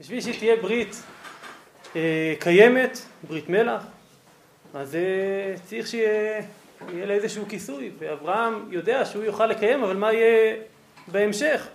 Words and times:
בשביל 0.00 0.20
שתהיה 0.20 0.56
ברית 0.56 1.02
אה, 1.96 2.34
קיימת, 2.38 2.98
ברית 3.28 3.48
מלח, 3.48 3.82
אז 4.74 4.94
אה, 4.94 5.54
צריך 5.64 5.86
שיהיה 5.86 6.42
לה 7.06 7.14
איזשהו 7.14 7.44
כיסוי, 7.48 7.90
ואברהם 7.98 8.66
יודע 8.70 9.04
שהוא 9.04 9.24
יוכל 9.24 9.46
לקיים, 9.46 9.84
אבל 9.84 9.96
מה 9.96 10.12
יהיה 10.12 10.56
בהמשך? 11.08 11.68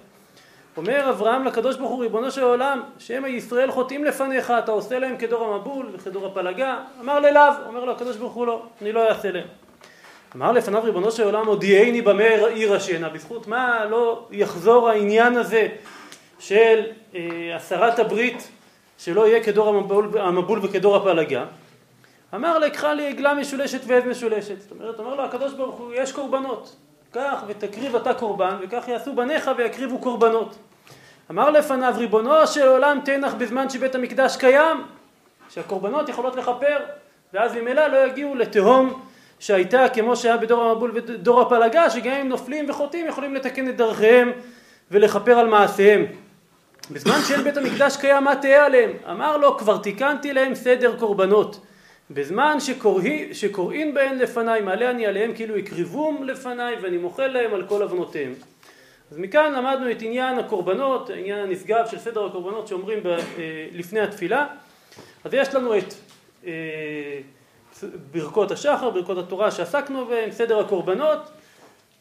אומר 0.78 1.10
אברהם 1.10 1.46
לקדוש 1.46 1.78
ברוך 1.78 1.92
הוא 1.92 2.02
ריבונו 2.02 2.32
של 2.32 2.44
עולם 2.44 2.82
שמא 3.00 3.28
ישראל 3.28 3.72
חוטאים 3.72 4.04
לפניך 4.04 4.52
אתה 4.52 4.72
עושה 4.72 5.00
להם 5.00 5.18
כדור 5.18 5.54
המבול 5.54 5.90
וכדור 5.94 6.26
הפלגה? 6.26 6.80
אמר 7.00 7.20
ללאו 7.20 7.54
אומר 7.66 7.86
לו 7.86 7.92
הקדוש 7.92 8.18
ברוך 8.18 8.34
הוא 8.34 8.48
לא 8.48 8.64
אני 8.82 8.92
לא 8.92 9.10
אעשה 9.10 9.32
להם. 9.32 9.48
אמר 10.36 10.52
לפניו 10.52 10.84
ריבונו 10.84 11.12
של 11.12 11.24
עולם 11.24 11.48
הודיעני 11.48 12.02
במה 12.02 12.24
עיר 12.24 12.74
השינה 12.74 13.10
בזכות 13.10 13.48
מה 13.48 13.86
לא 13.86 14.28
יחזור 14.32 14.90
העניין 14.90 15.38
הזה 15.38 15.68
של 16.44 16.84
אה, 17.16 17.56
הסרת 17.56 18.00
הברית 18.00 18.52
שלא 18.98 19.28
יהיה 19.28 19.44
כדור 19.44 19.70
המבול, 19.70 20.18
המבול 20.20 20.60
וכדור 20.64 20.96
הפלגה 20.96 21.46
אמר 22.36 22.60
לקחה 22.60 22.94
לי 22.94 23.08
עגלה 23.08 23.34
משולשת 23.34 23.80
ועז 23.88 24.04
משולשת 24.04 24.62
זאת 24.62 24.72
אומרת 24.72 25.00
אומר 25.00 25.16
לו 25.16 25.24
הקדוש 25.24 25.54
ברוך 25.54 25.76
הוא 25.76 25.94
יש 25.96 26.12
קורבנות 26.12 26.76
קח 27.12 27.44
ותקריב 27.48 27.96
אתה 27.96 28.14
קורבן 28.14 28.56
וכך 28.62 28.88
יעשו 28.88 29.14
בניך 29.14 29.52
ויקריבו 29.58 30.00
קורבנות. 30.00 30.56
אמר 31.32 31.50
לפניו 31.50 31.94
ריבונו 31.98 32.48
של 32.48 32.68
עולם 32.68 33.00
תנח 33.06 33.34
בזמן 33.34 33.70
שבית 33.70 33.96
המקדש 33.96 34.38
קיים 34.38 34.84
שהקורבנות 35.50 36.10
יכולות 36.10 36.36
לכפר 36.36 36.78
ואז 37.34 37.56
ממילא 37.56 37.88
לא 37.88 38.08
יגיעו 38.08 38.36
לתהום 38.36 39.02
שהייתה 39.40 39.90
כמו 39.90 40.16
שהיה 40.16 40.38
בדור 40.38 40.64
המבול 40.64 40.92
ודור 40.94 41.42
הפלגה 41.42 41.90
שגם 41.90 42.12
אם 42.12 42.30
נופלים 42.30 42.70
וחוטאים 42.70 43.08
יכולים 43.08 43.36
לתקן 43.36 43.70
את 43.70 43.78
דרכיהם 43.78 44.32
ולכפר 44.92 45.40
על 45.40 45.48
מעשיהם. 45.48 46.06
בזמן 46.92 47.20
שאין 47.28 47.44
בית 47.44 47.58
המקדש 47.58 47.98
קיים 47.98 48.24
מה 48.24 48.36
תהיה 48.36 48.66
עליהם? 48.66 48.92
אמר 49.12 49.38
לו 49.38 49.58
כבר 49.58 49.78
תיקנתי 49.78 50.34
להם 50.34 50.56
סדר 50.56 51.00
קורבנות 51.00 51.60
בזמן 52.12 52.58
שקוראין 53.32 53.94
בהן 53.94 54.18
לפניי 54.18 54.62
מעלה 54.62 54.90
אני 54.90 55.06
עליהם 55.06 55.34
כאילו 55.36 55.56
הקריבום 55.58 56.24
לפניי 56.24 56.76
ואני 56.82 56.98
מוחל 56.98 57.28
להם 57.28 57.54
על 57.54 57.66
כל 57.68 57.82
עוונותיהם. 57.82 58.34
אז 59.12 59.18
מכאן 59.18 59.54
למדנו 59.54 59.92
את 59.92 60.02
עניין 60.02 60.40
הקורבנות, 60.40 61.10
עניין 61.10 61.40
הנשגב 61.40 61.88
של 61.92 62.00
סדר 62.00 62.26
הקורבנות 62.26 62.68
שאומרים 62.68 63.04
ב, 63.04 63.08
אה, 63.08 63.20
לפני 63.72 64.00
התפילה. 64.00 64.48
אז 65.24 65.34
יש 65.34 65.56
לנו 65.56 65.78
את 65.78 65.94
אה, 66.46 66.52
ברכות 68.12 68.52
השחר, 68.52 68.90
ברכות 68.90 69.18
התורה 69.18 69.52
שעסקנו 69.52 70.06
בהן, 70.06 70.32
סדר 70.32 70.60
הקורבנות, 70.60 71.20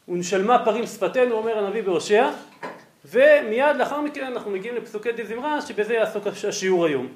ונשלמה 0.07 0.65
פרים 0.65 0.87
שפתנו 0.87 1.35
אומר 1.35 1.57
הנביא 1.57 1.83
בהושע, 1.83 2.29
ומיד 3.05 3.75
לאחר 3.77 4.01
מכן 4.01 4.23
אנחנו 4.23 4.51
מגיעים 4.51 4.75
לפסוקי 4.75 5.11
דזמרה 5.11 5.61
שבזה 5.61 5.93
יעסוק 5.93 6.27
השיעור 6.27 6.85
היום. 6.85 7.07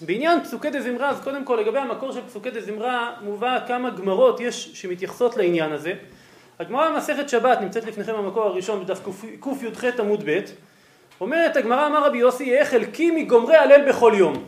בעניין 0.00 0.44
פסוקי 0.44 0.70
דזמרה, 0.70 1.10
אז 1.10 1.20
קודם 1.20 1.44
כל 1.44 1.58
לגבי 1.62 1.78
המקור 1.78 2.12
של 2.12 2.20
פסוקי 2.26 2.50
דזמרה 2.50 3.14
מובא 3.20 3.58
כמה 3.66 3.90
גמרות 3.90 4.40
יש 4.40 4.70
שמתייחסות 4.74 5.36
לעניין 5.36 5.72
הזה. 5.72 5.92
הגמרא 6.58 6.90
במסכת 6.90 7.28
שבת 7.28 7.60
נמצאת 7.60 7.84
לפניכם 7.84 8.12
במקור 8.12 8.42
הראשון 8.42 8.84
בדף 8.84 9.00
קי"ח 9.40 9.84
עמוד 9.98 10.22
ב' 10.24 10.40
אומרת 11.20 11.56
הגמרא 11.56 11.86
אמר 11.86 12.06
רבי 12.06 12.18
יוסי 12.18 12.54
איך 12.54 12.68
חלקי 12.68 13.10
מגומרי 13.10 13.56
הלל 13.56 13.88
בכל 13.88 14.12
יום. 14.16 14.44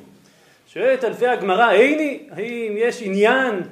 שואלת 0.67 1.05
על 1.05 1.12
זה 1.12 1.33
הגמרא 1.33 1.70
איני 1.70 2.29
האם 2.31 2.75
יש 2.77 3.03
עניין 3.03 3.62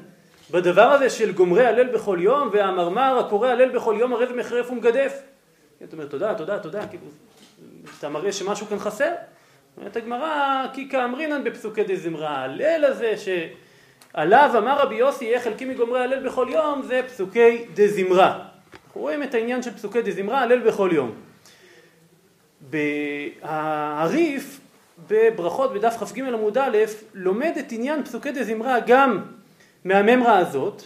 בדבר 0.50 0.82
הזה 0.82 1.10
של 1.10 1.32
גומרי 1.32 1.66
הלל 1.66 1.86
בכל 1.86 2.18
יום 2.20 2.48
והמרמר 2.52 3.18
הקורא 3.18 3.48
הלל 3.48 3.68
בכל 3.68 3.94
יום 3.98 4.12
הרי 4.12 4.26
זה 4.26 4.34
מחרף 4.34 4.70
ומגדף. 4.70 5.22
אתה 5.84 5.96
אומר 5.96 6.06
תודה 6.06 6.34
תודה 6.34 6.58
תודה 6.58 6.86
כאילו 6.86 7.06
אתה 7.98 8.08
מראה 8.08 8.32
שמשהו 8.32 8.66
כאן 8.66 8.78
חסר 8.78 9.12
אומרת 9.76 9.96
הגמרא, 9.96 10.66
כי 10.72 10.88
כאמרינן 10.88 11.44
בפסוקי 11.44 11.84
דזמרה, 11.84 12.30
ההלל 12.30 12.84
הזה 12.84 13.14
שעליו 13.16 14.50
אמר 14.58 14.78
רבי 14.80 14.94
יוסי, 14.94 15.24
יהיה 15.24 15.40
חלקי 15.40 15.64
מגומרי 15.64 16.00
הלל 16.00 16.26
בכל 16.26 16.46
יום, 16.50 16.82
זה 16.82 17.00
פסוקי 17.06 17.64
דזמרה. 17.74 18.44
אנחנו 18.86 19.00
רואים 19.00 19.22
את 19.22 19.34
העניין 19.34 19.62
של 19.62 19.70
פסוקי 19.70 20.02
דזמרה, 20.02 20.40
הלל 20.40 20.60
בכל 20.60 20.90
יום. 20.92 21.14
הריף 23.42 24.60
בברכות 25.08 25.74
בדף 25.74 25.96
כ"ג 25.96 26.20
עמוד 26.20 26.58
א' 26.58 26.78
לומד 27.14 27.52
את 27.58 27.72
עניין 27.72 28.04
פסוקי 28.04 28.32
דזמרה 28.32 28.80
גם 28.86 29.22
מהממרה 29.84 30.38
הזאת, 30.38 30.82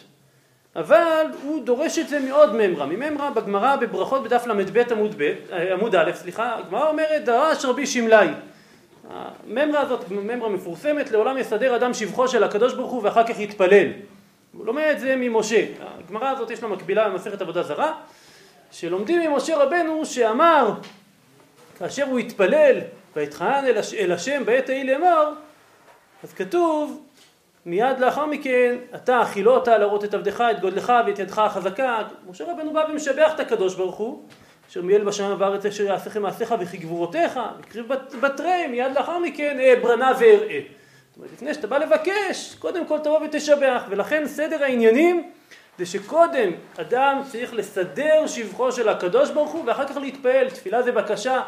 אבל 0.77 1.27
הוא 1.43 1.65
דורש 1.65 1.99
את 1.99 2.09
זה 2.09 2.21
מעוד 2.21 2.55
ממרה. 2.55 2.87
מממרה 2.87 3.31
בגמרא 3.31 3.77
בברכות 3.77 4.23
בדף 4.23 4.47
ל"ב 4.47 4.93
עמוד, 4.93 5.15
עמוד 5.73 5.95
א', 5.95 6.11
סליחה, 6.15 6.57
הגמרא 6.59 6.89
אומרת 6.89 7.25
דרש 7.25 7.65
רבי 7.65 7.87
שמלאי 7.87 8.29
הממרה 9.11 9.81
הזאת 9.81 10.11
ממרה 10.11 10.49
מפורסמת, 10.49 11.11
לעולם 11.11 11.39
יסדר 11.39 11.77
אדם 11.77 11.95
שבחו 11.95 12.29
של 12.29 12.45
הקדוש 12.45 12.75
ברוך 12.75 12.93
הוא 12.93 13.03
ואחר 13.03 13.27
כך 13.27 13.39
יתפלל. 13.39 13.87
הוא 14.53 14.67
לומד 14.67 14.83
את 14.91 15.01
זה 15.01 15.17
ממשה. 15.17 15.65
הגמרא 16.05 16.29
הזאת 16.29 16.51
יש 16.51 16.63
לה 16.63 16.69
מקבילה 16.69 17.09
במסכת 17.09 17.41
עבודה 17.41 17.63
זרה, 17.63 17.93
שלומדים 18.71 19.31
ממשה 19.31 19.57
רבנו 19.57 20.05
שאמר, 20.07 20.71
כאשר 21.79 22.05
הוא 22.05 22.19
התפלל 22.19 22.79
ויתחנן 23.17 23.65
אל, 23.67 23.79
אל 23.99 24.13
השם 24.13 24.43
בעת 24.45 24.69
ההיא 24.69 24.85
לאמר, 24.85 25.33
אז 26.25 26.33
כתוב 26.33 27.06
מיד 27.67 27.99
לאחר 27.99 28.27
מכן, 28.27 28.77
אתה 28.95 29.23
אכילותה 29.23 29.79
להראות 29.79 30.05
את 30.05 30.15
עבדך, 30.15 30.45
את 30.51 30.61
גודלך 30.61 30.93
ואת 31.07 31.19
ידך 31.19 31.39
החזקה. 31.39 32.03
משה 32.31 32.45
רבנו 32.53 32.73
בא 32.73 32.85
ומשבח 32.91 33.33
את 33.35 33.41
הקדוש 33.41 33.75
ברוך 33.75 33.97
הוא, 33.97 34.23
אשר 34.71 34.83
מיאל 34.83 35.05
בשמיים 35.05 35.33
ובארץ 35.33 35.67
אשר 35.67 35.85
יעשיכם 35.85 36.23
מעשיך 36.23 36.55
וכי 36.61 36.77
גבורותיך, 36.77 37.41
וקריב 37.61 37.87
בתרי, 38.21 38.67
מיד 38.67 38.93
לאחר 38.97 39.19
מכן 39.19 39.59
אעברנה 39.61 40.13
ואראה. 40.19 40.61
זאת 41.09 41.17
אומרת, 41.17 41.33
לפני 41.33 41.55
שאתה 41.55 41.67
בא 41.67 41.79
לבקש, 41.79 42.57
קודם 42.59 42.87
כל 42.87 42.99
תבוא 42.99 43.21
ותשבח, 43.25 43.83
ולכן 43.89 44.27
סדר 44.27 44.65
העניינים 44.65 45.31
זה 45.79 45.87
שקודם 45.87 46.51
אדם 46.81 47.21
צריך 47.33 47.55
לסדר 47.55 48.27
שבחו 48.27 48.73
של 48.73 48.89
הקדוש 48.89 49.31
ברוך 49.31 49.53
הוא 49.53 49.63
ואחר 49.67 49.89
כך 49.89 49.97
להתפעל, 49.97 50.51
תפילה 50.51 50.83
זה 50.83 50.93
בקשה. 50.93 51.43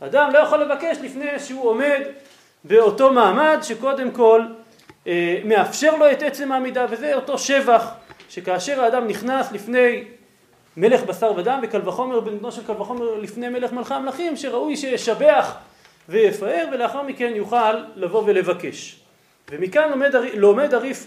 אדם 0.00 0.30
לא 0.32 0.38
יכול 0.38 0.58
לבקש 0.58 0.96
לפני 1.02 1.38
שהוא 1.38 1.68
עומד 1.68 2.00
באותו 2.64 3.12
מעמד 3.12 3.58
שקודם 3.62 4.10
כל 4.10 4.42
אה, 4.42 4.57
מאפשר 5.44 5.96
לו 5.96 6.10
את 6.10 6.22
עצם 6.22 6.52
העמידה 6.52 6.86
וזה 6.90 7.14
אותו 7.14 7.38
שבח 7.38 7.90
שכאשר 8.28 8.80
האדם 8.80 9.06
נכנס 9.06 9.52
לפני 9.52 10.04
מלך 10.76 11.02
בשר 11.02 11.32
ודם 11.36 11.60
וקל 11.62 11.88
וחומר 11.88 12.20
בן 12.20 12.50
של 12.50 12.66
קל 12.66 12.72
וחומר 12.72 13.14
לפני 13.14 13.48
מלך 13.48 13.72
מלכי 13.72 13.94
המלכים 13.94 14.36
שראוי 14.36 14.76
שישבח 14.76 15.56
ויפאר 16.08 16.68
ולאחר 16.72 17.02
מכן 17.02 17.32
יוכל 17.34 17.74
לבוא 17.96 18.22
ולבקש. 18.26 19.00
ומכאן 19.50 19.90
לומד, 19.90 20.14
לומד 20.34 20.74
הריף 20.74 21.06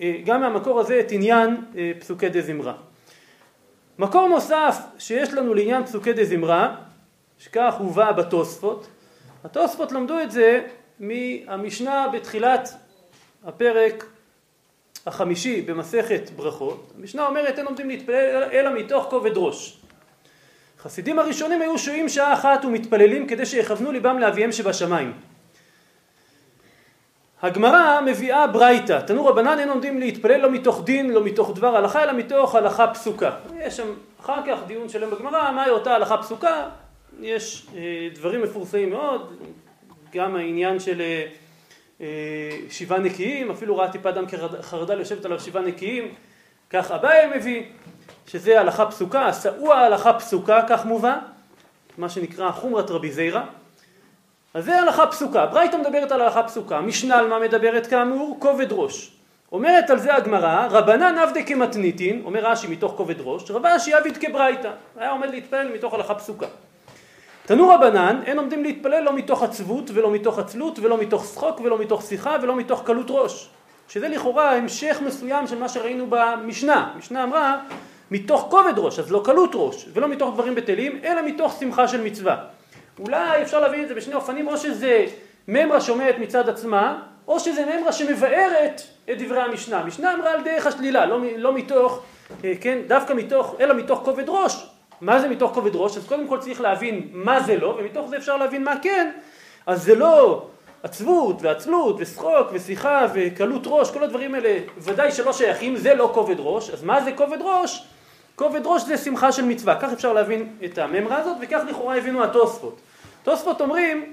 אה, 0.00 0.16
גם 0.24 0.40
מהמקור 0.40 0.80
הזה 0.80 1.00
את 1.00 1.12
עניין 1.12 1.56
אה, 1.76 1.92
פסוקי 2.00 2.28
דה 2.28 2.40
זמרה. 2.40 2.74
מקור 3.98 4.28
נוסף 4.28 4.78
שיש 4.98 5.32
לנו 5.32 5.54
לעניין 5.54 5.84
פסוקי 5.84 6.12
דה 6.12 6.24
זמרה, 6.24 6.76
שכך 7.38 7.74
הובא 7.78 8.12
בתוספות, 8.12 8.86
התוספות 9.44 9.92
למדו 9.92 10.20
את 10.20 10.30
זה 10.30 10.62
מהמשנה 11.00 12.08
בתחילת 12.08 12.74
הפרק 13.44 14.04
החמישי 15.06 15.62
במסכת 15.62 16.30
ברכות, 16.36 16.92
המשנה 16.98 17.26
אומרת 17.26 17.58
אין 17.58 17.66
עומדים 17.66 17.88
להתפלל 17.88 18.48
אלא 18.52 18.74
מתוך 18.74 19.06
כובד 19.10 19.36
ראש. 19.36 19.76
חסידים 20.78 21.18
הראשונים 21.18 21.62
היו 21.62 21.78
שוהים 21.78 22.08
שעה 22.08 22.34
אחת 22.34 22.64
ומתפללים 22.64 23.26
כדי 23.26 23.46
שיכוונו 23.46 23.92
ליבם 23.92 24.18
לאביהם 24.18 24.52
שבשמיים. 24.52 25.12
הגמרא 27.42 28.00
מביאה 28.06 28.46
ברייתא, 28.46 29.00
תנו 29.06 29.26
רבנן 29.26 29.58
אין 29.58 29.68
עומדים 29.68 30.00
להתפלל 30.00 30.40
לא 30.40 30.50
מתוך 30.50 30.84
דין, 30.84 31.10
לא 31.10 31.24
מתוך 31.24 31.50
דבר 31.54 31.76
הלכה, 31.76 32.02
אלא 32.02 32.12
מתוך 32.12 32.54
הלכה 32.54 32.86
פסוקה. 32.94 33.30
יש 33.58 33.76
שם 33.76 33.88
אחר 34.20 34.40
כך 34.46 34.58
דיון 34.66 34.88
שלם 34.88 35.10
בגמרא, 35.10 35.52
מהי 35.52 35.70
אותה 35.70 35.94
הלכה 35.94 36.18
פסוקה, 36.18 36.68
יש 37.20 37.66
אה, 37.76 38.08
דברים 38.14 38.42
מפורסמים 38.42 38.90
מאוד, 38.90 39.36
גם 40.14 40.36
העניין 40.36 40.80
של 40.80 41.00
אה, 41.00 41.26
שבעה 42.70 42.98
נקיים, 42.98 43.50
אפילו 43.50 43.76
ראה 43.76 43.92
טיפה 43.92 44.10
דם 44.10 44.24
כחרדל 44.26 44.98
יושבת 44.98 45.24
עליו 45.24 45.40
שבעה 45.40 45.62
נקיים, 45.62 46.14
כך 46.70 46.90
אביי 46.90 47.26
מביא, 47.36 47.62
שזה 48.26 48.60
הלכה 48.60 48.86
פסוקה, 48.86 49.26
השאו 49.26 49.72
ההלכה 49.72 50.12
פסוקה, 50.12 50.62
כך 50.68 50.84
מובא, 50.84 51.18
מה 51.98 52.08
שנקרא 52.08 52.50
חומרת 52.50 52.90
רבי 52.90 53.12
זיירא, 53.12 53.42
אז 54.54 54.64
זה 54.64 54.80
הלכה 54.80 55.06
פסוקה, 55.06 55.46
ברייתא 55.46 55.76
מדברת 55.76 56.12
על 56.12 56.20
הלכה 56.20 56.42
פסוקה, 56.42 56.80
משנה 56.80 57.18
על 57.18 57.28
מה 57.28 57.38
מדברת 57.38 57.86
כאמור? 57.86 58.36
כובד 58.40 58.72
ראש. 58.72 59.12
אומרת 59.52 59.90
על 59.90 59.98
זה 59.98 60.14
הגמרא, 60.14 60.66
רבנן 60.70 61.18
עבדי 61.18 61.44
כמתניתין, 61.44 62.22
אומר 62.24 62.46
רש"י 62.46 62.66
מתוך 62.66 62.92
כובד 62.96 63.20
ראש, 63.20 63.50
רב 63.50 63.66
אשי 63.66 63.92
כברייתא, 64.20 64.70
היה 64.96 65.10
עומד 65.10 65.30
להתפלל 65.30 65.72
מתוך 65.74 65.94
הלכה 65.94 66.14
פסוקה. 66.14 66.46
תנו 67.50 67.68
רבנן, 67.68 68.20
אין 68.26 68.38
עומדים 68.38 68.62
להתפלל 68.62 69.00
לא 69.00 69.12
מתוך 69.12 69.42
עצבות 69.42 69.90
ולא 69.94 70.10
מתוך 70.10 70.38
עצלות 70.38 70.78
ולא 70.78 70.98
מתוך 70.98 71.24
שחוק 71.24 71.60
ולא 71.60 71.78
מתוך 71.78 72.02
שיחה 72.02 72.36
ולא 72.42 72.56
מתוך 72.56 72.82
קלות 72.84 73.06
ראש. 73.08 73.48
שזה 73.88 74.08
לכאורה 74.08 74.56
המשך 74.56 75.00
מסוים 75.06 75.46
של 75.46 75.58
מה 75.58 75.68
שראינו 75.68 76.06
במשנה. 76.08 76.90
המשנה 76.94 77.24
אמרה 77.24 77.60
מתוך 78.10 78.46
כובד 78.50 78.72
ראש, 78.76 78.98
אז 78.98 79.12
לא 79.12 79.22
קלות 79.24 79.50
ראש, 79.54 79.86
ולא 79.92 80.08
מתוך 80.08 80.34
דברים 80.34 80.54
בטלים, 80.54 81.00
אלא 81.04 81.26
מתוך 81.26 81.56
שמחה 81.60 81.88
של 81.88 82.00
מצווה. 82.00 82.36
אולי 82.98 83.42
אפשר 83.42 83.60
להבין 83.60 83.82
את 83.82 83.88
זה 83.88 83.94
בשני 83.94 84.14
אופנים, 84.14 84.48
או 84.48 84.56
שזה 84.56 85.04
ממרה 85.48 85.80
שומעת 85.80 86.18
מצד 86.18 86.48
עצמה, 86.48 87.02
או 87.28 87.40
שזה 87.40 87.64
ממרה 87.66 87.92
שמבארת 87.92 88.82
את 89.10 89.22
דברי 89.22 89.42
המשנה. 89.42 89.78
המשנה 89.78 90.14
אמרה 90.14 90.32
על 90.32 90.42
דרך 90.44 90.66
השלילה, 90.66 91.06
לא, 91.06 91.20
לא 91.36 91.54
מתוך, 91.54 92.02
אה, 92.44 92.52
כן, 92.60 92.78
דווקא 92.86 93.12
מתוך, 93.12 93.54
אלא 93.60 93.74
מתוך 93.74 94.00
כובד 94.04 94.28
ראש. 94.28 94.66
מה 95.00 95.20
זה 95.20 95.28
מתוך 95.28 95.54
כובד 95.54 95.70
ראש? 95.74 95.96
אז 95.96 96.06
קודם 96.06 96.28
כל 96.28 96.38
צריך 96.38 96.60
להבין 96.60 97.08
מה 97.12 97.40
זה 97.40 97.56
לא, 97.56 97.76
ומתוך 97.78 98.08
זה 98.08 98.16
אפשר 98.16 98.36
להבין 98.36 98.64
מה 98.64 98.74
כן. 98.82 99.10
אז 99.66 99.82
זה 99.82 99.94
לא 99.94 100.46
עצבות 100.82 101.42
ועצלות 101.42 101.96
ושחוק 101.98 102.48
ושיחה 102.52 103.06
וקלות 103.14 103.62
ראש, 103.66 103.90
כל 103.90 104.02
הדברים 104.02 104.34
האלה 104.34 104.58
ודאי 104.78 105.12
שלא 105.12 105.32
שייכים, 105.32 105.76
זה 105.76 105.94
לא 105.94 106.10
כובד 106.14 106.36
ראש. 106.38 106.70
אז 106.70 106.82
מה 106.82 107.04
זה 107.04 107.12
כובד 107.12 107.38
ראש? 107.42 107.86
כובד 108.36 108.60
ראש 108.64 108.82
זה 108.82 108.96
שמחה 108.96 109.32
של 109.32 109.44
מצווה, 109.44 109.80
כך 109.80 109.92
אפשר 109.92 110.12
להבין 110.12 110.56
את 110.64 110.78
הממרה 110.78 111.16
הזאת, 111.18 111.36
וכך 111.40 111.60
לכאורה 111.68 111.96
הבינו 111.96 112.24
התוספות. 112.24 112.80
תוספות 113.22 113.60
אומרים 113.60 114.12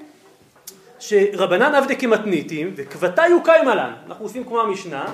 שרבנן 0.99 1.75
עבדי 1.75 1.95
כמתניתים 1.95 2.73
וכבתי 2.75 3.27
יוקיים 3.27 3.67
עלן, 3.67 3.93
אנחנו 4.07 4.25
עושים 4.25 4.43
כמו 4.43 4.61
המשנה, 4.61 5.05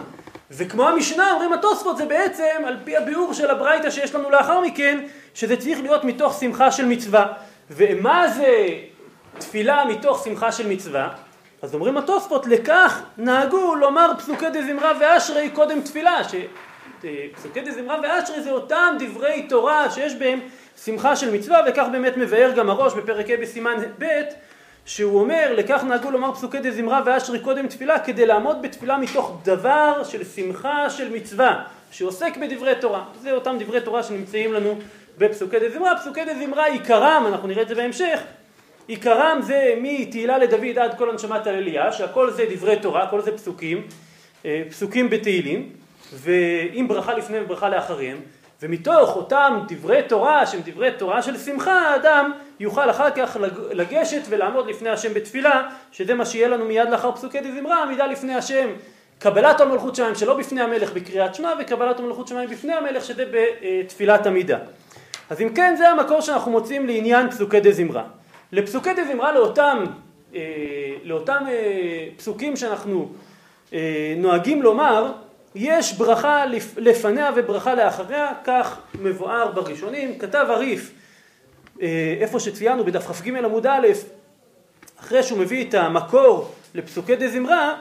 וכמו 0.57 0.89
המשנה 0.89 1.31
אומרים 1.31 1.53
התוספות 1.53 1.97
זה 1.97 2.05
בעצם 2.05 2.65
על 2.65 2.77
פי 2.83 2.97
הביאור 2.97 3.33
של 3.33 3.50
הברייתא 3.50 3.89
שיש 3.89 4.15
לנו 4.15 4.29
לאחר 4.29 4.61
מכן, 4.61 5.05
שזה 5.33 5.57
צריך 5.57 5.79
להיות 5.81 6.03
מתוך 6.03 6.39
שמחה 6.39 6.71
של 6.71 6.85
מצווה. 6.85 7.27
ומה 7.71 8.27
זה 8.27 8.67
תפילה 9.38 9.85
מתוך 9.85 10.23
שמחה 10.23 10.51
של 10.51 10.67
מצווה? 10.67 11.09
אז 11.61 11.73
אומרים 11.73 11.97
התוספות, 11.97 12.47
לכך 12.47 13.01
נהגו 13.17 13.75
לומר 13.75 14.11
פסוקי 14.17 14.50
דזמרה 14.50 14.91
ואשרי 15.00 15.50
קודם 15.50 15.81
תפילה, 15.81 16.21
שפסוקי 16.23 17.61
דזמרה 17.61 17.97
ואשרי 18.03 18.41
זה 18.41 18.51
אותם 18.51 18.95
דברי 19.00 19.45
תורה 19.50 19.91
שיש 19.91 20.15
בהם 20.15 20.39
שמחה 20.85 21.15
של 21.15 21.31
מצווה, 21.31 21.61
וכך 21.67 21.85
באמת 21.91 22.17
מבאר 22.17 22.51
גם 22.55 22.69
הראש 22.69 22.94
בפרק 22.94 23.29
ה' 23.29 23.41
בסימן 23.41 23.75
ב', 24.00 24.05
שהוא 24.85 25.19
אומר, 25.19 25.53
לכך 25.57 25.83
נהגו 25.83 26.12
לומר 26.12 26.33
פסוקי 26.33 26.59
דזמרה 26.59 27.01
ואשרי 27.06 27.39
קודם 27.39 27.68
תפילה, 27.68 28.00
כדי 28.00 28.25
לעמוד 28.25 28.62
בתפילה 28.62 28.97
מתוך 28.97 29.41
דבר 29.44 30.03
של 30.03 30.24
שמחה 30.24 30.89
של 30.89 31.12
מצווה, 31.13 31.63
שעוסק 31.91 32.38
בדברי 32.38 32.74
תורה. 32.81 33.03
זה 33.21 33.31
אותם 33.31 33.56
דברי 33.59 33.81
תורה 33.81 34.03
שנמצאים 34.03 34.53
לנו 34.53 34.80
בפסוקי 35.18 35.59
דזמרה. 35.59 35.97
פסוקי 35.97 36.21
דזמרה 36.25 36.65
עיקרם, 36.65 37.24
אנחנו 37.27 37.47
נראה 37.47 37.62
את 37.62 37.68
זה 37.68 37.75
בהמשך, 37.75 38.19
עיקרם 38.88 39.39
זה 39.41 39.74
מתהילה 39.81 40.38
לדוד 40.38 40.77
עד 40.80 40.97
כל 40.97 41.09
הנשמת 41.09 41.47
הלליה, 41.47 41.91
שהכל 41.91 42.31
זה 42.31 42.45
דברי 42.50 42.75
תורה, 42.79 43.07
כל 43.07 43.21
זה 43.21 43.31
פסוקים, 43.31 43.88
אה, 44.45 44.63
פסוקים 44.69 45.09
בתהילים, 45.09 45.69
ועם 46.13 46.88
ברכה 46.88 47.13
לפני 47.13 47.39
וברכה 47.39 47.69
לאחריהם, 47.69 48.18
ומתוך 48.62 49.15
אותם 49.15 49.59
דברי 49.68 50.01
תורה 50.07 50.45
שהם 50.45 50.62
דברי 50.65 50.91
תורה 50.91 51.21
של 51.21 51.38
שמחה, 51.38 51.79
האדם 51.79 52.31
יוכל 52.59 52.89
אחר 52.89 53.09
כך 53.11 53.38
לגשת 53.71 54.21
ולעמוד 54.29 54.67
לפני 54.67 54.89
השם 54.89 55.13
בתפילה, 55.13 55.69
שזה 55.91 56.13
מה 56.13 56.25
שיהיה 56.25 56.47
לנו 56.47 56.65
מיד 56.65 56.89
לאחר 56.89 57.11
פסוקי 57.11 57.39
דזמרה, 57.39 57.83
עמידה 57.83 58.07
לפני 58.07 58.35
השם, 58.35 58.69
קבלת 59.19 59.61
המלכות 59.61 59.95
שמיים 59.95 60.15
שלא 60.15 60.38
בפני 60.38 60.61
המלך 60.61 60.94
בקריאת 60.94 61.35
שמע, 61.35 61.53
וקבלת 61.59 62.00
המלכות 62.00 62.27
שמיים 62.27 62.50
בפני 62.50 62.73
המלך 62.73 63.05
שזה 63.05 63.25
בתפילת 63.31 64.27
עמידה. 64.27 64.57
אז 65.29 65.41
אם 65.41 65.50
כן 65.55 65.75
זה 65.77 65.89
המקור 65.89 66.21
שאנחנו 66.21 66.51
מוצאים 66.51 66.88
לעניין 66.88 67.29
פסוקי 67.29 67.59
דזמרה. 67.59 68.03
לפסוקי 68.51 68.89
דזמרה 68.94 69.31
לאותם, 69.31 69.83
אה, 70.35 70.41
לאותם 71.03 71.44
אה, 71.47 72.07
פסוקים 72.17 72.55
שאנחנו 72.55 73.09
אה, 73.73 74.13
נוהגים 74.17 74.61
לומר, 74.61 75.11
יש 75.55 75.94
ברכה 75.94 76.45
לפניה 76.77 77.31
וברכה 77.35 77.75
לאחריה, 77.75 78.31
כך 78.44 78.79
מבואר 79.01 79.51
בראשונים, 79.51 80.19
כתב 80.19 80.45
הריף 80.50 80.91
איפה 82.21 82.39
שציינו 82.39 82.85
בדף 82.85 83.12
כ"ג 83.12 83.35
עמוד 83.38 83.68
א', 83.68 83.88
אחרי 85.00 85.24
שהוא 85.24 85.39
מביא 85.39 85.69
את 85.69 85.74
המקור 85.74 86.51
לפסוקי 86.75 87.15
דזמרה, 87.15 87.75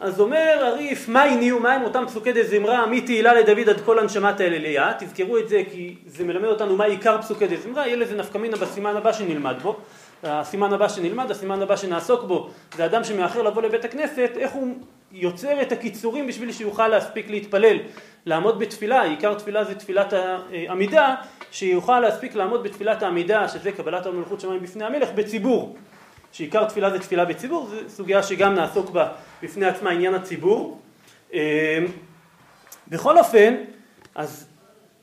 אז 0.00 0.20
אומר 0.20 0.58
הריף, 0.60 1.08
מה 1.08 1.22
הניעו, 1.22 1.60
מה 1.60 1.72
הם 1.72 1.82
אותם 1.82 2.04
פסוקי 2.06 2.32
דזמרה, 2.32 2.86
מתהילה 2.86 3.34
לדוד 3.34 3.68
עד 3.68 3.80
כל 3.80 3.98
הנשמת 3.98 4.40
האליליה, 4.40 4.92
תזכרו 4.98 5.38
את 5.38 5.48
זה 5.48 5.62
כי 5.72 5.94
זה 6.06 6.24
מלמד 6.24 6.48
אותנו 6.48 6.76
מה 6.76 6.84
עיקר 6.84 7.22
פסוקי 7.22 7.46
דזמרה, 7.46 7.86
יהיה 7.86 7.96
לזה 7.96 8.16
נפקא 8.16 8.38
מינה 8.38 8.56
בסימן 8.56 8.96
הבא 8.96 9.12
שנלמד 9.12 9.56
בו. 9.62 9.76
הסימן 10.22 10.72
הבא 10.72 10.88
שנלמד, 10.88 11.30
הסימן 11.30 11.62
הבא 11.62 11.76
שנעסוק 11.76 12.24
בו, 12.24 12.50
זה 12.76 12.84
אדם 12.84 13.04
שמאחר 13.04 13.42
לבוא 13.42 13.62
לבית 13.62 13.84
הכנסת, 13.84 14.30
איך 14.36 14.52
הוא 14.52 14.74
יוצר 15.12 15.62
את 15.62 15.72
הקיצורים 15.72 16.26
בשביל 16.26 16.52
שיוכל 16.52 16.88
להספיק 16.88 17.30
להתפלל, 17.30 17.76
לעמוד 18.26 18.58
בתפילה, 18.58 19.02
עיקר 19.02 19.34
תפילה 19.34 19.64
זה 19.64 19.74
תפילת 19.74 20.12
העמידה, 20.12 21.14
שיוכל 21.50 22.00
להספיק 22.00 22.34
לעמוד 22.34 22.62
בתפילת 22.62 23.02
העמידה, 23.02 23.48
שזה 23.48 23.72
קבלת 23.72 24.06
המלכות 24.06 24.40
שמיים 24.40 24.62
בפני 24.62 24.84
המלך, 24.84 25.08
בציבור. 25.14 25.76
שעיקר 26.32 26.64
תפילה 26.64 26.90
זה 26.90 26.98
תפילה 26.98 27.24
בציבור, 27.24 27.66
זו 27.66 27.76
סוגיה 27.88 28.22
שגם 28.22 28.54
נעסוק 28.54 28.90
בה 28.90 29.08
בפני 29.42 29.66
עצמה, 29.66 29.90
עניין 29.90 30.14
הציבור. 30.14 30.80
אמ, 31.32 31.38
בכל 32.88 33.18
אופן, 33.18 33.54
אז 34.14 34.46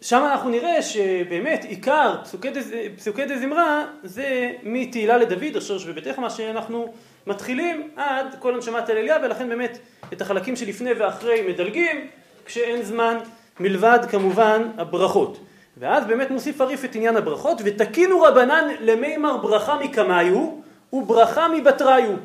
שם 0.02 0.28
אנחנו 0.32 0.50
נראה 0.50 0.82
שבאמת 0.82 1.64
עיקר 1.64 2.16
פסוקי, 2.24 2.50
פסוקי 2.98 3.26
דזמרה 3.26 3.86
זה 4.04 4.52
מתהילה 4.64 5.18
לדוד, 5.18 5.58
אשר 5.58 5.78
שבביתך, 5.78 6.20
מה 6.20 6.30
שאנחנו 6.30 6.94
מתחילים 7.28 7.90
עד 7.96 8.36
כל 8.40 8.54
הנשמת 8.54 8.90
אל 8.90 8.98
אליה, 8.98 9.18
ולכן 9.24 9.50
באמת 9.50 9.78
את 10.14 10.22
החלקים 10.22 10.56
שלפני 10.56 10.94
ואחרי 10.94 11.42
מדלגים, 11.48 12.08
כשאין 12.46 12.84
זמן, 12.84 13.18
מלבד 13.60 14.00
כמובן 14.12 14.62
הברכות. 14.78 15.40
ואז 15.80 16.06
באמת 16.06 16.32
מוסיף 16.32 16.62
הריף 16.62 16.86
את 16.86 16.96
עניין 16.96 17.18
הברכות, 17.18 17.62
ותקינו 17.66 18.22
רבנן 18.22 18.68
למימר 18.80 19.38
ברכה 19.38 19.80
מקמיו 19.80 20.52
וברכה 20.94 21.48
מבתריו. 21.48 22.16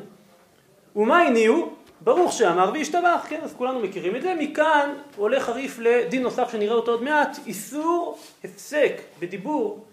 ומה 0.95 1.19
הניעו? 1.19 1.73
ברוך 2.01 2.33
שאמר 2.33 2.69
וישתבח, 2.73 3.25
כן, 3.29 3.39
אז 3.43 3.53
כולנו 3.57 3.79
מכירים 3.79 4.15
את 4.15 4.21
זה, 4.21 4.33
מכאן 4.39 4.93
עולה 5.17 5.39
חריף 5.39 5.79
לדין 5.79 6.23
נוסף 6.23 6.51
שנראה 6.51 6.75
אותו 6.75 6.91
עוד 6.91 7.03
מעט, 7.03 7.37
איסור 7.45 8.17
הפסק 8.43 9.01
בדיבור, 9.19 9.85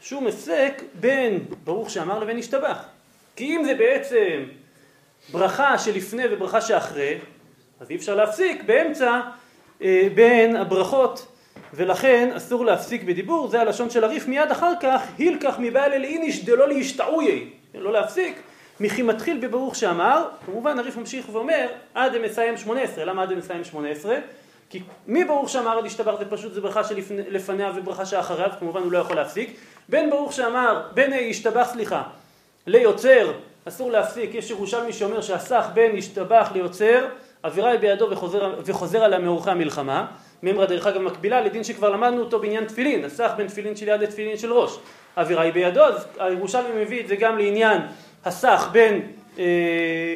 שום 0.00 0.26
הפסק 0.26 0.82
בין 1.00 1.44
ברוך 1.64 1.90
שאמר 1.90 2.18
לבין 2.18 2.38
ישתבח. 2.38 2.84
כי 3.36 3.56
אם 3.56 3.64
זה 3.64 3.74
בעצם 3.74 4.44
ברכה 5.32 5.78
שלפני 5.78 6.22
וברכה 6.30 6.60
שאחרי, 6.60 7.18
אז 7.80 7.90
אי 7.90 7.96
אפשר 7.96 8.14
להפסיק 8.14 8.62
באמצע 8.62 9.20
אה, 9.82 10.08
בין 10.14 10.56
הברכות, 10.56 11.26
ולכן 11.76 12.30
אסור 12.36 12.64
להפסיק 12.64 13.02
בדיבור, 13.02 13.48
זה 13.48 13.60
הלשון 13.60 13.90
של 13.90 14.04
הריף 14.04 14.28
מיד 14.28 14.50
אחר 14.50 14.72
כך, 14.80 15.02
הילקח 15.18 15.54
מבעל 15.58 15.92
אל 15.92 16.04
איניש 16.04 16.44
דלא 16.44 16.68
להשתעויי, 16.68 17.50
לא 17.74 17.92
להפסיק. 17.92 18.42
מכי 18.80 19.02
מתחיל 19.02 19.38
בברוך 19.46 19.76
שאמר, 19.76 20.28
כמובן 20.46 20.78
הריף 20.78 20.96
ממשיך 20.96 21.26
ואומר 21.32 21.66
עד 21.94 22.18
מסיים 22.18 22.56
שמונה 22.56 22.80
עשרה, 22.80 23.04
למה 23.04 23.22
עד 23.22 23.32
מסיים 23.32 23.64
שמונה 23.64 23.88
עשרה? 23.88 24.16
כי 24.70 24.82
מי 25.06 25.24
ברוך 25.24 25.48
שאמר 25.48 25.78
עד 25.78 25.86
השתבח 25.86 26.14
זה 26.18 26.24
פשוט 26.24 26.52
זה 26.52 26.60
ברכה 26.60 26.84
שלפניה 26.84 27.72
וברכה 27.74 28.06
שאחריו, 28.06 28.50
כמובן 28.60 28.82
הוא 28.82 28.92
לא 28.92 28.98
יכול 28.98 29.16
להפסיק, 29.16 29.56
בין 29.88 30.10
ברוך 30.10 30.32
שאמר, 30.32 30.82
בין 30.94 31.12
השתבח 31.30 31.68
סליחה, 31.72 32.02
ליוצר, 32.66 33.32
אסור 33.68 33.90
להפסיק, 33.90 34.34
יש 34.34 34.50
ירושלמי 34.50 34.92
שאומר 34.92 35.20
שהסך 35.20 35.66
בין 35.74 35.96
השתבח 35.98 36.50
ליוצר, 36.54 37.06
אווירה 37.44 37.70
היא 37.70 37.80
בידו 37.80 38.10
וחוזר, 38.10 38.60
וחוזר 38.64 39.04
עליה 39.04 39.18
מאורכי 39.18 39.50
המלחמה, 39.50 40.06
ממרה 40.42 40.66
דרך 40.66 40.86
אגב 40.86 41.00
מקבילה 41.00 41.40
לדין 41.40 41.64
שכבר 41.64 41.90
למדנו 41.90 42.20
אותו 42.20 42.38
בעניין 42.38 42.64
תפילין, 42.64 43.04
הסך 43.04 43.30
בין 43.36 43.46
תפילין 43.46 43.76
של 43.76 43.88
יד 43.88 44.00
לתפילין 44.00 44.36
של 44.36 44.52
ראש, 44.52 44.78
אווירה 45.16 45.42
היא 45.42 45.52
בידו, 45.52 45.84
אז 45.84 46.06
הירושלמי 46.18 46.84
מביא 46.84 47.00
את 47.00 47.08
זה 47.08 47.16
גם 47.16 47.38
לעניין 47.38 47.82
הסך 48.24 48.68
בין 48.72 49.02
אה, 49.38 49.44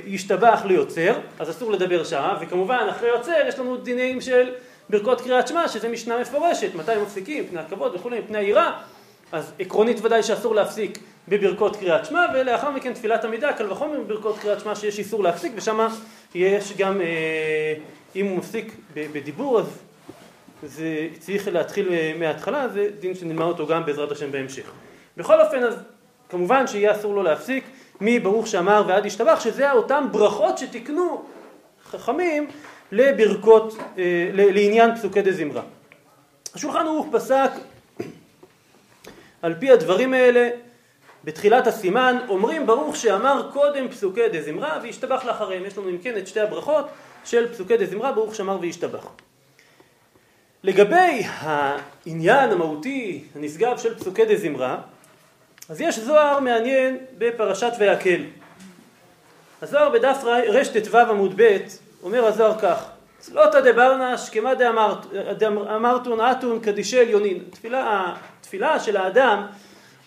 ישתבח 0.06 0.62
ליוצר, 0.64 1.14
אז 1.38 1.50
אסור 1.50 1.72
לדבר 1.72 2.04
שעה, 2.04 2.38
וכמובן 2.40 2.86
אחרי 2.90 3.08
יוצר 3.08 3.32
יש 3.48 3.58
לנו 3.58 3.76
דינים 3.76 4.20
של 4.20 4.50
ברכות 4.90 5.20
קריאת 5.20 5.48
שמע, 5.48 5.68
שזה 5.68 5.88
משנה 5.88 6.18
מפורשת, 6.18 6.74
מתי 6.74 6.92
מפסיקים, 7.02 7.46
פני 7.46 7.60
הכבוד 7.60 7.94
וכולי, 7.94 8.22
פני 8.26 8.38
היראה, 8.38 8.72
אז 9.32 9.52
עקרונית 9.58 10.04
ודאי 10.04 10.22
שאסור 10.22 10.54
להפסיק 10.54 10.98
בברכות 11.28 11.76
קריאת 11.76 12.06
שמע, 12.06 12.26
ולאחר 12.34 12.70
מכן 12.70 12.92
תפילת 12.92 13.24
עמידה, 13.24 13.52
קל 13.52 13.72
וחומר 13.72 14.00
בברכות 14.00 14.38
קריאת 14.38 14.60
שמע 14.60 14.74
שיש 14.74 14.98
איסור 14.98 15.22
להפסיק, 15.22 15.52
ושם 15.56 15.88
יש 16.34 16.72
גם, 16.76 17.00
אה, 17.00 17.74
אם 18.16 18.26
הוא 18.26 18.38
מפסיק 18.38 18.72
בדיבור, 18.94 19.58
אז 19.58 19.66
זה 20.62 21.08
צריך 21.18 21.48
להתחיל 21.48 21.92
אה, 21.92 22.12
מההתחלה, 22.18 22.68
זה 22.68 22.90
דין 23.00 23.14
שנלמד 23.14 23.46
אותו 23.46 23.66
גם 23.66 23.86
בעזרת 23.86 24.12
השם 24.12 24.32
בהמשך. 24.32 24.70
בכל 25.16 25.40
אופן, 25.40 25.64
אז 25.64 25.74
כמובן 26.28 26.66
שיהיה 26.66 26.92
אסור 26.92 27.14
לו 27.14 27.22
להפסיק, 27.22 27.64
מברוך 28.00 28.46
שאמר 28.46 28.84
ועד 28.88 29.06
ישתבח, 29.06 29.40
שזה 29.40 29.72
אותם 29.72 30.06
ברכות 30.12 30.58
שתיקנו 30.58 31.24
חכמים 31.90 32.50
לברכות, 32.92 33.76
אה, 33.98 34.30
לעניין 34.32 34.94
פסוקי 34.94 35.22
דה 35.22 35.32
זמרה. 35.32 35.62
השולחן 36.54 36.86
ערוך 36.86 37.06
פסק 37.12 37.50
על 39.42 39.54
פי 39.60 39.70
הדברים 39.70 40.14
האלה 40.14 40.50
בתחילת 41.24 41.66
הסימן, 41.66 42.16
אומרים 42.28 42.66
ברוך 42.66 42.96
שאמר 42.96 43.50
קודם 43.52 43.88
פסוקי 43.88 44.28
דה 44.28 44.42
זמרה 44.42 44.78
וישתבח 44.82 45.24
לאחריהם. 45.24 45.64
יש 45.64 45.78
לנו 45.78 45.88
אם 45.88 45.98
כן 45.98 46.18
את 46.18 46.26
שתי 46.26 46.40
הברכות 46.40 46.86
של 47.24 47.52
פסוקי 47.52 47.76
דה 47.76 47.86
זמרה, 47.86 48.12
ברוך 48.12 48.34
שאמר 48.34 48.58
וישתבח. 48.60 49.08
לגבי 50.62 51.22
העניין 51.24 52.50
המהותי 52.50 53.24
הנשגב 53.34 53.78
של 53.78 53.98
פסוקי 53.98 54.24
דה 54.24 54.36
זמרה, 54.36 54.78
אז 55.68 55.80
יש 55.80 55.98
זוהר 55.98 56.40
מעניין 56.40 56.98
בפרשת 57.18 57.72
ויקל. 57.78 58.20
הזוהר 59.62 59.90
בדף 59.90 60.24
רט"ו 60.24 60.98
עמוד 60.98 61.42
ב' 61.42 61.58
אומר 62.02 62.26
הזוהר 62.26 62.58
כך 62.58 62.90
צלותא 63.18 63.60
דברנש 63.60 64.30
כמא 64.30 64.54
דאמרתון 65.38 66.20
אתון 66.20 66.60
קדישי 66.60 67.00
עליונין 67.00 67.44
תפילה, 67.50 68.14
התפילה 68.40 68.80
של 68.80 68.96
האדם 68.96 69.46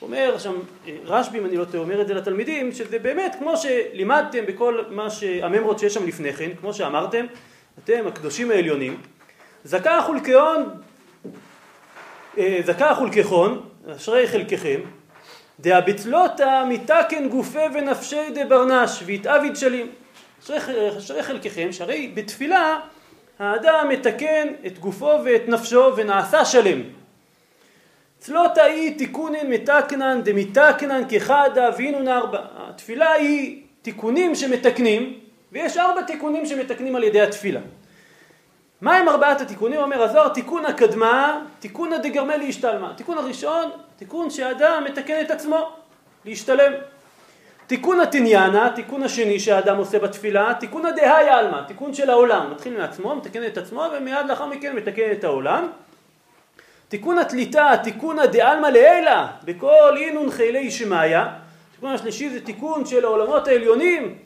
אומר 0.01 0.37
שם 0.37 0.53
רשב"י 1.05 1.39
אם 1.39 1.45
אני 1.45 1.57
לא 1.57 1.65
טועה 1.65 1.83
אומר 1.83 2.01
את 2.01 2.07
זה 2.07 2.13
לתלמידים 2.13 2.71
שזה 2.71 2.99
באמת 2.99 3.35
כמו 3.39 3.57
שלימדתם 3.57 4.45
בכל 4.45 4.83
מה 4.89 5.09
שהממרות 5.09 5.79
שיש 5.79 5.93
שם 5.93 6.07
לפני 6.07 6.33
כן 6.33 6.49
כמו 6.59 6.73
שאמרתם 6.73 7.25
אתם 7.83 8.07
הקדושים 8.07 8.51
העליונים 8.51 8.97
זכה 9.63 10.01
חולקהון 10.05 10.69
אה, 12.37 12.59
זכה 12.65 12.95
חולקכון 12.95 13.61
אשרי 13.95 14.27
חלקכם 14.27 14.79
דהבצלותא 15.59 16.63
מתקן 16.69 17.29
גופי 17.29 17.59
ונפשי 17.73 18.29
דברנש 18.33 19.03
ויתאביד 19.05 19.55
שלים. 19.55 19.91
אשרי 20.97 21.23
חלקכם 21.23 21.71
שהרי 21.71 22.11
בתפילה 22.13 22.79
האדם 23.39 23.89
מתקן 23.89 24.47
את 24.65 24.79
גופו 24.79 25.11
ואת 25.25 25.47
נפשו 25.47 25.91
ונעשה 25.95 26.45
שלם. 26.45 26.81
צלותא 28.19 28.61
היא 28.61 28.97
תיקונן 28.97 29.47
מתקנן 29.47 30.21
דמתקנן 30.23 31.01
כחדה 31.09 31.69
ואינון 31.77 32.07
ארבע 32.07 32.39
התפילה 32.57 33.11
היא 33.11 33.61
תיקונים 33.81 34.35
שמתקנים 34.35 35.19
ויש 35.51 35.77
ארבע 35.77 36.01
תיקונים 36.01 36.45
שמתקנים 36.45 36.95
על 36.95 37.03
ידי 37.03 37.21
התפילה 37.21 37.59
מה 38.81 38.95
הם 38.95 39.09
ארבעת 39.09 39.41
התיקונים? 39.41 39.79
אומר 39.79 40.03
הזוהר 40.03 40.27
תיקון 40.27 40.65
הקדמה, 40.65 41.41
תיקון 41.59 41.93
הדגרמלי 41.93 42.49
השתלמה. 42.49 42.93
תיקון 42.97 43.17
הראשון, 43.17 43.69
תיקון 43.97 44.29
שהאדם 44.29 44.83
מתקן 44.85 45.21
את 45.21 45.31
עצמו, 45.31 45.69
להשתלם. 46.25 46.73
תיקון 47.67 47.99
התניאנה, 47.99 48.69
תיקון 48.75 49.03
השני 49.03 49.39
שהאדם 49.39 49.77
עושה 49.77 49.99
בתפילה, 49.99 50.53
תיקון 50.59 50.85
הדהאי 50.85 51.29
עלמא, 51.29 51.61
תיקון 51.67 51.93
של 51.93 52.09
העולם, 52.09 52.51
מתחיל 52.51 52.77
מעצמו, 52.77 53.15
מתקן 53.15 53.45
את 53.45 53.57
עצמו 53.57 53.85
ומיד 53.97 54.25
לאחר 54.29 54.45
מכן 54.45 54.75
מתקן 54.75 55.11
את 55.11 55.23
העולם. 55.23 55.67
תיקון 56.87 57.17
התליטה, 57.17 57.71
תיקון 57.83 58.19
הדעלמא 58.19 58.67
לעילא, 58.67 59.23
בכל 59.43 59.97
אינון 59.97 60.31
חילי 60.31 60.71
שמעיה. 60.71 61.33
תיקון 61.71 61.91
השלישי 61.91 62.29
זה 62.29 62.45
תיקון 62.45 62.85
של 62.85 63.05
העולמות 63.05 63.47
העליונים, 63.47 64.17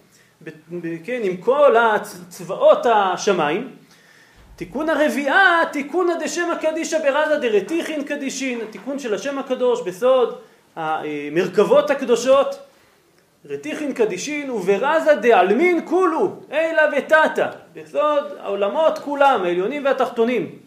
כן, 1.03 1.21
עם 1.23 1.37
כל 1.37 1.75
צבאות 2.29 2.85
השמיים. 2.85 3.84
תיקון 4.55 4.89
הרביעה, 4.89 5.61
תיקון 5.71 6.07
דשם 6.19 6.51
הקדישא 6.51 6.97
ברזה 6.99 7.37
דרתיכין 7.37 8.03
קדישין, 8.03 8.59
תיקון 8.71 8.99
של 8.99 9.13
השם 9.13 9.39
הקדוש 9.39 9.81
בסוד 9.81 10.39
המרכבות 10.75 11.89
הקדושות, 11.89 12.59
רתיכין 13.45 13.93
קדישין 13.93 14.49
וברזה 14.49 15.15
דעלמין 15.15 15.81
כולו, 15.85 16.31
אילה 16.51 16.81
ותתא, 16.97 17.49
בסוד 17.73 18.23
העולמות 18.39 18.99
כולם, 18.99 19.43
העליונים 19.43 19.85
והתחתונים, 19.85 20.59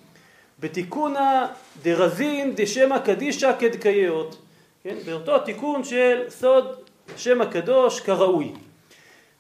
בתיקונה 0.61 1.47
דרזין 1.83 2.53
דשם 2.55 2.93
הקדישא 2.93 3.53
כדקייאות, 3.59 4.37
כן, 4.85 4.95
באותו 5.07 5.39
תיקון 5.39 5.85
של 5.85 6.23
סוד 6.29 6.77
שם 7.17 7.41
הקדוש 7.41 8.01
כראוי. 8.01 8.53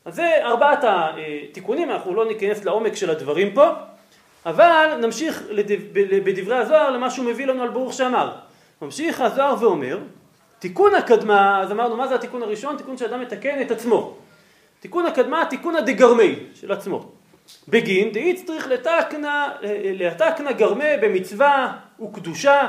אז 0.04 0.14
זה 0.14 0.30
ארבעת 0.42 0.78
התיקונים, 0.82 1.90
אנחנו 1.90 2.14
לא 2.14 2.24
ניכנס 2.28 2.64
לעומק 2.64 2.94
של 2.94 3.10
הדברים 3.10 3.54
פה 3.54 3.68
אבל 4.46 4.98
נמשיך 5.00 5.42
בדברי 6.24 6.56
הזוהר 6.56 6.90
למה 6.90 7.10
שהוא 7.10 7.26
מביא 7.26 7.46
לנו 7.46 7.62
על 7.62 7.68
ברוך 7.68 7.92
שאמר. 7.92 8.32
ממשיך 8.82 9.20
הזוהר 9.20 9.54
ואומר, 9.60 9.98
תיקון 10.58 10.94
הקדמה, 10.94 11.60
אז 11.62 11.72
אמרנו 11.72 11.96
מה 11.96 12.08
זה 12.08 12.14
התיקון 12.14 12.42
הראשון? 12.42 12.76
תיקון 12.76 12.96
שאדם 12.96 13.20
מתקן 13.20 13.62
את 13.62 13.70
עצמו. 13.70 14.16
תיקון 14.80 15.06
הקדמה, 15.06 15.44
תיקון 15.50 15.76
הדגרמי 15.76 16.34
של 16.54 16.72
עצמו. 16.72 17.10
בגין 17.68 18.12
דאיץ 18.12 18.44
צריך 18.44 18.68
לתקנה, 18.68 19.48
לתקנה 19.94 20.52
גרמה 20.52 20.96
במצווה 21.02 21.76
וקדושה. 22.02 22.68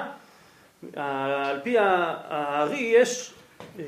על 0.96 1.60
פי 1.64 1.76
הארי 1.78 2.80
יש 2.80 3.34
אה, 3.80 3.84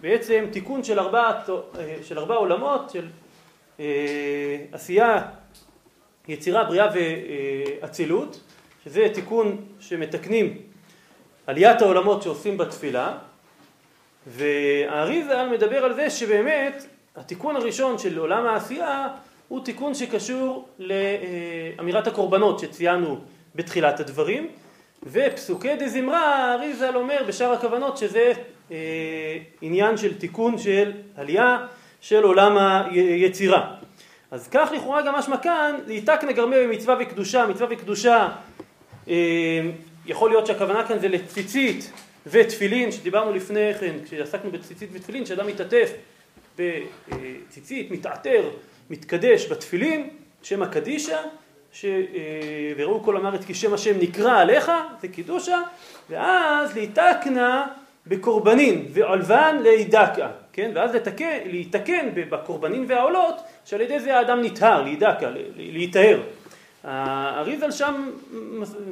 בעצם 0.00 0.44
תיקון 0.52 0.84
של 0.84 0.98
ארבע, 0.98 1.30
אה, 1.78 1.96
של 2.02 2.18
ארבע 2.18 2.34
עולמות 2.34 2.90
של 2.90 3.06
אה, 3.80 3.84
עשייה 4.72 5.22
יצירה, 6.30 6.64
בריאה 6.64 6.88
ואצילות, 6.94 8.40
שזה 8.84 9.06
תיקון 9.14 9.64
שמתקנים 9.80 10.58
עליית 11.46 11.82
העולמות 11.82 12.22
שעושים 12.22 12.58
בתפילה, 12.58 13.18
והארי 14.26 15.24
ז"ל 15.24 15.48
מדבר 15.48 15.84
על 15.84 15.94
זה 15.94 16.10
שבאמת 16.10 16.86
התיקון 17.16 17.56
הראשון 17.56 17.98
של 17.98 18.18
עולם 18.18 18.46
העשייה 18.46 19.08
הוא 19.48 19.64
תיקון 19.64 19.94
שקשור 19.94 20.68
לאמירת 20.78 22.06
הקורבנות 22.06 22.58
שציינו 22.58 23.18
בתחילת 23.54 24.00
הדברים, 24.00 24.48
ופסוקי 25.02 25.76
דה 25.76 25.88
זמרה, 25.88 26.36
הארי 26.36 26.74
ז"ל 26.74 26.96
אומר 26.96 27.22
בשאר 27.28 27.52
הכוונות 27.52 27.96
שזה 27.96 28.32
אה, 28.70 28.76
עניין 29.60 29.96
של 29.96 30.18
תיקון 30.18 30.58
של 30.58 30.92
עלייה 31.16 31.66
של 32.00 32.22
עולם 32.22 32.56
היצירה. 32.90 33.79
אז 34.30 34.48
כך 34.48 34.70
לכאורה 34.76 35.02
גם 35.02 35.14
משמע 35.14 35.36
כאן, 35.36 35.76
להיתק 35.86 36.20
נגרמה 36.28 36.56
במצווה 36.56 36.96
וקדושה, 37.00 37.46
מצווה 37.46 37.66
וקדושה 37.70 38.28
אה, 39.08 39.60
יכול 40.06 40.30
להיות 40.30 40.46
שהכוונה 40.46 40.88
כאן 40.88 40.98
זה 40.98 41.08
לציצית 41.08 41.92
ותפילין, 42.26 42.92
שדיברנו 42.92 43.32
לפני 43.32 43.74
כן, 43.80 43.94
כשעסקנו 44.04 44.50
בציצית 44.50 44.90
ותפילין, 44.92 45.26
שאדם 45.26 45.46
מתעטף 45.46 45.92
בציצית, 46.58 47.90
מתעטר, 47.90 48.50
מתקדש 48.90 49.46
בתפילין, 49.46 50.08
שם 50.42 50.62
הקדישה, 50.62 51.18
ש... 51.72 51.84
אה, 51.84 52.72
וראו 52.76 53.02
כל 53.02 53.16
המרת 53.16 53.44
כי 53.44 53.54
שם 53.54 53.74
השם 53.74 53.98
נקרא 54.00 54.40
עליך, 54.40 54.72
זה 55.00 55.08
קידושה, 55.08 55.62
ואז 56.10 56.74
להיתקנה 56.74 57.66
בקורבנין 58.06 58.86
ועולבן 58.92 59.56
להידקה, 59.62 60.30
כן? 60.52 60.70
ואז 60.74 60.94
לתקן, 60.94 61.38
להיתקן 61.46 62.08
בקורבנין 62.14 62.84
והעולות 62.88 63.40
שעל 63.64 63.80
ידי 63.80 64.00
זה 64.00 64.18
האדם 64.18 64.40
נטהר, 64.42 64.82
להידקה, 64.82 65.30
להיטהר. 65.56 66.20
האריזל 66.84 67.70
שם 67.70 68.10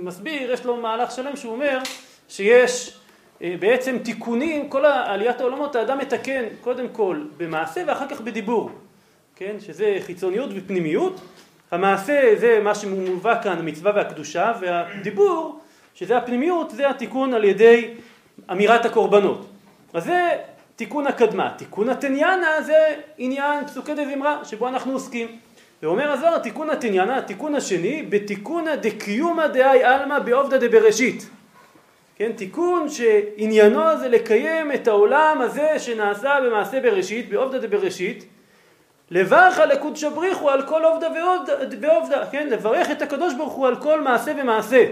מסביר, 0.03 0.53
יש 0.53 0.65
לו 0.65 0.77
מהלך 0.77 1.11
שלם 1.11 1.37
שהוא 1.37 1.53
אומר 1.53 1.79
שיש 2.29 2.99
אה, 3.43 3.55
בעצם 3.61 3.99
תיקונים, 3.99 4.69
כל 4.69 4.85
עליית 4.85 5.41
העולמות 5.41 5.77
האדם 5.77 5.99
מתקן 5.99 6.45
קודם 6.61 6.89
כל 6.89 7.25
במעשה 7.37 7.83
ואחר 7.87 8.09
כך 8.09 8.21
בדיבור, 8.21 8.71
כן? 9.37 9.57
שזה 9.61 9.97
חיצוניות 10.01 10.51
ופנימיות. 10.55 11.21
המעשה 11.71 12.33
זה 12.37 12.61
מה 12.63 12.75
שמובא 12.75 13.43
כאן, 13.43 13.59
המצווה 13.59 13.93
והקדושה, 13.95 14.53
והדיבור, 14.61 15.61
שזה 15.95 16.17
הפנימיות, 16.17 16.71
זה 16.71 16.91
התיקון 16.91 17.35
על 17.35 17.45
ידי 17.45 17.95
אמירת 18.53 18.85
הקורבנות. 18.85 19.47
אז 19.95 20.05
זה 20.05 20.31
תיקון 20.79 21.07
הקדמה. 21.07 21.51
תיקון 21.57 21.89
התניאנה 21.89 22.63
זה 22.63 22.95
עניין 23.19 23.67
פסוקי 23.67 23.95
דזמרה 23.95 24.45
שבו 24.45 24.69
אנחנו 24.69 24.93
עוסקים. 24.93 25.29
ואומר 25.83 26.13
הזוהר 26.13 26.39
תיקון 26.39 26.71
התניאנה, 26.71 27.19
התיקון 27.19 27.55
השני, 27.55 28.03
בתיקונא 28.03 28.77
דקיומא 28.77 29.47
דאי 29.47 29.85
עלמא 29.85 30.19
בעובדא 30.19 30.57
דבראשית. 30.57 31.31
כן, 32.17 32.33
תיקון 32.33 32.89
שעניינו 32.89 33.99
זה 33.99 34.09
לקיים 34.09 34.73
את 34.73 34.89
העולם 34.89 35.41
הזה 35.41 35.79
שנעשה 35.79 36.39
במעשה 36.47 36.81
בראשית, 36.81 37.29
בעובדא 37.29 37.59
דבראשית, 37.59 38.25
לברך 39.11 39.59
לקודשא 39.59 40.09
בריחו 40.09 40.51
על 40.51 40.67
כל 40.67 40.85
עובדא 40.85 41.09
ועובדא, 41.81 42.25
כן, 42.31 42.47
לברך 42.51 42.91
את 42.91 43.03
הקדוש 43.03 43.35
ברוך 43.35 43.53
הוא 43.53 43.67
על 43.67 43.77
כל 43.77 44.01
מעשה 44.01 44.33
ומעשה. 44.37 44.87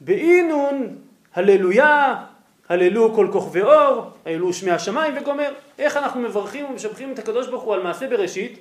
באינון, 0.00 0.96
הללויה, 1.34 2.16
הללו 2.72 3.14
כל 3.14 3.28
כוכבי 3.32 3.62
אור, 3.62 4.04
הללו 4.26 4.52
שמי 4.52 4.70
השמיים 4.70 5.14
וגומר. 5.20 5.52
איך 5.78 5.96
אנחנו 5.96 6.20
מברכים 6.20 6.64
ומשבחים 6.64 7.12
את 7.12 7.18
הקדוש 7.18 7.48
ברוך 7.48 7.62
הוא 7.62 7.74
על 7.74 7.82
מעשה 7.82 8.08
בראשית? 8.08 8.58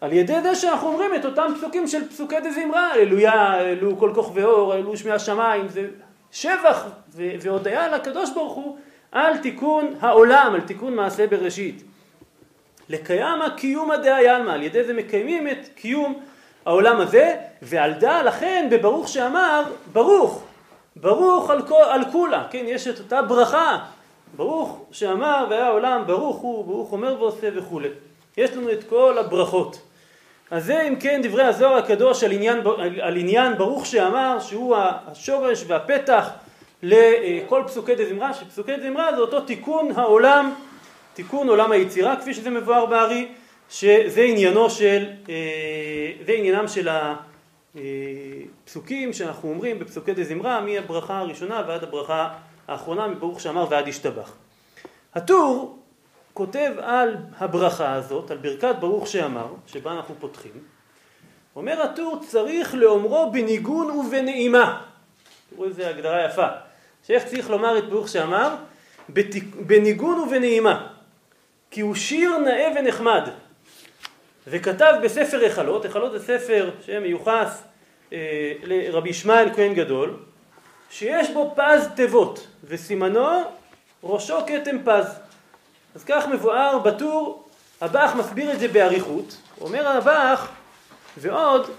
על 0.00 0.12
ידי 0.12 0.42
זה 0.42 0.54
שאנחנו 0.54 0.88
אומרים 0.88 1.14
את 1.14 1.24
אותם 1.24 1.52
פסוקים 1.56 1.86
של 1.86 2.08
פסוקי 2.08 2.40
דזמרה, 2.40 2.92
הללויה, 2.92 3.32
הללו 3.32 3.98
כל 3.98 4.12
כוכבי 4.14 4.42
אור, 4.42 4.72
הללו 4.72 4.96
שמי 4.96 5.10
השמיים, 5.10 5.68
זה 5.68 5.86
שבח 6.32 6.86
והודיה 7.14 7.88
לקדוש 7.88 8.30
ברוך 8.30 8.54
הוא 8.54 8.78
על 9.12 9.36
תיקון 9.36 9.94
העולם, 10.00 10.52
על 10.54 10.60
תיקון 10.60 10.94
מעשה 10.94 11.26
בראשית. 11.26 11.82
לקיים 12.88 13.42
הקיום 13.42 13.90
הדעה 13.90 14.22
ילמה, 14.22 14.54
על 14.54 14.62
ידי 14.62 14.84
זה 14.84 14.92
מקיימים 14.92 15.48
את 15.48 15.68
קיום 15.74 16.20
העולם 16.66 17.00
הזה, 17.00 17.34
ועל 17.62 17.92
דעה 17.92 18.22
לכן 18.22 18.68
בברוך 18.70 19.08
שאמר, 19.08 19.62
ברוך, 19.92 20.42
ברוך 20.96 21.50
על, 21.50 21.62
כל, 21.62 21.82
על 21.90 22.00
כולה, 22.12 22.44
כן, 22.50 22.64
יש 22.66 22.88
את 22.88 22.98
אותה 22.98 23.22
ברכה, 23.22 23.78
ברוך 24.36 24.84
שאמר 24.92 25.46
והיה 25.50 25.68
עולם 25.68 26.02
ברוך 26.06 26.36
הוא, 26.36 26.64
ברוך 26.64 26.92
אומר 26.92 27.16
ועושה 27.18 27.48
וכולי. 27.54 27.88
יש 28.36 28.50
לנו 28.50 28.72
את 28.72 28.84
כל 28.84 29.18
הברכות. 29.18 29.80
אז 30.50 30.64
זה 30.64 30.82
אם 30.82 30.96
כן 30.96 31.20
דברי 31.24 31.44
הזוהר 31.44 31.76
הקדוש 31.76 32.24
על 32.24 32.32
עניין, 32.32 32.60
על 33.02 33.16
עניין 33.16 33.58
ברוך 33.58 33.86
שאמר 33.86 34.40
שהוא 34.40 34.76
השורש 34.76 35.64
והפתח 35.66 36.30
לכל 36.82 37.62
פסוקי 37.66 37.94
דזמרה, 37.94 38.34
שפסוקי 38.34 38.76
דזמרה 38.76 39.14
זה 39.14 39.20
אותו 39.20 39.40
תיקון 39.40 39.88
העולם, 39.96 40.54
תיקון 41.14 41.48
עולם 41.48 41.72
היצירה 41.72 42.16
כפי 42.16 42.34
שזה 42.34 42.50
מבואר 42.50 42.86
בארי, 42.86 43.28
שזה 43.70 44.22
עניינו 44.22 44.70
של, 44.70 45.06
זה 46.26 46.32
עניינם 46.32 46.68
של 46.68 46.88
הפסוקים 47.74 49.12
שאנחנו 49.12 49.48
אומרים 49.48 49.78
בפסוקי 49.78 50.14
דה 50.14 50.24
זמרה 50.24 50.60
מהברכה 50.60 51.18
הראשונה 51.18 51.62
ועד 51.68 51.82
הברכה 51.82 52.28
האחרונה 52.68 53.06
מברוך 53.06 53.40
שאמר 53.40 53.66
ועד 53.70 53.88
ישתבח. 53.88 54.32
הטור 55.14 55.78
כותב 56.34 56.72
על 56.78 57.16
הברכה 57.38 57.92
הזאת, 57.92 58.30
על 58.30 58.36
ברכת 58.36 58.74
ברוך 58.80 59.06
שאמר, 59.06 59.46
שבה 59.66 59.92
אנחנו 59.92 60.14
פותחים, 60.18 60.52
אומר 61.56 61.82
הטור 61.82 62.20
צריך 62.28 62.74
לאומרו 62.74 63.32
בניגון 63.32 63.90
ובנעימה. 63.90 64.82
תראו 65.50 65.64
איזה 65.64 65.88
הגדרה 65.88 66.24
יפה. 66.24 66.46
שאיך 67.06 67.24
צריך 67.24 67.50
לומר 67.50 67.78
את 67.78 67.88
ברוך 67.88 68.08
שאמר? 68.08 68.54
בניגון 69.66 70.18
ובנעימה. 70.18 70.88
כי 71.70 71.80
הוא 71.80 71.94
שיר 71.94 72.38
נאה 72.38 72.68
ונחמד. 72.76 73.28
וכתב 74.46 74.94
בספר 75.02 75.38
היכלות, 75.40 75.84
היכלות 75.84 76.12
זה 76.12 76.18
ספר 76.18 76.70
שמיוחס 76.86 77.62
אה, 78.12 78.52
לרבי 78.62 79.10
ישמעאל 79.10 79.54
כהן 79.54 79.74
גדול, 79.74 80.16
שיש 80.90 81.30
בו 81.30 81.54
פז 81.56 81.88
תיבות, 81.96 82.46
וסימנו 82.64 83.28
ראשו 84.02 84.36
כתם 84.46 84.76
פז. 84.84 85.18
אז 85.94 86.04
כך 86.04 86.26
מבואר 86.28 86.78
בטור, 86.78 87.48
הבאח 87.80 88.14
מסביר 88.14 88.52
את 88.52 88.60
זה 88.60 88.68
באריכות, 88.68 89.36
אומר 89.60 89.88
הבאח, 89.88 90.50
ועוד, 91.18 91.70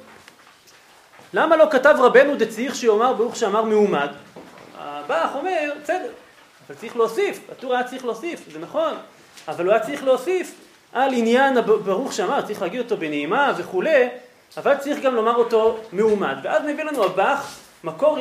למה 1.34 1.56
לא 1.56 1.68
כתב 1.72 1.96
רבנו 2.00 2.36
דצריך 2.36 2.76
שיאמר 2.76 3.14
ברוך 3.14 3.36
שאמר 3.36 3.64
מעומד? 3.64 4.10
הבאח 4.78 5.36
אומר, 5.36 5.74
בסדר, 5.84 6.12
אבל 6.68 6.76
צריך 6.76 6.96
להוסיף, 6.96 7.40
הטור 7.52 7.74
היה 7.74 7.84
צריך 7.84 8.06
להוסיף, 8.06 8.40
זה 8.52 8.60
נכון, 8.60 8.94
אבל 9.48 9.66
הוא 9.66 9.74
היה 9.74 9.84
צריך 9.84 10.04
להוסיף 10.04 10.56
על 10.94 11.14
עניין 11.14 11.62
ברוך 11.62 12.14
שאמר, 12.14 12.42
צריך 12.42 12.62
להגיד 12.62 12.80
אותו 12.80 12.98
בנעימה 12.98 13.54
וכולי, 13.58 14.10
אבל 14.58 14.76
צריך 14.78 15.00
גם 15.00 15.16
לומר 15.16 15.36
אותו 15.36 15.80
מעומד. 15.92 16.36
ואז 16.44 16.64
מביא 16.64 16.84
לנו 16.84 17.04
הבאח 17.04 17.60
מקור 17.84 18.18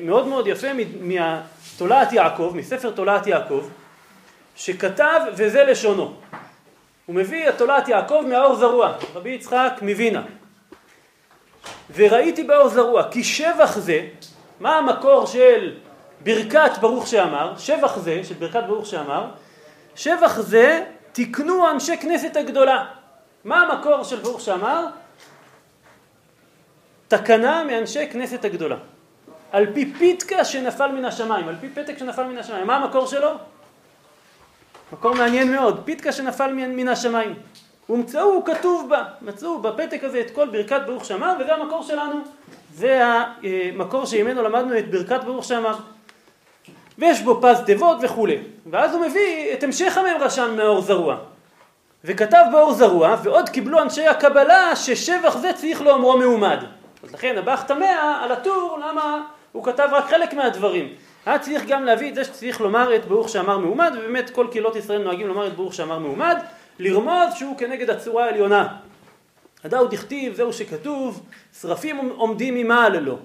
מאוד 0.00 0.26
מאוד 0.26 0.46
יפה 0.46 0.68
מתולעת 1.00 2.12
יעקב, 2.12 2.52
מספר 2.54 2.90
תולעת 2.90 3.26
יעקב, 3.26 3.68
שכתב 4.56 5.20
וזה 5.36 5.64
לשונו. 5.64 6.14
הוא 7.06 7.16
מביא 7.16 7.48
את 7.48 7.58
תולעת 7.58 7.88
יעקב 7.88 8.22
מהאור 8.28 8.54
זרוע, 8.54 8.92
רבי 9.14 9.30
יצחק 9.30 9.72
מווינה. 9.82 10.22
וראיתי 11.94 12.44
באור 12.44 12.68
זרוע 12.68 13.10
כי 13.10 13.24
שבח 13.24 13.78
זה, 13.78 14.06
מה 14.60 14.76
המקור 14.76 15.26
של 15.26 15.74
ברכת 16.22 16.70
ברוך 16.80 17.06
שאמר, 17.06 17.52
שבח 17.58 17.98
זה, 17.98 18.24
של 18.24 18.34
ברכת 18.34 18.62
ברוך 18.66 18.86
שאמר, 18.86 19.26
שבח 19.94 20.40
זה 20.40 20.84
תקנו 21.12 21.70
אנשי 21.70 21.96
כנסת 21.96 22.36
הגדולה. 22.36 22.84
מה 23.44 23.60
המקור 23.60 24.04
של 24.04 24.16
ברוך 24.16 24.40
שאמר? 24.40 24.86
תקנה 27.08 27.64
מאנשי 27.64 28.06
כנסת 28.12 28.44
הגדולה. 28.44 28.76
על 29.52 29.66
פי 29.74 29.92
פיתקה 29.98 30.44
שנפל 30.44 30.92
מן 30.92 31.04
השמיים, 31.04 31.48
על 31.48 31.56
פי 31.60 31.68
פתק 31.68 31.98
שנפל 31.98 32.24
מן 32.24 32.38
השמיים. 32.38 32.66
מה 32.66 32.76
המקור 32.76 33.06
שלו? 33.06 33.30
מקור 34.92 35.14
מעניין 35.14 35.52
מאוד, 35.52 35.82
פיתקה 35.84 36.12
שנפל 36.12 36.52
מן 36.52 36.88
השמיים. 36.88 37.34
ומצאו, 37.90 38.44
כתוב 38.44 38.90
בה, 38.90 39.04
מצאו 39.22 39.62
בפתק 39.62 40.04
הזה 40.04 40.20
את 40.20 40.30
כל 40.30 40.48
ברכת 40.48 40.80
ברוך 40.86 41.04
שאמר, 41.04 41.36
וזה 41.40 41.54
המקור 41.54 41.82
שלנו. 41.82 42.20
זה 42.74 43.00
המקור 43.04 44.06
שממנו 44.06 44.42
למדנו 44.42 44.78
את 44.78 44.90
ברכת 44.90 45.24
ברוך 45.24 45.44
שאמר. 45.44 45.76
ויש 47.00 47.22
בו 47.22 47.40
פז 47.42 47.60
תיבות 47.66 47.98
וכולי. 48.02 48.38
ואז 48.70 48.94
הוא 48.94 49.06
מביא 49.06 49.52
את 49.52 49.62
המשך 49.62 49.98
הממרשן 49.98 50.54
מהאור 50.56 50.80
זרוע. 50.80 51.16
וכתב 52.04 52.44
באור 52.52 52.72
זרוע, 52.72 53.16
ועוד 53.22 53.48
קיבלו 53.48 53.82
אנשי 53.82 54.06
הקבלה 54.06 54.76
ששבח 54.76 55.36
זה 55.36 55.52
צריך 55.52 55.82
לאומרו 55.82 56.18
מעומד. 56.18 56.58
אז 57.02 57.14
לכן 57.14 57.38
הבח 57.38 57.62
תמה 57.62 58.20
על 58.24 58.32
הטור, 58.32 58.78
למה 58.82 59.22
הוא 59.52 59.64
כתב 59.64 59.88
רק 59.92 60.04
חלק 60.04 60.34
מהדברים. 60.34 60.88
היה 61.26 61.38
צריך 61.38 61.66
גם 61.66 61.84
להביא 61.84 62.10
את 62.10 62.14
זה 62.14 62.24
שצריך 62.24 62.60
לומר 62.60 62.96
את 62.96 63.04
ברוך 63.04 63.28
שאמר 63.28 63.58
מעומד, 63.58 63.92
ובאמת 63.98 64.30
כל 64.30 64.46
קהילות 64.50 64.76
ישראל 64.76 65.02
נוהגים 65.02 65.26
לומר 65.26 65.46
את 65.46 65.52
ברוך 65.52 65.74
שאמר 65.74 65.98
מעומד, 65.98 66.36
לרמוז 66.78 67.34
שהוא 67.34 67.58
כנגד 67.58 67.90
הצורה 67.90 68.24
העליונה. 68.24 68.68
הדאו 69.64 69.86
דכתיב, 69.86 70.34
זהו 70.34 70.52
שכתוב, 70.52 71.22
שרפים 71.60 72.12
עומדים 72.16 72.54
ממעללו. 72.54 73.18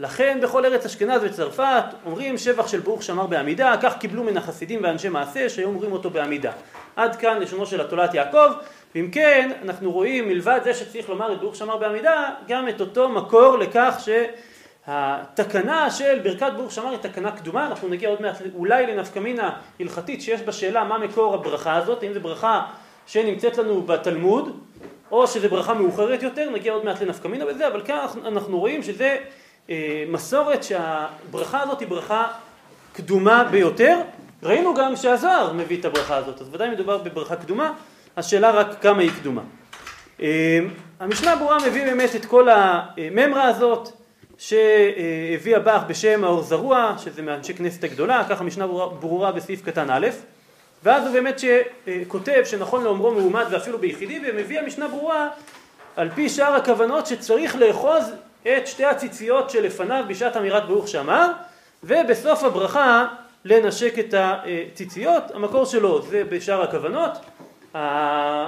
לכן 0.00 0.38
בכל 0.42 0.64
ארץ 0.64 0.86
אשכנז 0.86 1.24
וצרפת 1.24 1.84
אומרים 2.06 2.38
שבח 2.38 2.66
של 2.66 2.80
ברוך 2.80 3.02
שאמר 3.02 3.26
בעמידה, 3.26 3.74
כך 3.82 3.98
קיבלו 3.98 4.24
מן 4.24 4.36
החסידים 4.36 4.80
ואנשי 4.82 5.08
מעשה 5.08 5.48
שהיו 5.48 5.68
אומרים 5.68 5.92
אותו 5.92 6.10
בעמידה. 6.10 6.52
עד 6.96 7.16
כאן 7.16 7.38
לשונו 7.38 7.66
של 7.66 7.80
התולת 7.80 8.14
יעקב, 8.14 8.52
ואם 8.94 9.08
כן 9.12 9.50
אנחנו 9.62 9.92
רואים 9.92 10.28
מלבד 10.28 10.60
זה 10.64 10.74
שצריך 10.74 11.08
לומר 11.08 11.32
את 11.32 11.40
ברוך 11.40 11.56
שאמר 11.56 11.76
בעמידה, 11.76 12.30
גם 12.48 12.68
את 12.68 12.80
אותו 12.80 13.08
מקור 13.08 13.58
לכך 13.58 14.06
שהתקנה 14.86 15.90
של 15.90 16.18
ברכת 16.18 16.52
ברוך 16.56 16.72
שאמר 16.72 16.90
היא 16.90 16.98
תקנה 16.98 17.32
קדומה, 17.32 17.66
אנחנו 17.66 17.88
נגיע 17.88 18.08
עוד 18.08 18.22
מעט 18.22 18.36
אולי 18.54 18.86
לנפקמינה 18.86 19.50
הלכתית 19.80 20.22
שיש 20.22 20.40
בה 20.40 20.52
שאלה 20.52 20.84
מה 20.84 20.98
מקור 20.98 21.34
הברכה 21.34 21.76
הזאת, 21.76 22.04
אם 22.04 22.12
זו 22.12 22.20
ברכה 22.20 22.66
שנמצאת 23.06 23.58
לנו 23.58 23.82
בתלמוד, 23.82 24.60
או 25.10 25.26
שזו 25.26 25.48
ברכה 25.48 25.74
מאוחרת 25.74 26.22
יותר, 26.22 26.50
נגיע 26.50 26.72
עוד 26.72 26.84
מעט 26.84 27.02
לנפקמינה 27.02 27.44
בזה, 27.44 27.66
אבל 27.66 27.82
כאן 27.84 28.06
אנחנו 28.26 28.58
רואים 28.58 28.82
שזה 28.82 29.16
מסורת 30.08 30.62
שהברכה 30.62 31.62
הזאת 31.62 31.80
היא 31.80 31.88
ברכה 31.88 32.26
קדומה 32.92 33.44
ביותר. 33.44 34.00
ראינו 34.42 34.74
גם 34.74 34.96
שהזוהר 34.96 35.52
מביא 35.52 35.80
את 35.80 35.84
הברכה 35.84 36.16
הזאת, 36.16 36.40
אז 36.40 36.48
ודאי 36.52 36.70
מדובר 36.70 36.98
בברכה 36.98 37.36
קדומה, 37.36 37.72
השאלה 38.16 38.50
רק 38.50 38.82
כמה 38.82 39.02
היא 39.02 39.10
קדומה. 39.20 39.42
אה, 40.22 40.60
המשנה 41.00 41.36
ברורה 41.36 41.58
מביא 41.66 41.84
באמת 41.84 42.16
את 42.16 42.24
כל 42.24 42.48
הממרה 42.48 43.44
הזאת 43.44 43.88
שהביא 44.38 45.56
הבח 45.56 45.82
בשם 45.88 46.24
האור 46.24 46.42
זרוע, 46.42 46.94
שזה 46.98 47.22
מאנשי 47.22 47.54
כנסת 47.54 47.84
הגדולה, 47.84 48.24
ככה 48.28 48.44
משנה 48.44 48.66
ברורה, 49.00 49.32
בסעיף 49.32 49.62
קטן 49.62 49.90
א', 49.90 50.06
ואז 50.84 51.06
הוא 51.06 51.12
באמת 51.12 51.38
שכותב 51.38 52.42
שנכון 52.44 52.84
לאומרו 52.84 53.10
מעומד 53.10 53.44
ואפילו 53.50 53.78
ביחידי, 53.78 54.20
ומביא 54.28 54.60
המשנה 54.60 54.88
ברורה 54.88 55.28
על 55.96 56.10
פי 56.14 56.28
שאר 56.28 56.54
הכוונות 56.54 57.06
שצריך 57.06 57.56
לאחוז 57.56 58.04
את 58.42 58.66
שתי 58.66 58.84
הציציות 58.84 59.50
שלפניו 59.50 60.04
בשעת 60.08 60.36
אמירת 60.36 60.66
ברוך 60.66 60.88
שאמר, 60.88 61.32
ובסוף 61.84 62.44
הברכה 62.44 63.06
לנשק 63.44 63.98
את 63.98 64.14
הציציות, 64.18 65.22
המקור 65.34 65.64
שלו 65.64 66.02
זה 66.02 66.24
בשאר 66.24 66.62
הכוונות, 66.62 67.12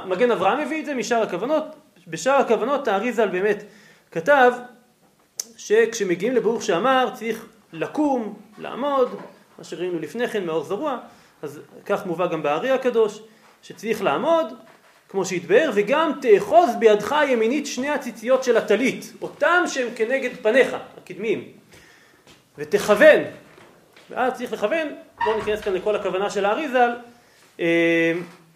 מגן 0.06 0.30
אברהם 0.30 0.60
הביא 0.60 0.80
את 0.80 0.86
זה 0.86 0.94
משאר 0.94 1.22
הכוונות, 1.22 1.64
בשאר 2.06 2.32
הכוונות 2.32 2.88
האריזל 2.88 3.28
באמת 3.28 3.64
כתב 4.10 4.52
שכשמגיעים 5.56 6.34
לברוך 6.34 6.62
שאמר 6.62 7.08
צריך 7.14 7.46
לקום, 7.72 8.34
לעמוד, 8.58 9.20
מה 9.58 9.64
שראינו 9.64 9.98
לפני 9.98 10.28
כן 10.28 10.46
מאור 10.46 10.64
זרוע, 10.64 10.98
אז 11.42 11.60
כך 11.86 12.06
מובא 12.06 12.26
גם 12.26 12.42
בארי 12.42 12.70
הקדוש, 12.70 13.22
שצריך 13.62 14.02
לעמוד, 14.02 14.46
כמו 15.12 15.24
שהתבאר, 15.24 15.70
וגם 15.74 16.12
תאחוז 16.20 16.70
בידך 16.78 17.12
הימינית 17.12 17.66
שני 17.66 17.88
הציציות 17.88 18.44
של 18.44 18.56
הטלית, 18.56 19.12
אותם 19.22 19.62
שהם 19.66 19.88
כנגד 19.96 20.30
פניך, 20.42 20.76
הקדמיים, 20.96 21.44
ותכוון, 22.58 23.20
ואז 24.10 24.32
צריך 24.32 24.52
לכוון, 24.52 24.88
לא 25.26 25.36
ניכנס 25.36 25.60
כאן 25.60 25.72
לכל 25.72 25.96
הכוונה 25.96 26.30
של 26.30 26.44
האריזל, 26.44 26.90
אה, 27.60 28.12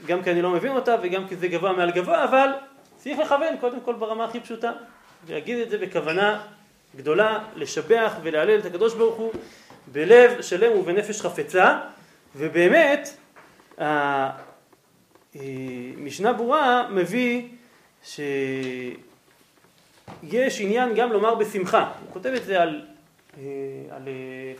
גם 0.06 0.22
כי 0.22 0.30
אני 0.30 0.42
לא 0.42 0.50
מבין 0.50 0.72
אותה 0.72 0.96
וגם 1.02 1.28
כי 1.28 1.36
זה 1.36 1.48
גבוה 1.48 1.72
מעל 1.72 1.90
גבוה, 1.90 2.24
אבל 2.24 2.48
צריך 2.96 3.18
לכוון 3.18 3.56
קודם 3.60 3.80
כל 3.80 3.94
ברמה 3.94 4.24
הכי 4.24 4.40
פשוטה, 4.40 4.72
ולהגיד 5.26 5.58
את 5.58 5.70
זה 5.70 5.78
בכוונה 5.78 6.42
גדולה, 6.96 7.38
לשבח 7.56 8.12
ולהלל 8.22 8.58
את 8.58 8.66
הקדוש 8.66 8.94
ברוך 8.94 9.16
הוא 9.16 9.32
בלב 9.92 10.42
שלם 10.42 10.78
ובנפש 10.78 11.20
חפצה, 11.20 11.78
ובאמת 12.36 13.16
משנה 15.96 16.32
ברורה 16.32 16.88
מביא 16.90 17.42
שיש 18.02 18.20
עניין 20.60 20.94
גם 20.94 21.12
לומר 21.12 21.34
בשמחה. 21.34 21.92
הוא 22.00 22.12
כותב 22.12 22.32
את 22.36 22.44
זה 22.44 22.62
על, 22.62 22.82
אה, 23.38 23.42
על, 23.90 24.08
אה, 24.08 24.52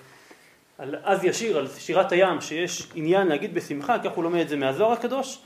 על 0.78 0.94
אז 1.04 1.24
ישיר, 1.24 1.58
על 1.58 1.68
שירת 1.78 2.12
הים, 2.12 2.40
שיש 2.40 2.88
עניין 2.94 3.26
להגיד 3.26 3.54
בשמחה, 3.54 3.98
כך 3.98 4.10
הוא 4.10 4.24
לומד 4.24 4.40
את 4.40 4.48
זה 4.48 4.56
מהזוהר 4.56 4.92
הקדוש, 4.92 5.38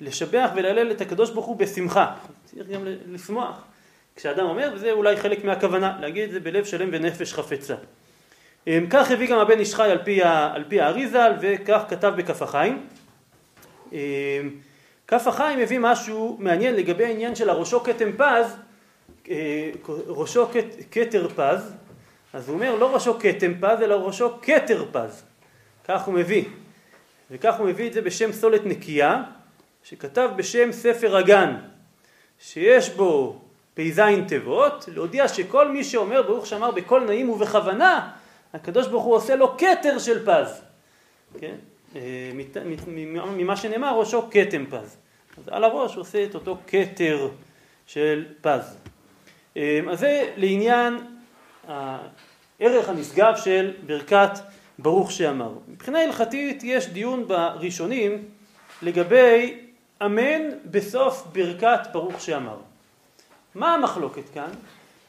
לשבח 0.00 0.50
ולהלל 0.56 0.90
את 0.90 1.00
הקדוש 1.00 1.30
ברוך 1.30 1.46
הוא 1.46 1.56
בשמחה. 1.56 2.14
צריך 2.44 2.68
גם 2.68 2.80
לשמוח. 3.06 3.64
כשאדם 4.16 4.46
אומר, 4.46 4.70
וזה 4.74 4.92
אולי 4.92 5.16
חלק 5.16 5.44
מהכוונה, 5.44 5.96
להגיד 6.00 6.24
את 6.24 6.30
זה 6.30 6.40
בלב 6.40 6.64
שלם 6.64 6.88
ונפש 6.92 7.34
חפצה. 7.34 7.74
אה, 8.68 8.78
כך 8.90 9.10
הביא 9.10 9.28
גם 9.28 9.38
הבן 9.38 9.58
איש 9.58 9.74
חי 9.74 9.90
על 9.90 9.98
פי, 10.04 10.22
על 10.80 11.34
וכך 11.40 11.82
כתב 11.88 12.12
בכף 12.16 12.42
החיים. 12.42 12.86
אמ, 13.92 13.98
כף 15.06 15.26
החיים 15.26 15.58
מביא 15.58 15.78
משהו 15.78 16.36
מעניין 16.40 16.74
לגבי 16.74 17.04
העניין 17.04 17.34
של 17.34 17.50
הראשו 17.50 17.80
כתם 17.80 18.12
פז, 18.12 18.56
אה, 19.30 19.70
ראשו 20.06 20.46
כתר 20.90 21.28
פז, 21.28 21.72
אז 22.32 22.48
הוא 22.48 22.54
אומר 22.54 22.74
לא 22.74 22.94
ראשו 22.94 23.18
כתם 23.18 23.52
פז 23.60 23.82
אלא 23.82 23.94
ראשו 23.94 24.30
כתר 24.42 24.84
פז, 24.92 25.22
כך 25.88 26.04
הוא 26.04 26.14
מביא, 26.14 26.44
וכך 27.30 27.54
הוא 27.58 27.66
מביא 27.66 27.88
את 27.88 27.92
זה 27.92 28.02
בשם 28.02 28.32
סולת 28.32 28.66
נקייה, 28.66 29.22
שכתב 29.84 30.30
בשם 30.36 30.72
ספר 30.72 31.16
הגן, 31.16 31.56
שיש 32.40 32.90
בו 32.90 33.40
פ"ז 33.74 34.00
תיבות, 34.28 34.88
להודיע 34.94 35.28
שכל 35.28 35.68
מי 35.68 35.84
שאומר 35.84 36.22
ברוך 36.22 36.46
שאמר 36.46 36.70
בקול 36.70 37.04
נעים 37.04 37.30
ובכוונה, 37.30 38.10
הקדוש 38.54 38.86
ברוך 38.86 39.04
הוא 39.04 39.14
עושה 39.14 39.36
לו 39.36 39.56
כתר 39.58 39.98
של 39.98 40.26
פז. 40.26 40.62
כן? 41.40 41.54
אה, 41.96 42.30
ממה 43.36 43.56
שנאמר 43.56 43.98
ראשו 43.98 44.30
כתם 44.30 44.64
פז. 44.70 44.96
אז 45.38 45.48
על 45.50 45.64
הראש 45.64 45.94
הוא 45.94 46.00
עושה 46.00 46.24
את 46.24 46.34
אותו 46.34 46.58
כתר 46.66 47.28
של 47.86 48.26
פז. 48.40 48.76
אה, 49.56 49.80
אז 49.90 49.98
זה 49.98 50.32
לעניין 50.36 50.98
הערך 51.68 52.88
הנשגב 52.88 53.36
של 53.36 53.72
ברכת 53.86 54.30
ברוך 54.78 55.12
שאמר. 55.12 55.52
מבחינה 55.68 56.00
הלכתית 56.00 56.60
יש 56.64 56.88
דיון 56.88 57.28
בראשונים 57.28 58.24
לגבי 58.82 59.60
אמן 60.04 60.42
בסוף 60.64 61.26
ברכת 61.32 61.80
ברוך 61.92 62.20
שאמר. 62.20 62.56
מה 63.54 63.74
המחלוקת 63.74 64.28
כאן? 64.34 64.50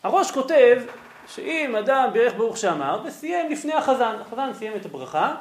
הראש 0.04 0.32
כותב 0.32 0.82
שאם 1.28 1.76
אדם 1.76 2.10
בירך 2.14 2.34
ברוך 2.34 2.58
שאמר 2.58 3.02
וסיים 3.06 3.52
לפני 3.52 3.74
החזן, 3.74 4.16
החזן 4.22 4.54
סיים 4.54 4.74
את 4.76 4.86
הברכה, 4.86 5.36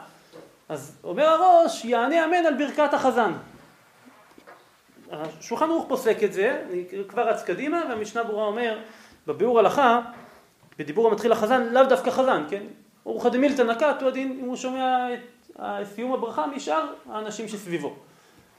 אז 0.69 0.97
אומר 1.05 1.29
הראש 1.29 1.85
יענה 1.85 2.25
אמן 2.25 2.47
על 2.47 2.55
ברכת 2.55 2.95
החזן. 2.95 3.33
השולחן 5.13 5.71
ערוך 5.71 5.85
פוסק 5.89 6.25
את 6.25 6.33
זה, 6.33 6.63
אני 6.71 6.85
כבר 7.09 7.29
רץ 7.29 7.43
קדימה 7.43 7.83
והמשנה 7.89 8.25
ברורה 8.25 8.45
אומר 8.45 8.79
בביאור 9.27 9.59
הלכה, 9.59 10.01
בדיבור 10.79 11.09
המתחיל 11.09 11.33
החזן, 11.33 11.69
לאו 11.73 11.85
דווקא 11.85 12.11
חזן, 12.11 12.45
כן? 12.51 12.63
אורחא 13.07 13.29
דמילתא 13.29 13.63
נקט 13.63 14.01
הוא 14.01 14.09
הדין 14.09 14.39
אם 14.41 14.49
הוא 14.49 14.57
שומע 14.57 15.15
את 15.15 15.87
סיום 15.95 16.13
הברכה 16.13 16.47
משאר 16.47 16.87
האנשים 17.13 17.49
שסביבו. 17.49 17.97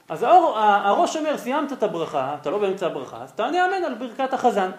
אז 0.08 0.22
האור, 0.22 0.58
הראש 0.58 1.16
אומר 1.16 1.38
סיימת 1.38 1.72
את 1.72 1.82
הברכה, 1.82 2.36
אתה 2.40 2.50
לא 2.50 2.58
באמצע 2.58 2.86
הברכה, 2.86 3.22
אז 3.22 3.32
תענה 3.32 3.66
אמן 3.66 3.84
על 3.84 3.94
ברכת 3.94 4.34
החזן. 4.34 4.70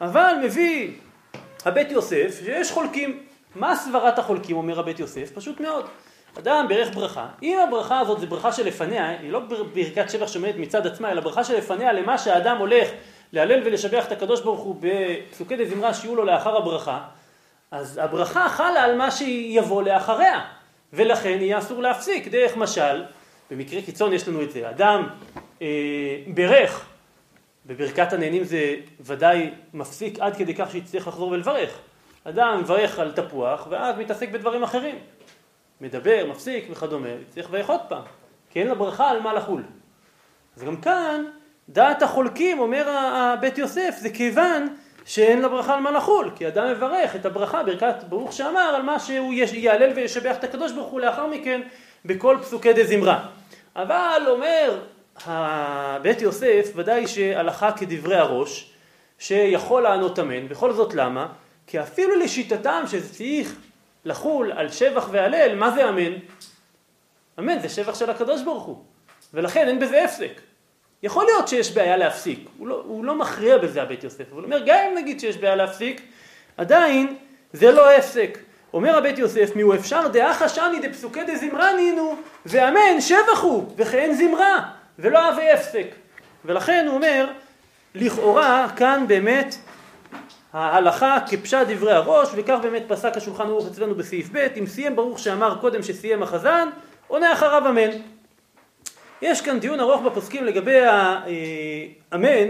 אבל 0.00 0.34
מביא 0.42 0.92
הבית 1.64 1.90
יוסף 1.90 2.40
שיש 2.40 2.72
חולקים. 2.72 3.22
מה 3.54 3.76
סברת 3.76 4.18
החולקים 4.18 4.56
אומר 4.56 4.80
הבית 4.80 5.00
יוסף? 5.00 5.30
פשוט 5.34 5.60
מאוד. 5.60 5.86
אדם 6.38 6.66
בירך 6.68 6.94
ברכה, 6.94 7.26
אם 7.42 7.58
הברכה 7.68 8.00
הזאת 8.00 8.20
זה 8.20 8.26
ברכה 8.26 8.52
שלפניה, 8.52 9.08
היא 9.08 9.32
לא 9.32 9.40
ברכת 9.74 10.10
שבח 10.10 10.28
שעומדת 10.28 10.54
מצד 10.56 10.86
עצמה, 10.86 11.10
אלא 11.10 11.20
ברכה 11.20 11.44
שלפניה 11.44 11.92
למה 11.92 12.18
שהאדם 12.18 12.56
הולך 12.56 12.88
להלל 13.32 13.60
ולשבח 13.64 14.06
את 14.06 14.12
הקדוש 14.12 14.40
ברוך 14.40 14.60
הוא 14.60 14.76
בפסוקי 14.80 15.56
דזמרה 15.56 15.94
שיהיו 15.94 16.16
לו 16.16 16.24
לאחר 16.24 16.56
הברכה, 16.56 17.00
אז 17.70 18.00
הברכה 18.02 18.48
חלה 18.48 18.84
על 18.84 18.96
מה 18.96 19.10
שיבוא 19.10 19.82
לאחריה, 19.82 20.40
ולכן 20.92 21.38
יהיה 21.40 21.58
אסור 21.58 21.82
להפסיק. 21.82 22.28
דרך 22.28 22.56
משל, 22.56 23.04
במקרה 23.50 23.82
קיצון 23.82 24.12
יש 24.12 24.28
לנו 24.28 24.42
את 24.42 24.50
זה, 24.50 24.70
אדם 24.70 25.08
אה, 25.62 25.66
ברך, 26.26 26.86
בברכת 27.66 28.12
הנהנים 28.12 28.44
זה 28.44 28.74
ודאי 29.00 29.50
מפסיק 29.74 30.18
עד 30.20 30.36
כדי 30.36 30.54
כך 30.54 30.70
שיצטרך 30.70 31.08
לחזור 31.08 31.28
ולברך. 31.28 31.78
אדם 32.24 32.60
מברך 32.60 32.98
על 32.98 33.12
תפוח 33.12 33.66
ואז 33.70 33.98
מתעסק 33.98 34.30
בדברים 34.30 34.62
אחרים. 34.62 34.98
מדבר, 35.80 36.26
מפסיק 36.30 36.64
וכדומה, 36.70 37.08
צריך 37.28 37.48
לברך 37.48 37.68
עוד 37.70 37.80
פעם, 37.88 38.02
כי 38.50 38.60
אין 38.60 38.68
לברכה 38.68 39.10
על 39.10 39.20
מה 39.20 39.32
לחול. 39.32 39.62
אז 40.56 40.62
גם 40.62 40.76
כאן, 40.76 41.24
דעת 41.68 42.02
החולקים, 42.02 42.58
אומר 42.58 42.88
הבית 42.88 43.58
יוסף, 43.58 43.94
זה 43.98 44.10
כיוון 44.10 44.76
שאין 45.04 45.42
לברכה 45.42 45.74
על 45.74 45.80
מה 45.80 45.90
לחול, 45.90 46.30
כי 46.36 46.48
אדם 46.48 46.70
מברך 46.70 47.16
את 47.16 47.26
הברכה, 47.26 47.62
ברכת 47.62 48.04
ברוך 48.08 48.32
שאמר, 48.32 48.60
על 48.60 48.82
מה 48.82 49.00
שהוא 49.00 49.32
יעלל 49.52 49.92
וישבח 49.94 50.36
את 50.36 50.44
הקדוש 50.44 50.72
ברוך 50.72 50.88
הוא 50.88 51.00
לאחר 51.00 51.26
מכן 51.26 51.60
בכל 52.04 52.36
פסוקי 52.42 52.72
דזמרה. 52.72 53.26
אבל 53.76 54.22
אומר 54.26 54.80
בית 56.02 56.22
יוסף, 56.22 56.72
ודאי 56.74 57.06
שהלכה 57.06 57.72
כדברי 57.72 58.16
הראש, 58.16 58.72
שיכול 59.18 59.82
לענות 59.82 60.18
אמן, 60.18 60.48
בכל 60.48 60.72
זאת 60.72 60.94
למה? 60.94 61.26
כי 61.66 61.80
אפילו 61.80 62.16
לשיטתם 62.16 62.82
שזה 62.86 63.14
צריך 63.14 63.56
לחול 64.04 64.52
על 64.52 64.68
שבח 64.68 65.08
והלל, 65.10 65.54
מה 65.54 65.70
זה 65.70 65.88
אמן? 65.88 66.12
אמן 67.38 67.58
זה 67.58 67.68
שבח 67.68 67.94
של 67.94 68.10
הקדוש 68.10 68.42
ברוך 68.42 68.64
הוא, 68.64 68.84
ולכן 69.34 69.68
אין 69.68 69.78
בזה 69.80 70.04
הפסק. 70.04 70.40
יכול 71.02 71.24
להיות 71.24 71.48
שיש 71.48 71.72
בעיה 71.72 71.96
להפסיק, 71.96 72.48
הוא 72.58 72.68
לא, 72.68 72.82
הוא 72.86 73.04
לא 73.04 73.14
מכריע 73.14 73.58
בזה 73.58 73.82
הבית 73.82 74.04
יוסף, 74.04 74.32
אבל 74.32 74.42
הוא 74.42 74.44
אומר 74.44 74.58
גם 74.66 74.78
אם 74.88 74.94
נגיד 74.98 75.20
שיש 75.20 75.36
בעיה 75.36 75.56
להפסיק, 75.56 76.02
עדיין 76.56 77.16
זה 77.52 77.72
לא 77.72 77.90
הפסק. 77.90 78.38
אומר 78.72 78.96
הבית 78.96 79.18
יוסף, 79.18 79.56
מיהו 79.56 79.74
אפשר 79.74 80.08
דעה 80.08 80.34
חשני 80.34 80.80
דפסוקי 80.88 81.24
דזמרה 81.24 81.76
נינו, 81.76 82.16
ואמן 82.46 83.00
שבח 83.00 83.40
הוא, 83.40 83.72
וכן 83.76 84.14
זמרה, 84.14 84.70
ולא 84.98 85.18
אהבי 85.18 85.50
הפסק. 85.50 85.86
ולכן 86.44 86.84
הוא 86.86 86.94
אומר, 86.94 87.30
לכאורה 87.94 88.66
כאן 88.76 89.04
באמת 89.08 89.54
ההלכה 90.52 91.18
כפשט 91.26 91.66
דברי 91.68 91.92
הראש, 91.92 92.28
וכך 92.34 92.58
באמת 92.62 92.82
פסק 92.88 93.16
השולחן 93.16 93.46
ערוך 93.46 93.66
אצלנו 93.66 93.94
בסעיף 93.94 94.28
ב', 94.32 94.46
אם 94.58 94.66
סיים 94.66 94.96
ברוך 94.96 95.18
שאמר 95.18 95.58
קודם 95.60 95.82
שסיים 95.82 96.22
החזן, 96.22 96.68
עונה 97.08 97.32
אחריו 97.32 97.68
אמן. 97.68 97.90
יש 99.22 99.40
כאן 99.40 99.60
דיון 99.60 99.80
ארוך 99.80 100.02
בפוסקים 100.02 100.44
לגבי 100.44 100.80
האמן, 102.12 102.48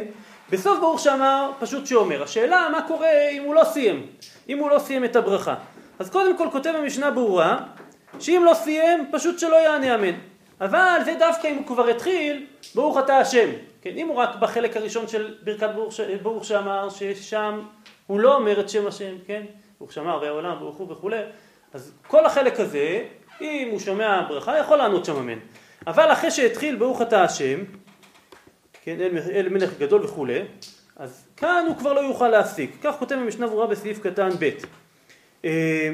בסוף 0.50 0.78
ברוך 0.80 1.00
שאמר 1.00 1.50
פשוט 1.58 1.86
שאומר. 1.86 2.22
השאלה 2.22 2.68
מה 2.72 2.82
קורה 2.82 3.28
אם 3.30 3.42
הוא 3.42 3.54
לא 3.54 3.64
סיים, 3.64 4.06
אם 4.48 4.58
הוא 4.58 4.70
לא 4.70 4.78
סיים 4.78 5.04
את 5.04 5.16
הברכה. 5.16 5.54
אז 5.98 6.10
קודם 6.10 6.36
כל 6.36 6.48
כותב 6.52 6.72
המשנה 6.78 7.10
ברורה, 7.10 7.58
שאם 8.20 8.42
לא 8.44 8.54
סיים 8.54 9.06
פשוט 9.12 9.38
שלא 9.38 9.56
יענה 9.56 9.94
אמן. 9.94 10.14
אבל 10.60 11.00
זה 11.04 11.14
דווקא 11.18 11.46
אם 11.46 11.56
הוא 11.56 11.66
כבר 11.66 11.88
התחיל, 11.88 12.46
ברוך 12.74 12.98
אתה 12.98 13.18
השם. 13.18 13.48
כן, 13.82 13.90
אם 13.96 14.08
הוא 14.08 14.16
רק 14.16 14.36
בחלק 14.36 14.76
הראשון 14.76 15.08
של 15.08 15.34
ברכת 15.42 15.70
ברוך, 15.74 15.94
ברוך 16.22 16.44
שאמר, 16.44 16.88
ששם 16.90 17.60
הוא 18.08 18.20
לא 18.20 18.36
אומר 18.36 18.60
את 18.60 18.68
שם 18.68 18.86
השם, 18.86 19.14
כן? 19.26 19.42
ברוך 19.78 19.92
שאמר 19.92 20.18
והעולם 20.22 20.58
ברוך 20.58 20.76
הוא 20.76 20.92
וכולי, 20.92 21.22
אז 21.72 21.92
כל 22.06 22.26
החלק 22.26 22.60
הזה, 22.60 23.04
אם 23.40 23.68
הוא 23.70 23.78
שומע 23.80 24.22
ברכה, 24.28 24.58
יכול 24.58 24.76
לענות 24.76 25.04
שם 25.04 25.16
אמן. 25.16 25.38
אבל 25.86 26.12
אחרי 26.12 26.30
שהתחיל 26.30 26.76
ברוך 26.76 27.02
אתה 27.02 27.22
השם, 27.22 27.60
כן, 28.84 29.00
אל, 29.00 29.18
אל 29.32 29.48
מלך 29.48 29.78
גדול 29.78 30.04
וכולי, 30.04 30.42
אז 30.96 31.26
כאן 31.36 31.64
הוא 31.68 31.76
כבר 31.76 31.92
לא 31.92 32.00
יוכל 32.00 32.28
להפסיק. 32.28 32.70
כך 32.82 32.94
כותב 32.98 33.14
המשנה 33.14 33.46
ברורה 33.46 33.66
בסעיף 33.66 34.00
קטן 34.00 34.30
ב'. 34.38 34.50
אה, 35.44 35.90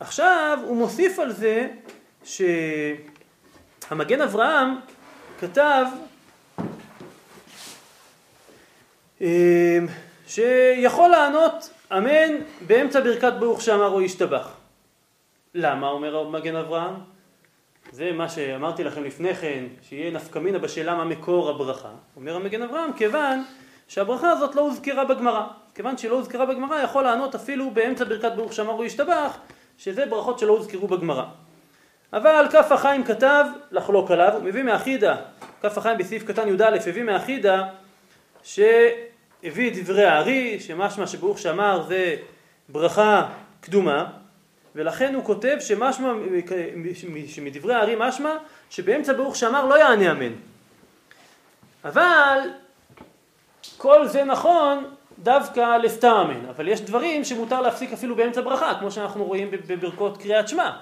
עכשיו 0.00 0.58
הוא 0.66 0.76
מוסיף 0.76 1.18
על 1.18 1.32
זה 1.32 1.68
שהמגן 2.24 4.20
אברהם 4.20 4.68
כתב 5.40 5.84
אה, 9.20 9.78
שיכול 10.30 11.10
לענות 11.10 11.70
אמן 11.92 12.36
באמצע 12.66 13.00
ברכת 13.00 13.32
ברוך 13.38 13.62
שאמר 13.62 13.88
או 13.88 14.02
ישתבח. 14.02 14.48
למה 15.54 15.88
אומר 15.88 16.28
מגן 16.28 16.56
אברהם? 16.56 16.94
זה 17.92 18.12
מה 18.12 18.28
שאמרתי 18.28 18.84
לכם 18.84 19.04
לפני 19.04 19.34
כן, 19.34 19.64
שיהיה 19.88 20.10
נפקא 20.10 20.38
מינה 20.38 20.58
בשאלה 20.58 20.94
מה 20.94 21.04
מקור 21.04 21.50
הברכה. 21.50 21.88
אומר 22.16 22.36
המגן 22.36 22.62
אברהם, 22.62 22.92
כיוון 22.92 23.44
שהברכה 23.88 24.30
הזאת 24.30 24.54
לא 24.54 24.60
הוזכרה 24.60 25.04
בגמרא. 25.04 25.46
כיוון 25.74 25.98
שהיא 25.98 26.10
לא 26.10 26.16
הוזכרה 26.16 26.46
בגמרא, 26.46 26.82
יכול 26.82 27.04
לענות 27.04 27.34
אפילו 27.34 27.70
באמצע 27.70 28.04
ברכת 28.04 28.32
ברוך 28.36 28.52
שאמר 28.52 28.72
הוא 28.72 28.84
ישתבח, 28.84 29.38
שזה 29.78 30.06
ברכות 30.06 30.38
שלא 30.38 30.52
הוזכרו 30.52 30.88
בגמרא. 30.88 31.24
אבל 32.12 32.46
כף 32.52 32.72
החיים 32.72 33.04
כתב 33.04 33.44
לחלוק 33.70 34.10
עליו, 34.10 34.32
הוא 34.34 34.42
מביא 34.42 34.62
מאחידה, 34.62 35.16
כף 35.62 35.78
החיים 35.78 35.98
בסעיף 35.98 36.24
קטן 36.24 36.48
י"א 36.48 36.76
הביא 36.86 37.02
מאחידה 37.02 37.68
שהביא 39.42 39.70
את 39.70 39.76
דברי 39.84 40.04
הארי, 40.04 40.60
שמשמע 40.60 41.06
שברוך 41.06 41.38
שאמר 41.38 41.82
זה 41.88 42.16
ברכה 42.68 43.28
קדומה, 43.60 44.06
ולכן 44.74 45.14
הוא 45.14 45.24
כותב 45.24 45.56
שמשמע, 45.60 46.12
שמדברי 47.26 47.74
הארי 47.74 47.94
משמע 47.98 48.36
שבאמצע 48.70 49.12
ברוך 49.12 49.36
שאמר 49.36 49.66
לא 49.66 49.78
יענה 49.78 50.10
אמן. 50.10 50.32
אבל 51.84 52.38
כל 53.76 54.06
זה 54.06 54.24
נכון 54.24 54.84
דווקא 55.18 55.76
לסתם 55.76 56.14
אמן, 56.24 56.46
אבל 56.48 56.68
יש 56.68 56.80
דברים 56.80 57.24
שמותר 57.24 57.60
להפסיק 57.60 57.92
אפילו 57.92 58.16
באמצע 58.16 58.40
ברכה, 58.40 58.74
כמו 58.80 58.90
שאנחנו 58.90 59.24
רואים 59.24 59.50
בברכות 59.50 60.18
קריאת 60.18 60.48
שמע. 60.48 60.76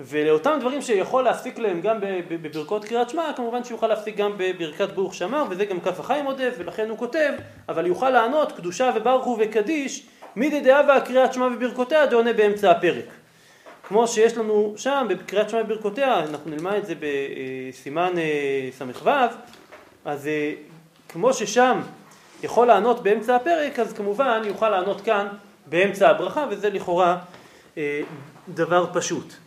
ולאותם 0.00 0.56
דברים 0.60 0.82
שיכול 0.82 1.24
להפסיק 1.24 1.58
להם 1.58 1.80
גם 1.80 1.96
בברכות 2.28 2.84
קריאת 2.84 3.10
שמע, 3.10 3.32
כמובן 3.36 3.64
שיוכל 3.64 3.86
להפסיק 3.86 4.16
גם 4.16 4.32
בברכת 4.36 4.88
ברוך 4.88 5.14
שמר, 5.14 5.44
וזה 5.50 5.64
גם 5.64 5.80
כף 5.80 6.00
החיים 6.00 6.24
עודף, 6.24 6.54
ולכן 6.58 6.88
הוא 6.88 6.98
כותב, 6.98 7.32
אבל 7.68 7.86
יוכל 7.86 8.10
לענות 8.10 8.52
קדושה 8.52 8.90
וברכו 8.96 9.36
וקדיש, 9.40 10.06
מידי 10.36 10.60
דאבה 10.60 11.00
קריאת 11.00 11.32
שמע 11.32 11.46
וברכותיה 11.46 12.06
דעונה 12.06 12.32
באמצע 12.32 12.70
הפרק. 12.70 13.04
כמו 13.88 14.08
שיש 14.08 14.36
לנו 14.36 14.74
שם 14.76 15.06
בקריאת 15.10 15.50
שמע 15.50 15.60
וברכותיה, 15.60 16.20
אנחנו 16.20 16.50
נלמד 16.50 16.74
את 16.74 16.86
זה 16.86 16.94
בסימן 17.00 18.18
אה, 18.18 18.68
ס"ו, 18.72 19.10
אז 20.04 20.26
אה, 20.26 20.52
כמו 21.08 21.32
ששם 21.32 21.80
יכול 22.42 22.66
לענות 22.66 23.02
באמצע 23.02 23.36
הפרק, 23.36 23.78
אז 23.78 23.92
כמובן 23.92 24.42
יוכל 24.44 24.68
לענות 24.68 25.00
כאן 25.00 25.26
באמצע 25.66 26.10
הברכה, 26.10 26.46
וזה 26.50 26.70
לכאורה 26.70 27.18
אה, 27.78 28.00
דבר 28.48 28.86
פשוט. 28.92 29.45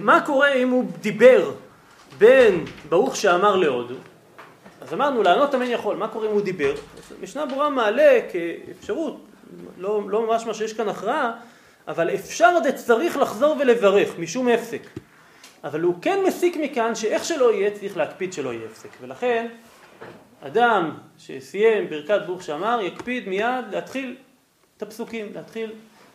מה 0.00 0.20
קורה 0.26 0.52
אם 0.52 0.70
הוא 0.70 0.84
דיבר 1.00 1.52
בין 2.18 2.64
ברוך 2.88 3.16
שאמר 3.16 3.56
להודו, 3.56 3.94
אז 4.80 4.94
אמרנו 4.94 5.22
לענות 5.22 5.54
אמן 5.54 5.70
יכול, 5.70 5.96
מה 5.96 6.08
קורה 6.08 6.26
אם 6.26 6.32
הוא 6.32 6.40
דיבר? 6.40 6.74
משנה 7.22 7.46
ברורה 7.46 7.70
מעלה 7.70 8.18
כאפשרות, 8.32 9.20
לא, 9.78 10.00
לא 10.08 10.26
ממש 10.26 10.46
מה 10.46 10.54
שיש 10.54 10.72
כאן 10.72 10.88
הכרעה, 10.88 11.32
אבל 11.88 12.14
אפשר 12.14 12.50
צריך 12.74 13.16
לחזור 13.16 13.56
ולברך 13.60 14.18
משום 14.18 14.48
הפסק. 14.48 14.82
אבל 15.64 15.80
הוא 15.80 15.94
כן 16.02 16.18
מסיק 16.26 16.56
מכאן 16.56 16.94
שאיך 16.94 17.24
שלא 17.24 17.52
יהיה 17.52 17.70
צריך 17.70 17.96
להקפיד 17.96 18.32
שלא 18.32 18.52
יהיה 18.52 18.66
הפסק. 18.66 18.88
ולכן 19.00 19.46
אדם 20.40 20.90
שסיים 21.18 21.90
ברכת 21.90 22.20
ברוך 22.26 22.42
שאמר 22.42 22.80
יקפיד 22.82 23.28
מיד 23.28 23.64
להתחיל 23.70 24.16
את 24.76 24.82
הפסוקים, 24.82 25.26
להתחיל 25.34 25.72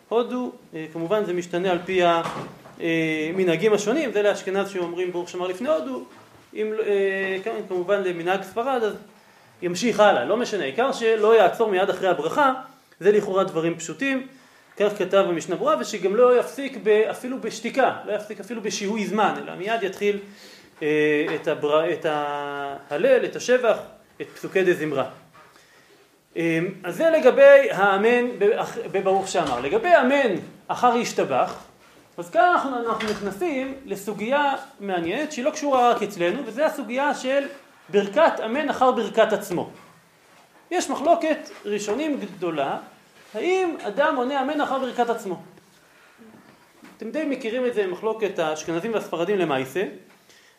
הודו, 0.10 0.52
אה, 0.74 0.86
כמובן 0.94 1.26
זה 1.26 1.34
משתנה 1.34 1.72
על 1.72 1.80
פי 1.86 2.02
המנהגים 2.82 3.74
השונים, 3.74 4.12
זה 4.12 4.22
לאשכנז 4.22 4.70
שאומרים 4.70 5.12
ברוך 5.12 5.30
שאמר 5.30 5.48
לפני 5.48 5.70
הודו, 5.70 6.04
אם 6.54 6.74
אה, 6.86 7.38
כמובן 7.68 8.04
למנהג 8.04 8.42
ספרד 8.42 8.84
אז 8.84 8.94
ימשיך 9.62 10.00
הלאה, 10.00 10.26
לא 10.26 10.38
משנה, 10.38 10.64
העיקר 10.64 10.92
שלא 10.92 11.38
יעצור 11.38 11.72
מיד 11.72 11.90
אחרי 11.90 12.08
הברכה, 12.08 12.54
זה 13.00 13.12
לכאורה 13.12 13.44
דברים 13.44 13.78
פשוטים, 13.78 14.28
כך 14.78 14.98
כתב 14.98 15.26
במשנה 15.30 15.56
ברורה, 15.56 15.76
ושגם 15.80 16.16
לא 16.16 16.40
יפסיק 16.40 16.78
אפילו 17.12 17.42
בשתיקה, 17.42 17.98
לא 18.06 18.14
יפסיק 18.14 18.40
אפילו 18.40 18.62
בשיהוי 18.62 19.06
זמן, 19.06 19.34
אלא 19.44 19.56
מיד 19.56 19.84
יתחיל 19.84 20.20
אה, 20.82 21.26
את, 21.36 21.48
הבר... 21.48 21.94
את 21.94 22.06
ההלל, 22.06 23.26
את 23.26 23.36
השבח, 23.36 23.78
את 24.22 24.28
פסוקי 24.30 24.64
דה 24.64 24.74
זמרה. 24.74 25.06
אז 26.84 26.98
זה 26.98 27.10
לגבי 27.10 27.72
האמן 27.72 28.26
בברוך 28.92 29.28
שאמר. 29.28 29.60
לגבי 29.60 29.90
אמן 30.02 30.36
אחר 30.68 30.98
ישתבח, 30.98 31.56
אז 32.18 32.30
כאן 32.30 32.42
אנחנו, 32.42 32.90
אנחנו 32.90 33.10
נכנסים 33.10 33.74
לסוגיה 33.86 34.54
מעניינת 34.80 35.32
שהיא 35.32 35.46
לא 35.46 35.52
קשורה 35.52 35.92
רק 35.92 36.04
אצלנו, 36.04 36.42
וזו 36.46 36.64
הסוגיה 36.64 37.16
של 37.16 37.48
ברכת 37.90 38.34
אמן 38.46 38.70
אחר 38.70 38.92
ברכת 38.92 39.34
עצמו. 39.34 39.70
יש 40.72 40.90
מחלוקת 40.90 41.50
ראשונים 41.66 42.20
גדולה, 42.38 42.78
האם 43.34 43.76
אדם 43.82 44.16
עונה 44.16 44.42
אמן 44.42 44.62
אחר 44.62 44.80
ברכת 44.80 45.10
עצמו. 45.10 45.42
אתם 46.98 47.12
די 47.12 47.26
מכירים 47.26 47.66
את 47.66 47.74
זה, 47.74 47.88
מחלוקת 47.88 48.40
האשכנזים 48.40 48.94
והספרדים 48.94 49.38
למעשה, 49.38 49.84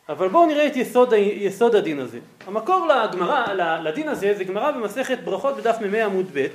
אבל 0.09 0.27
בואו 0.27 0.45
נראה 0.45 0.67
את 0.67 0.75
יסוד, 0.75 1.13
יסוד 1.17 1.75
הדין 1.75 1.99
הזה. 1.99 2.19
המקור 2.47 2.87
לגמרא, 2.87 3.53
לדין 3.81 4.07
הזה 4.07 4.33
זה 4.37 4.43
גמרא 4.43 4.71
במסכת 4.71 5.19
ברכות 5.19 5.57
בדף 5.57 5.77
מ"ה 5.81 6.05
עמוד 6.05 6.25
ב'. 6.33 6.47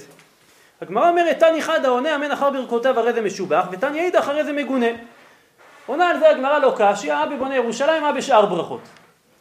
הגמרא 0.82 1.08
אומרת 1.08 1.38
תני 1.38 1.62
חד 1.62 1.84
העונה 1.84 2.14
אמן 2.14 2.30
אחר 2.30 2.50
ברכותיו 2.50 2.98
הרי 2.98 3.12
זה 3.12 3.20
משובח 3.20 3.66
ותני 3.72 4.00
עיד 4.00 4.16
אחרי 4.16 4.44
זה 4.44 4.52
מגונה. 4.52 4.86
עונה 5.86 6.10
על 6.10 6.18
זה 6.18 6.30
הגמרא 6.30 6.58
לא 6.58 6.74
קשיא, 6.78 7.22
אבי 7.22 7.36
בונה 7.36 7.56
ירושלים, 7.56 8.04
אבי 8.04 8.18
בשאר 8.18 8.46
ברכות. 8.46 8.80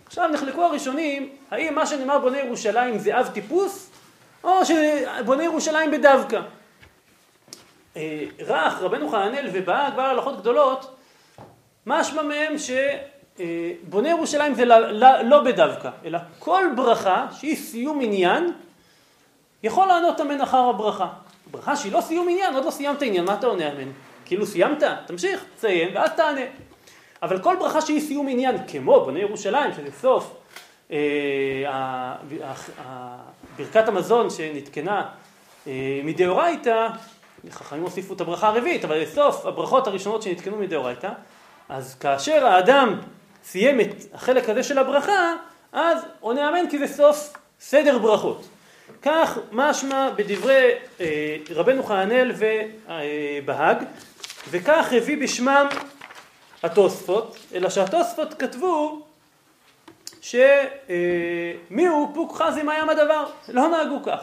עכשיו 0.05 0.27
נחלקו 0.27 0.63
הראשונים, 0.63 1.29
האם 1.51 1.75
מה 1.75 1.85
שנאמר 1.85 2.19
בונה 2.19 2.39
ירושלים 2.39 2.97
זה 2.97 3.19
אב 3.19 3.27
טיפוס, 3.33 3.89
או 4.43 4.59
שבונה 4.65 5.43
ירושלים 5.43 5.91
בדווקא. 5.91 6.41
אה, 7.97 8.23
רך, 8.39 8.81
רבנו 8.81 9.09
חננאל 9.09 9.49
ובא 9.53 9.89
כבר 9.93 10.01
הלכות 10.01 10.39
גדולות, 10.39 10.95
משמע 11.85 12.21
מהם 12.21 12.57
ש... 12.57 12.71
אה, 13.39 13.71
ירושלים 14.05 14.53
זה 14.53 14.65
לא, 14.65 14.91
לא, 14.91 15.21
לא 15.21 15.43
בדווקא, 15.43 15.89
אלא 16.05 16.19
כל 16.39 16.65
ברכה 16.75 17.25
שהיא 17.31 17.55
סיום 17.55 17.99
עניין, 18.01 18.53
יכול 19.63 19.87
לענות 19.87 20.21
אמן 20.21 20.41
אחר 20.41 20.57
הברכה. 20.57 21.07
ברכה 21.51 21.75
שהיא 21.75 21.91
לא 21.91 22.01
סיום 22.01 22.29
עניין, 22.29 22.55
עוד 22.55 22.65
לא 22.65 22.71
סיימת 22.71 23.01
עניין, 23.01 23.25
מה 23.25 23.33
אתה 23.33 23.47
עונה 23.47 23.71
אמן? 23.71 23.91
כאילו 24.25 24.45
סיימת? 24.45 24.83
תמשיך, 25.07 25.45
תסיים, 25.55 25.89
ואז 25.95 26.09
תענה. 26.15 26.41
אבל 27.23 27.39
כל 27.39 27.55
ברכה 27.59 27.81
שהיא 27.81 28.01
סיום 28.01 28.27
עניין, 28.27 28.55
כמו 28.67 29.05
בונה 29.05 29.19
ירושלים, 29.19 29.73
שזה 29.73 29.89
סוף 30.01 30.35
אה, 30.91 32.15
ברכת 33.57 33.87
המזון 33.87 34.29
שנתקנה 34.29 35.05
אה, 35.67 36.01
מדאורייתא, 36.03 36.87
חכמים 37.49 37.83
הוסיפו 37.83 38.13
את 38.13 38.21
הברכה 38.21 38.47
הרביעית, 38.47 38.85
אבל 38.85 38.97
לסוף 38.97 39.45
הברכות 39.45 39.87
הראשונות 39.87 40.21
שנתקנו 40.21 40.57
מדאורייתא, 40.57 41.09
אז 41.69 41.95
כאשר 41.95 42.45
האדם 42.45 42.99
סיים 43.43 43.81
את 43.81 43.87
החלק 44.13 44.49
הזה 44.49 44.63
של 44.63 44.77
הברכה, 44.77 45.33
אז 45.71 46.01
עונה 46.19 46.49
אמן 46.49 46.69
כי 46.69 46.77
זה 46.77 46.87
סוף 46.87 47.33
סדר 47.59 47.97
ברכות. 47.97 48.47
כך 49.01 49.37
משמע 49.51 50.09
בדברי 50.15 50.71
אה, 50.99 51.37
רבנו 51.55 51.83
חננאל 51.83 52.31
ובהאג, 52.37 53.77
וכך 54.49 54.87
הביא 54.91 55.17
בשמם 55.17 55.67
התוספות, 56.63 57.37
אלא 57.53 57.69
שהתוספות 57.69 58.33
כתבו 58.33 59.01
שמי 60.21 61.87
אה, 61.87 62.05
פוק 62.13 62.35
חזי 62.41 62.63
מה 62.63 62.77
ים 62.77 62.89
הדבר, 62.89 63.25
לא 63.47 63.67
נהגו 63.67 63.99
כך. 64.05 64.19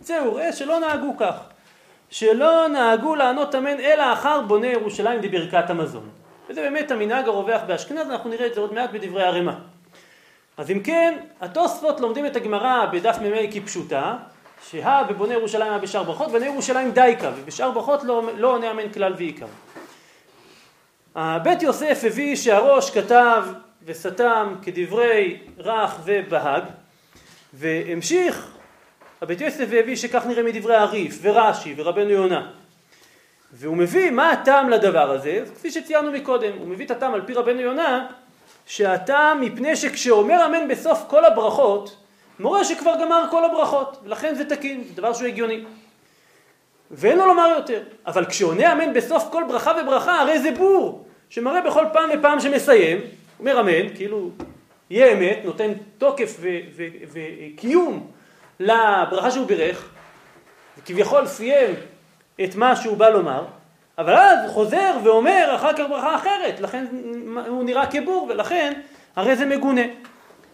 זהו, 0.00 0.34
ראה 0.34 0.52
שלא 0.52 0.80
נהגו 0.80 1.16
כך. 1.18 1.34
שלא 2.10 2.68
נהגו 2.68 3.14
לענות 3.14 3.54
אמן 3.54 3.80
אלא 3.80 4.12
אחר 4.12 4.40
בונה 4.40 4.66
ירושלים 4.66 5.20
דברכת 5.22 5.70
המזון. 5.70 6.10
וזה 6.48 6.60
באמת 6.60 6.90
המנהג 6.90 7.28
הרווח 7.28 7.60
באשכנז, 7.66 8.10
אנחנו 8.10 8.30
נראה 8.30 8.46
את 8.46 8.54
זה 8.54 8.60
עוד 8.60 8.74
מעט 8.74 8.90
בדברי 8.92 9.22
הרמ"א. 9.22 9.75
אז 10.56 10.70
אם 10.70 10.80
כן, 10.80 11.18
התוספות 11.40 12.00
לומדים 12.00 12.26
את 12.26 12.36
הגמרא 12.36 12.86
בדף 12.92 13.16
מ"ה 13.22 13.52
כפשוטה, 13.52 14.16
שהא 14.70 15.02
בבונה 15.02 15.34
ירושלים 15.34 15.70
היה 15.70 15.78
בשאר 15.78 16.02
ברכות, 16.02 16.30
בונה 16.30 16.46
ירושלים 16.46 16.90
דייקה, 16.90 17.30
ובשאר 17.36 17.70
ברכות 17.70 18.04
לא, 18.04 18.30
לא 18.36 18.52
עונה 18.52 18.70
אמן 18.70 18.92
כלל 18.92 19.14
ועיקר. 19.16 19.46
בית 21.14 21.62
יוסף 21.62 22.00
הביא 22.06 22.36
שהראש 22.36 22.90
כתב 22.90 23.44
וסתם 23.84 24.54
כדברי 24.62 25.38
רך 25.58 26.00
ובהג, 26.04 26.62
והמשיך 27.52 28.56
הבית 29.22 29.40
יוסף 29.40 29.66
והביא 29.70 29.96
שכך 29.96 30.26
נראה 30.26 30.42
מדברי 30.42 30.76
הריף 30.76 31.18
ורש"י 31.22 31.74
ורבנו 31.76 32.10
יונה. 32.10 32.50
והוא 33.52 33.76
מביא 33.76 34.10
מה 34.10 34.30
הטעם 34.30 34.70
לדבר 34.70 35.10
הזה, 35.10 35.44
כפי 35.54 35.70
שציינו 35.70 36.12
מקודם, 36.12 36.52
הוא 36.58 36.68
מביא 36.68 36.86
את 36.86 36.90
הטעם 36.90 37.14
על 37.14 37.22
פי 37.26 37.34
רבנו 37.34 37.60
יונה, 37.60 38.06
שהטעם 38.66 39.40
מפני 39.40 39.76
שכשאומר 39.76 40.46
אמן 40.46 40.68
בסוף 40.68 41.04
כל 41.08 41.24
הברכות, 41.24 41.96
מורה 42.38 42.64
שכבר 42.64 42.94
גמר 43.00 43.24
כל 43.30 43.44
הברכות, 43.44 44.00
ולכן 44.04 44.34
זה 44.34 44.44
תקין, 44.44 44.84
זה 44.84 44.94
דבר 44.94 45.12
שהוא 45.12 45.28
הגיוני. 45.28 45.64
ואין 46.90 47.18
לו 47.18 47.26
לומר 47.26 47.48
יותר, 47.56 47.82
אבל 48.06 48.24
כשעונה 48.24 48.72
אמן 48.72 48.92
בסוף 48.92 49.24
כל 49.30 49.44
ברכה 49.48 49.72
וברכה, 49.82 50.20
הרי 50.20 50.38
זה 50.38 50.50
בור, 50.50 51.06
שמראה 51.30 51.60
בכל 51.60 51.84
פעם 51.92 52.10
ופעם 52.18 52.40
שמסיים, 52.40 53.00
אומר 53.38 53.60
אמן, 53.60 53.94
כאילו 53.94 54.30
יהיה 54.90 55.12
אמת, 55.12 55.38
נותן 55.44 55.72
תוקף 55.98 56.40
וקיום 57.12 58.10
לברכה 58.60 59.30
שהוא 59.30 59.46
בירך, 59.46 59.88
וכביכול 60.78 61.26
סיים 61.26 61.74
את 62.44 62.54
מה 62.54 62.76
שהוא 62.76 62.96
בא 62.96 63.08
לומר, 63.08 63.44
אבל 63.98 64.14
אז 64.14 64.50
חוזר 64.50 64.98
ואומר 65.04 65.52
אחר 65.56 65.72
כך 65.72 65.84
ברכה 65.88 66.16
אחרת, 66.16 66.60
לכן 66.60 66.86
הוא 67.46 67.64
נראה 67.64 67.86
כבור 67.86 68.26
ולכן 68.28 68.80
הרי 69.16 69.36
זה 69.36 69.46
מגונה. 69.46 69.82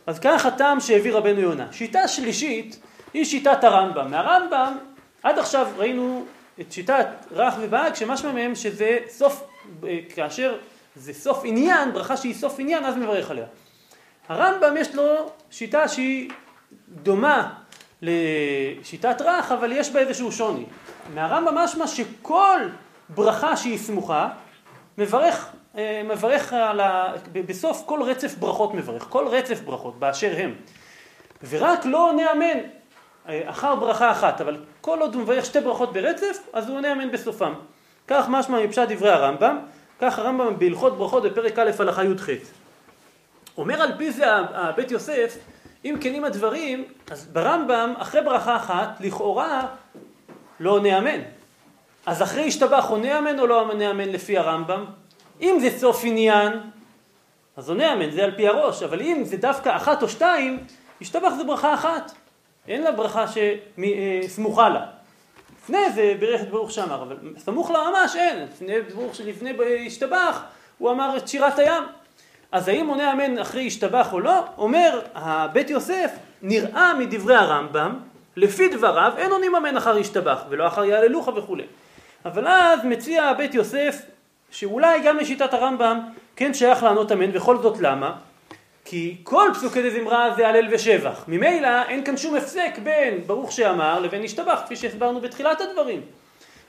אז 0.06 0.18
כך 0.18 0.46
הטעם 0.46 0.80
שהביא 0.80 1.12
רבנו 1.12 1.40
יונה. 1.40 1.66
שיטה 1.72 2.08
שלישית 2.08 2.80
היא 3.14 3.24
שיטת 3.24 3.64
הרמב"ם. 3.64 4.10
מהרמב"ם 4.10 4.78
עד 5.22 5.38
עכשיו 5.38 5.68
ראינו 5.76 6.24
את 6.60 6.72
שיטת 6.72 7.06
רך 7.32 7.54
ובאג 7.60 7.94
שמשמע 7.94 8.32
מהם 8.32 8.54
שזה 8.54 8.98
סוף, 9.08 9.44
כאשר 10.14 10.56
זה 10.96 11.14
סוף 11.14 11.40
עניין, 11.44 11.92
ברכה 11.92 12.16
שהיא 12.16 12.34
סוף 12.34 12.54
עניין 12.58 12.84
אז 12.84 12.96
מברך 12.96 13.30
עליה. 13.30 13.46
הרמב"ם 14.28 14.76
יש 14.76 14.94
לו 14.94 15.30
שיטה 15.50 15.88
שהיא 15.88 16.30
דומה 16.88 17.52
לשיטת 18.02 19.22
רך 19.22 19.52
אבל 19.52 19.72
יש 19.72 19.90
בה 19.90 20.00
איזשהו 20.00 20.32
שוני. 20.32 20.64
מהרמב"ם 21.14 21.54
משמע 21.54 21.86
שכל 21.86 22.60
ברכה 23.14 23.56
שהיא 23.56 23.78
סמוכה, 23.78 24.28
מברך, 24.98 25.50
אה, 25.76 26.02
מברך 26.04 26.52
על 26.52 26.80
ה... 26.80 27.12
בסוף 27.32 27.82
כל 27.86 28.02
רצף 28.02 28.34
ברכות 28.38 28.74
מברך, 28.74 29.06
כל 29.08 29.26
רצף 29.28 29.60
ברכות 29.60 29.98
באשר 29.98 30.34
הם. 30.36 30.54
ורק 31.48 31.84
לא 31.84 32.08
עונה 32.08 32.32
אמן 32.32 32.58
אה, 33.28 33.42
אחר 33.46 33.74
ברכה 33.74 34.10
אחת, 34.10 34.40
אבל 34.40 34.56
כל 34.80 34.98
עוד 35.00 35.14
הוא 35.14 35.22
מברך 35.22 35.44
שתי 35.44 35.60
ברכות 35.60 35.92
ברצף, 35.92 36.38
אז 36.52 36.68
הוא 36.68 36.76
עונה 36.76 36.92
אמן 36.92 37.10
בסופם. 37.10 37.54
כך 38.08 38.28
משמע 38.28 38.64
מפשט 38.64 38.88
דברי 38.88 39.10
הרמב"ם, 39.10 39.58
כך 40.00 40.18
הרמב"ם 40.18 40.58
בהלכות 40.58 40.98
ברכות 40.98 41.22
בפרק 41.22 41.58
א' 41.58 41.70
הלכה 41.78 42.04
י"ח. 42.04 42.28
אומר 43.58 43.82
על 43.82 43.92
פי 43.98 44.12
זה 44.12 44.36
הבית 44.36 44.90
יוסף, 44.90 45.38
אם 45.84 45.96
כנים 46.00 46.24
הדברים, 46.24 46.84
אז 47.10 47.26
ברמב"ם, 47.26 47.94
אחרי 47.98 48.22
ברכה 48.22 48.56
אחת, 48.56 48.88
לכאורה 49.00 49.66
לא 50.60 50.70
עונה 50.70 50.98
אמן. 50.98 51.20
אז 52.06 52.22
אחרי 52.22 52.46
השתבח 52.46 52.86
עונה 52.88 53.18
אמן 53.18 53.38
או 53.38 53.46
לא 53.46 53.60
עונה 53.60 53.90
אמן 53.90 54.08
לפי 54.08 54.38
הרמב"ם? 54.38 54.84
אם 55.40 55.58
זה 55.60 55.78
סוף 55.78 56.00
עניין, 56.04 56.52
אז 57.56 57.68
עונה 57.68 57.92
אמן, 57.92 58.10
זה 58.10 58.24
על 58.24 58.30
פי 58.36 58.48
הראש, 58.48 58.82
אבל 58.82 59.00
אם 59.00 59.24
זה 59.24 59.36
דווקא 59.36 59.76
אחת 59.76 60.02
או 60.02 60.08
שתיים, 60.08 60.64
השתבח 61.00 61.32
זה 61.36 61.44
ברכה 61.44 61.74
אחת. 61.74 62.12
אין 62.68 62.82
לה 62.82 62.92
ברכה 62.92 63.24
שסמוכה 63.28 64.68
לה. 64.68 64.86
לפני 65.62 65.90
זה 65.90 66.14
בירך 66.20 66.42
את 66.42 66.50
ברוך 66.50 66.70
שאמר, 66.70 67.02
אבל 67.02 67.16
סמוך 67.38 67.70
לה 67.70 67.78
ממש 67.90 68.16
אין. 68.16 68.46
לפני 68.52 68.80
ברוך 68.80 69.14
שלפני 69.14 69.52
השתבח, 69.86 70.42
הוא 70.78 70.90
אמר 70.90 71.16
את 71.16 71.28
שירת 71.28 71.58
הים. 71.58 71.82
אז 72.52 72.68
האם 72.68 72.86
עונה 72.86 73.12
אמן 73.12 73.38
אחרי 73.38 73.66
השתבח 73.66 74.12
או 74.12 74.20
לא? 74.20 74.44
אומר 74.58 75.00
הבית 75.14 75.70
יוסף, 75.70 76.10
נראה 76.42 76.94
מדברי 76.94 77.34
הרמב"ם, 77.34 77.98
לפי 78.36 78.68
דבריו 78.68 79.12
אין 79.16 79.30
עונים 79.30 79.54
אמן 79.54 79.76
אחר 79.76 79.96
השתבח 79.96 80.44
ולא 80.48 80.66
אחר 80.66 80.84
יהללוך 80.84 81.28
וכולי. 81.36 81.64
אבל 82.24 82.48
אז 82.48 82.84
מציע 82.84 83.32
בית 83.32 83.54
יוסף 83.54 84.02
שאולי 84.50 85.00
גם 85.00 85.16
לשיטת 85.16 85.54
הרמב"ם 85.54 86.00
כן 86.36 86.54
שייך 86.54 86.82
לענות 86.82 87.12
אמן, 87.12 87.30
וכל 87.36 87.58
זאת 87.58 87.80
למה? 87.80 88.12
כי 88.84 89.16
כל 89.22 89.50
פסוקי 89.54 89.90
דזמרה 89.90 90.34
זה 90.36 90.48
הלל 90.48 90.68
ושבח. 90.70 91.24
ממילא 91.28 91.82
אין 91.88 92.04
כאן 92.04 92.16
שום 92.16 92.34
הפסק 92.36 92.78
בין 92.82 93.20
ברוך 93.26 93.52
שאמר 93.52 94.00
לבין 94.00 94.24
השתבח, 94.24 94.60
כפי 94.64 94.76
שהסברנו 94.76 95.20
בתחילת 95.20 95.60
הדברים. 95.60 96.00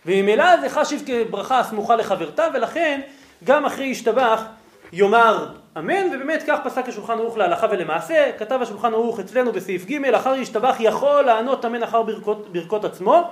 וממילא 0.06 0.62
זה 0.62 0.70
חשיב 0.70 1.04
כברכה 1.06 1.60
הסמוכה 1.60 1.96
לחברתה, 1.96 2.48
ולכן 2.54 3.02
גם 3.44 3.66
אחרי 3.66 3.92
השתבח 3.92 4.44
יאמר 4.94 5.48
אמן, 5.78 6.08
ובאמת 6.16 6.44
כך 6.48 6.60
פסק 6.64 6.88
השולחן 6.88 7.20
ערוך 7.20 7.38
להלכה 7.38 7.68
ולמעשה, 7.72 8.32
כתב 8.38 8.60
השולחן 8.62 8.94
ערוך 8.94 9.20
אצלנו 9.20 9.52
בסעיף 9.52 9.86
ג', 9.86 10.06
אחר 10.06 10.34
השתבח 10.34 10.76
יכול 10.80 11.22
לענות 11.22 11.66
אמן 11.66 11.84
אחר 11.84 12.02
ברכות, 12.02 12.54
ברכות 12.54 12.86
עצמו. 12.86 13.32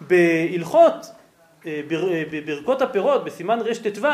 בהלכות, 0.00 1.10
בברכות 2.30 2.82
הפירות, 2.82 3.24
בסימן 3.24 3.58
רט"ו, 3.60 4.08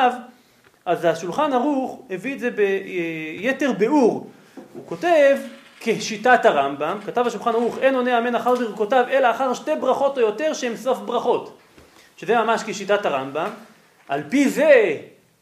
אז 0.86 1.04
השולחן 1.04 1.52
ערוך 1.52 2.02
הביא 2.10 2.34
את 2.34 2.40
זה 2.40 2.50
ביתר 2.50 3.72
ביאור. 3.72 4.30
הוא 4.74 4.82
כותב 4.86 5.36
כשיטת 5.80 6.44
הרמב"ם, 6.44 6.98
כתב 7.06 7.26
השולחן 7.26 7.50
ערוך 7.50 7.78
אין 7.78 7.94
עונה 7.94 8.18
אמן 8.18 8.34
אחר 8.34 8.54
ברכותיו 8.54 9.04
אלא 9.10 9.30
אחר 9.30 9.54
שתי 9.54 9.70
ברכות 9.80 10.18
או 10.18 10.22
יותר 10.22 10.52
שהן 10.52 10.76
סוף 10.76 10.98
ברכות. 10.98 11.58
שזה 12.16 12.36
ממש 12.36 12.62
כשיטת 12.66 13.06
הרמב"ם. 13.06 13.50
על 14.08 14.22
פי 14.28 14.48
זה 14.48 14.96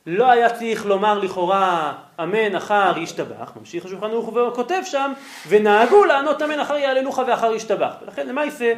לא 0.07 0.31
היה 0.31 0.51
צריך 0.51 0.87
לומר 0.87 1.19
לכאורה 1.19 1.93
אמן 2.23 2.55
אחר 2.57 2.93
ישתבח, 2.97 3.53
ממשיך 3.61 3.85
השולחן 3.85 4.11
ערוך 4.11 4.29
וכותב 4.29 4.83
שם, 4.85 5.12
ונהגו 5.49 6.05
לענות 6.05 6.43
אמן 6.43 6.61
אחר 6.61 6.77
יעללוך 6.77 7.21
ואחר 7.27 7.55
ישתבח. 7.55 7.93
ולכן 8.03 8.27
למעשה 8.27 8.65
אה, 8.65 8.75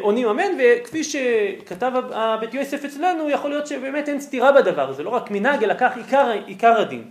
עונים 0.00 0.28
אמן, 0.28 0.52
וכפי 0.58 1.04
שכתב 1.04 1.92
הבית 2.12 2.54
יוסף 2.54 2.84
אצלנו, 2.84 3.30
יכול 3.30 3.50
להיות 3.50 3.66
שבאמת 3.66 4.08
אין 4.08 4.20
סתירה 4.20 4.52
בדבר 4.52 4.88
הזה, 4.88 5.02
לא 5.02 5.10
רק 5.10 5.30
מנהג, 5.30 5.64
אלא 5.64 5.74
כך 5.78 5.96
עיקר, 5.96 6.30
עיקר 6.46 6.80
הדין 6.80 7.04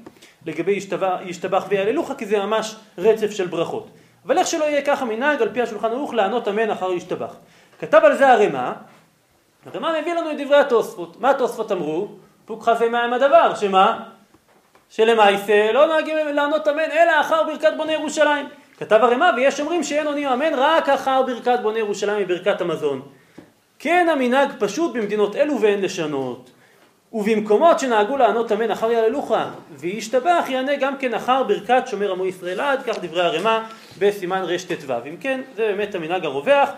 לגבי 0.46 0.80
ישתבח, 1.26 1.66
ויעללוך, 1.70 2.12
כי 2.18 2.26
זה 2.26 2.40
ממש 2.40 2.76
רצף 2.98 3.32
של 3.32 3.48
ברכות. 3.48 3.88
אבל 4.26 4.38
איך 4.38 4.48
שלא 4.48 4.64
יהיה 4.64 4.82
ככה 4.82 5.06
מנהג, 5.06 5.42
על 5.42 5.50
פי 5.54 5.62
השולחן 5.62 5.92
ערוך, 5.92 6.14
לענות 6.14 6.48
אמן 6.48 6.72
אחר 6.72 6.92
ישתבח. 6.92 7.36
כתב 7.80 8.02
על 8.04 8.18
זה 8.18 8.32
הרמ"א, 8.32 8.72
הרמ"א 9.66 10.02
מביא 10.02 10.14
לנו 10.14 10.32
את 10.32 10.38
דברי 10.38 10.58
התוספות. 10.58 11.22
מה 11.22 11.30
התוספות 11.30 11.72
אמרו? 11.72 12.08
פוקחא 12.46 12.74
זה 12.74 12.90
מהם 12.90 13.14
הדבר, 13.14 13.56
שמה? 13.56 14.00
שלמעשה 14.90 15.72
לא 15.72 15.88
נוהגים 15.88 16.18
לענות 16.34 16.68
אמן 16.68 16.92
אלא 16.92 17.22
אחר 17.22 17.44
ברכת 17.44 17.74
בוני 17.78 17.94
ירושלים. 17.94 18.46
כתב 18.80 19.00
הרמ"א 19.02 19.32
ויש 19.36 19.60
אומרים 19.60 19.84
שאין 19.84 20.08
עונים 20.08 20.28
אמן 20.28 20.54
רק 20.54 20.90
אחר 20.90 21.24
ברכת 21.24 21.60
בוני 21.62 21.80
ירושלים 21.80 22.26
וברכת 22.26 22.62
המזון. 22.62 23.02
כן 23.80 24.08
המנהג 24.12 24.50
פשוט 24.60 24.94
במדינות 24.94 25.36
אלו 25.36 25.62
ואין 25.62 25.82
לשנות. 25.82 26.50
ובמקומות 27.14 27.80
שנהגו 27.80 28.18
לענות 28.18 28.52
אמן 28.52 28.72
אחר 28.72 28.92
יעללוך 28.92 29.34
וישתבח 29.72 30.46
יענה 30.50 30.76
גם 30.76 30.98
כן 30.98 31.14
אחר 31.14 31.44
ברכת 31.44 31.84
שומר 31.88 32.12
עמו 32.12 32.26
ישראל 32.26 32.60
עד 32.60 32.84
כך 32.84 33.00
דברי 33.02 33.22
הרמ"א 33.22 33.60
בסימן 34.00 34.42
רט"ו. 34.44 34.94
אם 35.10 35.18
כן 35.18 35.42
זה 35.56 35.62
באמת 35.62 35.96
המנהג 35.96 36.26
הרווח. 36.26 36.70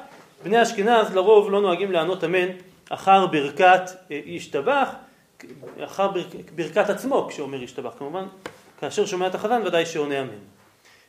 בני 0.44 0.62
אשכנז 0.62 1.16
לרוב 1.16 1.52
לא 1.52 1.62
נוהגים 1.62 1.92
לענות 1.92 2.24
אמן 2.24 2.48
אחר 2.90 3.28
ברכת 3.28 3.82
אה, 4.12 4.20
ישתבח, 4.26 4.90
אחר 5.86 6.12
ברכת 6.56 6.90
עצמו 6.90 7.28
כשאומר 7.30 7.64
ישתבח 7.64 7.92
כמובן, 7.98 8.24
כאשר 8.80 9.06
שומע 9.06 9.28
את 9.28 9.36
החזן 9.36 9.62
ודאי 9.66 9.86
שעונה 9.86 10.22
אמן. 10.22 10.61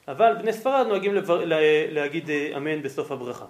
אבל 0.09 0.35
בני 0.35 0.53
ספרד 0.53 0.87
נוהגים 0.87 1.15
לבר... 1.15 1.43
להגיד 1.91 2.31
אה, 2.31 2.51
אמן 2.57 2.83
בסוף 2.83 3.11
הברכה. 3.13 3.45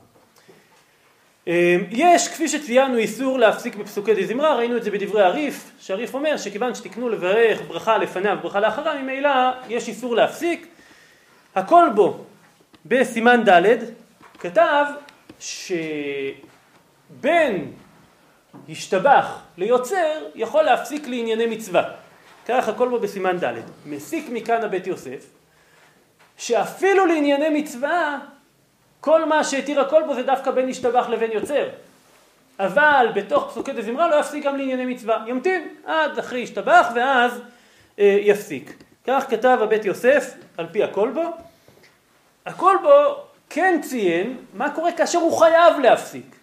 אה, 1.49 1.77
יש, 1.91 2.29
כפי 2.29 2.49
שציינו, 2.49 2.97
איסור 2.97 3.39
להפסיק 3.39 3.77
בפסוקי 3.77 4.15
די 4.15 4.27
זמרה, 4.27 4.55
ראינו 4.57 4.77
את 4.77 4.83
זה 4.83 4.91
בדברי 4.91 5.23
הריף, 5.23 5.71
שהריף 5.81 6.15
אומר 6.15 6.37
שכיוון 6.37 6.75
שתקנו 6.75 7.09
לברך 7.09 7.63
ברכה 7.69 7.99
לפניה 7.99 8.35
וברכה 8.35 8.61
לאחריה, 8.61 9.03
ממילא 9.03 9.31
יש 9.69 9.89
איסור 9.89 10.17
להפסיק. 10.17 10.67
הכל 11.55 11.89
בו 11.95 12.25
בסימן 12.87 13.43
ד' 13.49 13.77
כתב 14.39 14.85
שבין 15.41 16.13
השתבח 18.69 19.43
ליוצר 19.59 20.27
יכול 20.35 20.63
להפסיק 20.63 21.09
לענייני 21.09 21.47
מצווה. 21.47 21.83
כך 22.47 22.69
הכל 22.69 22.89
בו 22.89 22.99
בסימן 22.99 23.39
ד'. 23.39 23.55
מסיק 23.87 24.27
מכאן 24.31 24.63
הבית 24.63 24.87
יוסף 24.87 25.42
שאפילו 26.43 27.07
לענייני 27.07 27.49
מצווה, 27.49 28.19
כל 29.01 29.25
מה 29.25 29.45
שהתיר 29.45 29.81
הכל 29.81 30.03
בו 30.07 30.15
זה 30.15 30.23
דווקא 30.23 30.51
בין 30.51 30.69
השתבח 30.69 31.09
לבין 31.09 31.33
יוצר. 31.33 31.69
אבל 32.59 33.07
בתוך 33.15 33.51
פסוקי 33.51 33.73
דזמרה 33.73 34.09
לא 34.09 34.15
יפסיק 34.15 34.45
גם 34.45 34.57
לענייני 34.57 34.87
מצווה. 34.87 35.25
ימתין 35.27 35.69
עד 35.87 36.19
אחרי 36.19 36.43
השתבח 36.43 36.89
ואז 36.95 37.41
אה, 37.99 38.17
יפסיק. 38.21 38.77
כך 39.07 39.25
כתב 39.31 39.59
הבית 39.63 39.85
יוסף 39.85 40.35
על 40.59 40.67
פי 40.73 40.83
הכל 40.83 41.11
בו. 41.11 41.23
הכל 42.47 42.77
בו 42.83 43.17
כן 43.51 43.81
ציין 43.83 44.37
מה 44.55 44.71
קורה 44.71 44.93
כאשר 44.93 45.19
הוא 45.19 45.39
חייב 45.39 45.79
להפסיק. 45.79 46.37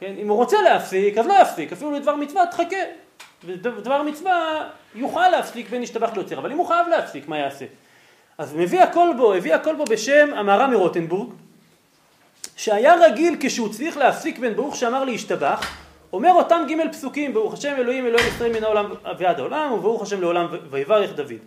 כן? 0.00 0.14
אם 0.18 0.28
הוא 0.28 0.36
רוצה 0.36 0.62
להפסיק 0.62 1.18
אז 1.18 1.26
לא 1.26 1.34
יפסיק, 1.42 1.72
אפילו 1.72 1.90
לדבר 1.90 2.16
מצווה 2.16 2.46
תחכה. 2.46 2.76
ודבר 3.44 4.02
מצווה 4.02 4.68
יוכל 4.94 5.28
להפסיק 5.28 5.70
בין 5.70 5.82
השתבח 5.82 6.10
ליוצר, 6.14 6.38
אבל 6.38 6.52
אם 6.52 6.58
הוא 6.58 6.66
חייב 6.66 6.88
להפסיק 6.88 7.28
מה 7.28 7.38
יעשה? 7.38 7.64
אז 8.38 8.54
מביא 8.54 8.82
הכל 8.82 9.08
בו, 9.16 9.34
הביא 9.34 9.54
הכל 9.54 9.74
בו 9.74 9.84
בשם 9.84 10.28
המהר"ם 10.34 10.70
מרוטנבורג, 10.70 11.30
שהיה 12.56 12.94
רגיל 12.94 13.36
כשהוא 13.40 13.68
צריך 13.68 13.96
להפסיק 13.96 14.38
בין 14.38 14.54
ברוך 14.54 14.76
שאמר 14.76 15.04
להשתבח, 15.04 15.76
אומר 16.12 16.32
אותם 16.32 16.62
ג' 16.68 16.92
פסוקים, 16.92 17.34
ברוך 17.34 17.54
השם 17.54 17.74
אלוהים 17.78 18.06
אלוהים 18.06 18.28
ישראל 18.28 18.52
מן 18.52 18.64
העולם 18.64 18.92
ועד 19.18 19.38
העולם, 19.38 19.72
וברוך 19.72 20.02
השם 20.02 20.20
לעולם 20.20 20.46
ויברך 20.70 21.12
דוד. 21.12 21.38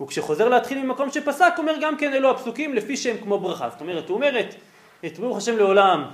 וכשחוזר 0.00 0.48
להתחיל 0.48 0.82
ממקום 0.82 1.10
שפסק, 1.10 1.52
אומר 1.58 1.72
גם 1.80 1.96
כן 1.96 2.12
אלו 2.12 2.30
הפסוקים 2.30 2.74
לפי 2.74 2.96
שהם 2.96 3.16
כמו 3.22 3.38
ברכה. 3.38 3.68
זאת 3.70 3.80
אומרת, 3.80 4.08
הוא 4.08 4.16
אומר 4.16 4.40
את, 4.40 4.54
את 5.06 5.18
ברוך 5.18 5.36
השם 5.36 5.56
לעולם, 5.56 6.04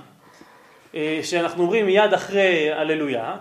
אה, 0.95 1.19
שאנחנו 1.23 1.63
אומרים 1.63 1.85
מיד 1.85 2.13
אחרי 2.13 2.71
הללויה, 2.71 3.35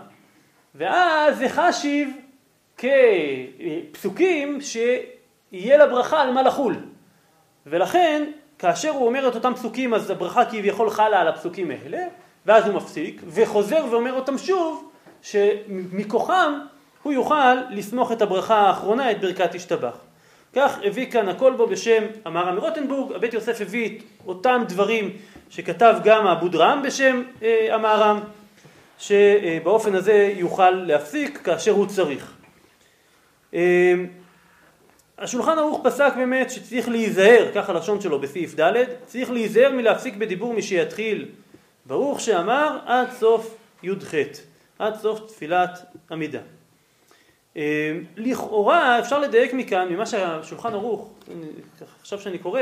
ואז 0.75 1.39
זה 1.39 1.49
חשיב 1.49 2.11
כפסוקים 2.77 4.61
ש... 4.61 4.77
יהיה 5.53 5.79
לברכה 5.79 6.23
על 6.23 6.33
מה 6.33 6.43
לחול. 6.43 6.77
ולכן, 7.67 8.25
כאשר 8.59 8.91
הוא 8.91 9.07
אומר 9.07 9.29
את 9.29 9.35
אותם 9.35 9.55
פסוקים, 9.55 9.95
אז 9.95 10.11
הברכה 10.11 10.45
כביכול 10.45 10.91
חלה 10.91 11.21
על 11.21 11.29
הפסוקים 11.29 11.71
האלה, 11.71 12.07
ואז 12.47 12.67
הוא 12.67 12.75
מפסיק, 12.75 13.23
וחוזר 13.27 13.85
ואומר 13.91 14.13
אותם 14.13 14.39
שוב, 14.39 14.91
שמכוחם 15.23 16.59
הוא 17.03 17.13
יוכל 17.13 17.55
לסמוך 17.71 18.13
את 18.13 18.23
הברכה 18.23 18.55
האחרונה, 18.55 19.11
את 19.11 19.21
ברכת 19.21 19.55
השתבח. 19.55 19.99
כך 20.55 20.79
הביא 20.85 21.11
כאן 21.11 21.29
הכל 21.29 21.53
בו 21.53 21.67
בשם 21.67 22.05
המהר"ם 22.25 22.55
מרוטנבורג, 22.55 23.13
הבית 23.13 23.35
יוסף 23.35 23.61
הביא 23.61 23.99
את 23.99 24.03
אותם 24.27 24.63
דברים 24.69 25.11
שכתב 25.51 25.95
גם 26.05 26.27
אבודרהם 26.27 26.83
בשם 26.83 27.23
אה, 27.43 27.75
המהר"ם, 27.75 28.21
שבאופן 28.99 29.95
הזה 29.95 30.33
יוכל 30.37 30.71
להפסיק 30.71 31.41
כאשר 31.45 31.71
הוא 31.71 31.87
צריך. 31.87 32.33
אה, 33.55 33.95
השולחן 35.19 35.59
ערוך 35.59 35.81
פסק 35.85 36.13
באמת 36.17 36.51
שצריך 36.51 36.89
להיזהר, 36.89 37.51
ככה 37.55 37.73
לשון 37.73 38.01
שלו 38.01 38.19
בסעיף 38.19 38.61
ד', 38.61 38.85
צריך 39.05 39.31
להיזהר 39.31 39.73
מלהפסיק 39.73 40.17
בדיבור 40.17 40.55
משיתחיל 40.55 41.29
ברוך 41.87 42.21
שאמר 42.21 42.79
עד 42.87 43.11
סוף 43.11 43.57
י"ח, 43.83 44.15
עד 44.79 44.95
סוף 44.97 45.21
תפילת 45.21 45.79
עמידה. 46.11 46.41
אה, 47.57 47.99
לכאורה 48.17 48.99
אפשר 48.99 49.19
לדייק 49.19 49.55
מכאן, 49.55 49.89
ממה 49.91 50.07
שהשולחן 50.07 50.73
ערוך, 50.73 51.13
עכשיו 52.01 52.21
שאני 52.21 52.39
קורא, 52.39 52.61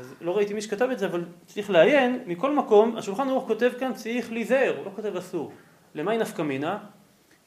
אז 0.00 0.14
לא 0.20 0.36
ראיתי 0.36 0.54
מי 0.54 0.62
שכתב 0.62 0.88
את 0.92 0.98
זה, 0.98 1.06
אבל 1.06 1.24
צריך 1.46 1.70
לעיין, 1.70 2.22
מכל 2.26 2.54
מקום, 2.54 2.96
השולחן 2.96 3.28
ערוך 3.28 3.46
כותב 3.46 3.70
כאן 3.78 3.94
צריך 3.94 4.32
להיזהר, 4.32 4.74
הוא 4.76 4.84
לא 4.84 4.90
כותב 4.96 5.16
אסור. 5.16 5.52
למי 5.94 6.18
נפקא 6.18 6.42
מינה? 6.42 6.78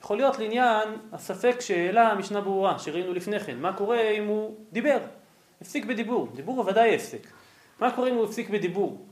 יכול 0.03 0.17
להיות 0.17 0.39
לעניין 0.39 0.89
הספק 1.13 1.61
שהעלה 1.61 2.11
המשנה 2.11 2.41
ברורה, 2.41 2.79
שראינו 2.79 3.13
לפני 3.13 3.39
כן, 3.39 3.57
מה 3.57 3.73
קורה 3.73 4.09
אם 4.09 4.25
הוא 4.27 4.55
דיבר, 4.71 4.97
הפסיק 5.61 5.85
בדיבור, 5.85 6.29
דיבור 6.35 6.57
הוא 6.57 6.69
ודאי 6.69 6.95
הפסק, 6.95 7.27
מה 7.79 7.91
קורה 7.91 8.09
אם 8.09 8.15
הוא 8.15 8.25
הפסיק 8.25 8.49
בדיבור, 8.49 9.05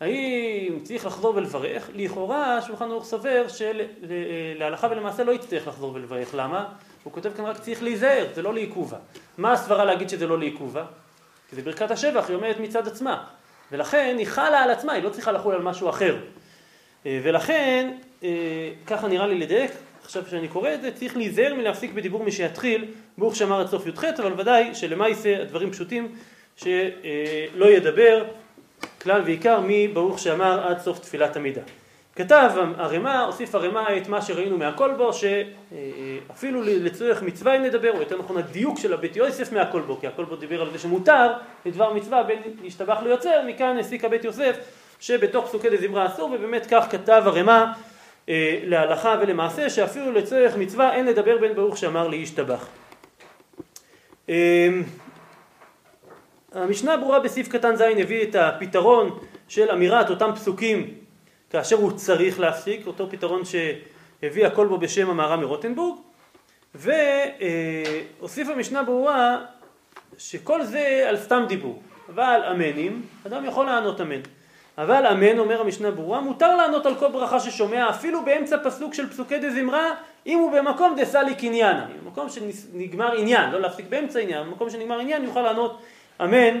האם 0.00 0.78
צריך 0.82 1.06
לחזור 1.06 1.36
ולברך? 1.36 1.90
לכאורה 1.94 2.62
שולחן 2.62 2.90
ערוך 2.90 3.04
סובר 3.04 3.44
שלהלכה 3.48 4.88
ולמעשה 4.90 5.24
לא 5.24 5.32
יצטרך 5.32 5.68
לחזור 5.68 5.94
ולברך, 5.94 6.34
למה? 6.34 6.66
הוא 7.04 7.12
כותב 7.12 7.30
כאן 7.36 7.44
רק 7.44 7.58
צריך 7.58 7.82
להיזהר, 7.82 8.26
זה 8.34 8.42
לא 8.42 8.54
לעיכובה. 8.54 8.98
מה 9.38 9.52
הסברה 9.52 9.84
להגיד 9.84 10.08
שזה 10.08 10.26
לא 10.26 10.38
לעיכובה? 10.38 10.84
כי 11.50 11.56
זה 11.56 11.62
ברכת 11.62 11.90
השבח, 11.90 12.28
היא 12.28 12.36
עומדת 12.36 12.60
מצד 12.60 12.86
עצמה, 12.86 13.24
ולכן 13.72 14.16
היא 14.18 14.26
חלה 14.26 14.62
על 14.62 14.70
עצמה, 14.70 14.92
היא 14.92 15.02
לא 15.02 15.10
צריכה 15.10 15.32
לחול 15.32 15.54
על 15.54 15.62
משהו 15.62 15.88
אחר. 15.88 16.16
ולכן, 17.06 17.96
ככה 18.86 19.08
נראה 19.08 19.26
לי 19.26 19.38
לדייק, 19.38 19.70
עכשיו 20.04 20.22
כשאני 20.24 20.48
קורא 20.48 20.74
את 20.74 20.82
זה 20.82 20.90
צריך 20.90 21.16
להיזהר 21.16 21.54
מלהפסיק 21.54 21.92
בדיבור 21.92 22.24
מי 22.24 22.32
שיתחיל 22.32 22.84
ברוך 23.18 23.36
שאמר 23.36 23.60
עד 23.60 23.66
סוף 23.66 23.86
י"ח 23.86 24.04
אבל 24.04 24.40
ודאי 24.40 24.74
שלמעשה 24.74 25.42
הדברים 25.42 25.70
פשוטים 25.70 26.08
שלא 26.56 27.70
ידבר 27.70 28.24
כלל 29.02 29.22
ועיקר 29.24 29.60
מברוך 29.66 30.18
שאמר 30.18 30.66
עד 30.68 30.78
סוף 30.78 30.98
תפילת 30.98 31.36
עמידה. 31.36 31.60
כתב 32.16 32.50
הרמ"א, 32.76 33.24
הוסיף 33.24 33.54
הרמ"א 33.54 33.96
את 33.96 34.08
מה 34.08 34.22
שראינו 34.22 34.58
מהכל 34.58 34.90
בו, 34.96 35.10
שאפילו 35.12 36.62
לצורך 36.62 37.22
מצווה 37.22 37.56
אם 37.56 37.62
נדבר, 37.62 37.92
או 37.92 38.00
יותר 38.00 38.18
נכון 38.18 38.36
הדיוק 38.36 38.78
של 38.78 38.92
הבית 38.92 39.16
יוסף 39.16 39.52
מהכל 39.52 39.80
בו, 39.80 40.00
כי 40.00 40.06
הכל 40.06 40.24
בו 40.24 40.36
דיבר 40.36 40.62
על 40.62 40.70
זה 40.72 40.78
שמותר 40.78 41.32
לדבר 41.66 41.92
מצווה 41.92 42.22
בין 42.22 42.38
להשתבח 42.62 42.98
ליוצר, 43.02 43.42
מכאן 43.46 43.78
הסיקה 43.78 44.08
בית 44.08 44.24
יוסף 44.24 44.56
שבתוך 45.00 45.46
פסוקי 45.46 45.70
דזמרה 45.70 46.06
אסור, 46.06 46.30
ובאמת 46.32 46.66
כך 46.70 46.86
כתב 46.90 47.22
הרמ"א 47.26 47.64
אה, 48.28 48.60
להלכה 48.62 49.16
ולמעשה, 49.20 49.70
שאפילו 49.70 50.12
לצורך 50.12 50.56
מצווה 50.56 50.94
אין 50.94 51.06
לדבר 51.06 51.38
בין 51.38 51.54
ברוך 51.54 51.76
שאמר 51.76 52.08
להשתבח. 52.08 52.68
אה, 54.28 54.68
המשנה 56.52 56.96
ברורה 56.96 57.20
בסעיף 57.20 57.48
קטן 57.48 57.76
ז' 57.76 57.80
הביא 57.80 58.22
את 58.22 58.34
הפתרון 58.34 59.18
של 59.48 59.70
אמירת 59.70 60.10
אותם 60.10 60.30
פסוקים 60.34 60.94
כאשר 61.50 61.76
הוא 61.76 61.92
צריך 61.92 62.40
להפסיק, 62.40 62.86
אותו 62.86 63.10
פתרון 63.10 63.42
שהביא 63.44 64.46
הכל 64.46 64.66
בו 64.66 64.78
בשם 64.78 65.10
המהר"ם 65.10 65.40
מרוטנבורג, 65.40 65.98
והוסיף 66.74 68.48
המשנה 68.48 68.82
ברורה 68.82 69.38
שכל 70.18 70.64
זה 70.64 71.06
על 71.08 71.18
סתם 71.18 71.44
דיבור, 71.48 71.82
אבל 72.08 72.40
אמנים, 72.50 73.02
אדם 73.26 73.44
יכול 73.44 73.66
לענות 73.66 74.00
אמן. 74.00 74.20
אבל 74.78 75.06
אמן, 75.06 75.38
אומר 75.38 75.60
המשנה 75.60 75.90
ברורה, 75.90 76.20
מותר 76.20 76.56
לענות 76.56 76.86
על 76.86 76.94
כל 76.94 77.08
ברכה 77.08 77.40
ששומע 77.40 77.90
אפילו 77.90 78.24
באמצע 78.24 78.56
פסוק 78.64 78.94
של 78.94 79.10
פסוקי 79.10 79.38
דה 79.38 79.50
זמרה, 79.50 79.90
אם 80.26 80.38
הוא 80.38 80.52
במקום 80.52 80.94
דסלי 81.00 81.34
קניינה, 81.34 81.86
במקום 82.02 82.28
שנגמר 82.28 83.12
עניין, 83.12 83.50
לא 83.50 83.60
להפסיק 83.60 83.86
באמצע 83.88 84.18
עניין, 84.18 84.46
במקום 84.46 84.70
שנגמר 84.70 84.98
עניין 84.98 85.24
יוכל 85.24 85.42
לענות 85.42 85.82
אמן 86.20 86.60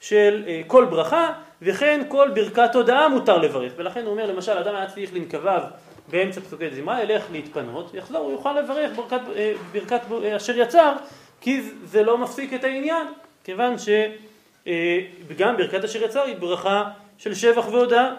של 0.00 0.44
אה, 0.46 0.60
כל 0.66 0.84
ברכה, 0.84 1.32
וכן 1.62 2.00
כל 2.08 2.30
ברכת 2.34 2.74
הודאה 2.74 3.08
מותר 3.08 3.38
לברך, 3.38 3.72
ולכן 3.76 4.00
הוא 4.00 4.10
אומר 4.10 4.26
למשל 4.26 4.52
אדם 4.52 4.74
היה 4.74 4.86
צריך 4.86 5.14
לנקביו 5.14 5.62
באמצע 6.08 6.40
פסוקי 6.40 6.70
זמרה, 6.70 7.02
ילך 7.02 7.24
להתפנות, 7.32 7.94
יחזור, 7.94 8.18
הוא 8.18 8.32
יוכל 8.32 8.60
לברך 8.60 8.96
ברכת, 8.96 9.20
אה, 9.36 9.52
ברכת 9.72 10.00
אה, 10.24 10.36
אשר 10.36 10.58
יצר, 10.58 10.92
כי 11.40 11.62
זה 11.84 12.02
לא 12.02 12.18
מפסיק 12.18 12.54
את 12.54 12.64
העניין, 12.64 13.06
כיוון 13.44 13.74
שגם 13.78 15.56
ברכת 15.56 15.84
אשר 15.84 16.02
יצר 16.02 16.22
היא 16.22 16.36
ברכה 16.36 16.84
של 17.20 17.34
שבח 17.34 17.68
והודאה, 17.68 18.12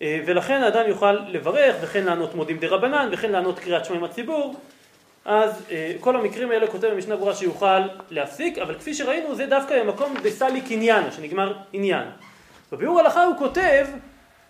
ולכן 0.00 0.62
האדם 0.62 0.88
יוכל 0.88 1.12
לברך, 1.12 1.76
וכן 1.80 2.04
לענות 2.04 2.34
מודים 2.34 2.58
דה 2.58 2.66
רבנן, 2.66 3.08
וכן 3.12 3.32
לענות 3.32 3.58
קריאת 3.58 3.84
שמע 3.84 3.96
עם 3.96 4.04
הציבור, 4.04 4.54
אז 5.24 5.62
אה, 5.70 5.92
כל 6.00 6.16
המקרים 6.16 6.50
האלה 6.50 6.66
כותב 6.66 6.86
במשנה 6.86 7.16
ברורה 7.16 7.34
שיוכל 7.34 7.80
להפסיק, 8.10 8.58
אבל 8.58 8.74
כפי 8.74 8.94
שראינו 8.94 9.34
זה 9.34 9.46
דווקא 9.46 9.82
במקום 9.82 10.14
דסלי 10.22 10.60
קניין, 10.60 11.10
שנגמר 11.10 11.54
עניין. 11.72 12.08
בביאור 12.72 13.00
הלכה 13.00 13.24
הוא 13.24 13.38
כותב 13.38 13.86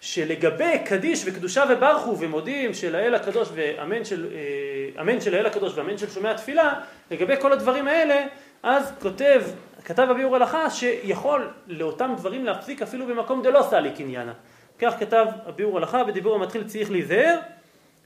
שלגבי 0.00 0.78
קדיש 0.84 1.22
וקדושה 1.26 1.64
וברכו 1.70 2.18
ומודים 2.18 2.74
של 2.74 2.94
האל 2.94 3.14
הקדוש 3.14 3.48
ואמן 3.54 4.04
של, 4.04 4.26
אה, 4.32 5.02
אמן 5.02 5.20
של 5.20 5.34
האל 5.34 5.46
הקדוש 5.46 5.72
ואמן 5.74 5.98
של 5.98 6.10
שומע 6.10 6.32
תפילה, 6.32 6.80
לגבי 7.10 7.34
כל 7.40 7.52
הדברים 7.52 7.88
האלה, 7.88 8.26
אז 8.62 8.92
כותב, 9.02 9.42
כתב 9.84 10.06
הביאור 10.10 10.36
הלכה 10.36 10.70
שיכול 10.70 11.50
לאותם 11.66 12.14
דברים 12.16 12.44
להפסיק 12.44 12.82
אפילו 12.82 13.06
במקום 13.06 13.42
דלא 13.42 13.62
סלי 13.62 13.90
קניינה. 13.90 14.32
כך 14.78 14.94
כתב 14.98 15.26
הביאור 15.46 15.78
הלכה, 15.78 16.04
בדיבור 16.04 16.34
המתחיל 16.34 16.64
צריך 16.64 16.90
להיזהר 16.90 17.38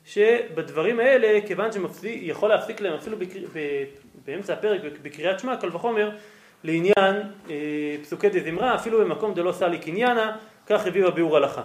שבדברים 0.05 1.01
האלה, 1.01 1.41
כיוון 1.47 1.70
שיכול 2.01 2.49
להפסיק 2.49 2.81
להם 2.81 2.95
אפילו 2.95 3.18
בקר... 3.18 3.41
באמצע 4.27 4.53
הפרק 4.53 4.81
בקריאת 5.03 5.41
שמע, 5.41 5.57
קל 5.57 5.77
וחומר, 5.77 6.11
לעניין 6.64 7.22
אה, 7.51 7.97
פסוקי 8.03 8.29
דזמרה, 8.29 8.75
אפילו 8.75 9.01
במקום 9.01 9.35
דלא 9.35 9.53
סלי 9.53 9.79
קניינה, 9.79 10.37
כך 10.66 10.87
הביאו 10.87 11.09
הביאור 11.09 11.37
הלכה. 11.37 11.62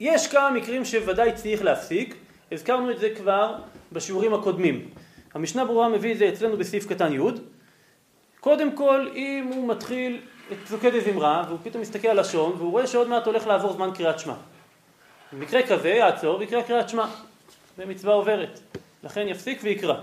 יש 0.00 0.26
כמה 0.28 0.50
מקרים 0.50 0.84
שוודאי 0.84 1.32
צריך 1.32 1.64
להפסיק, 1.64 2.14
הזכרנו 2.52 2.90
את 2.90 2.98
זה 2.98 3.10
כבר 3.16 3.54
בשיעורים 3.92 4.34
הקודמים. 4.34 4.88
המשנה 5.34 5.64
ברורה 5.64 5.88
מביא 5.88 6.12
את 6.12 6.18
זה 6.18 6.28
אצלנו 6.28 6.56
בסעיף 6.56 6.86
קטן 6.86 7.12
י', 7.12 7.20
קודם 8.46 8.72
כל 8.72 9.08
אם 9.14 9.50
הוא 9.54 9.68
מתחיל 9.68 10.20
את 10.52 10.56
פסוקי 10.64 10.90
דזמרה 10.90 11.44
והוא 11.48 11.58
פתאום 11.62 11.82
מסתכל 11.82 12.08
על 12.08 12.20
לשון 12.20 12.52
והוא 12.52 12.70
רואה 12.70 12.86
שעוד 12.86 13.08
מעט 13.08 13.26
הולך 13.26 13.46
לעבור 13.46 13.72
זמן 13.72 13.90
קריאת 13.94 14.18
שמע. 14.18 14.34
במקרה 15.32 15.66
כזה 15.66 15.88
יעצור 15.88 16.38
ויקרא 16.38 16.62
קריאת 16.62 16.88
שמע, 16.88 17.06
במצווה 17.78 18.14
עוברת, 18.14 18.60
לכן 19.04 19.28
יפסיק 19.28 19.60
ויקרא. 19.62 19.94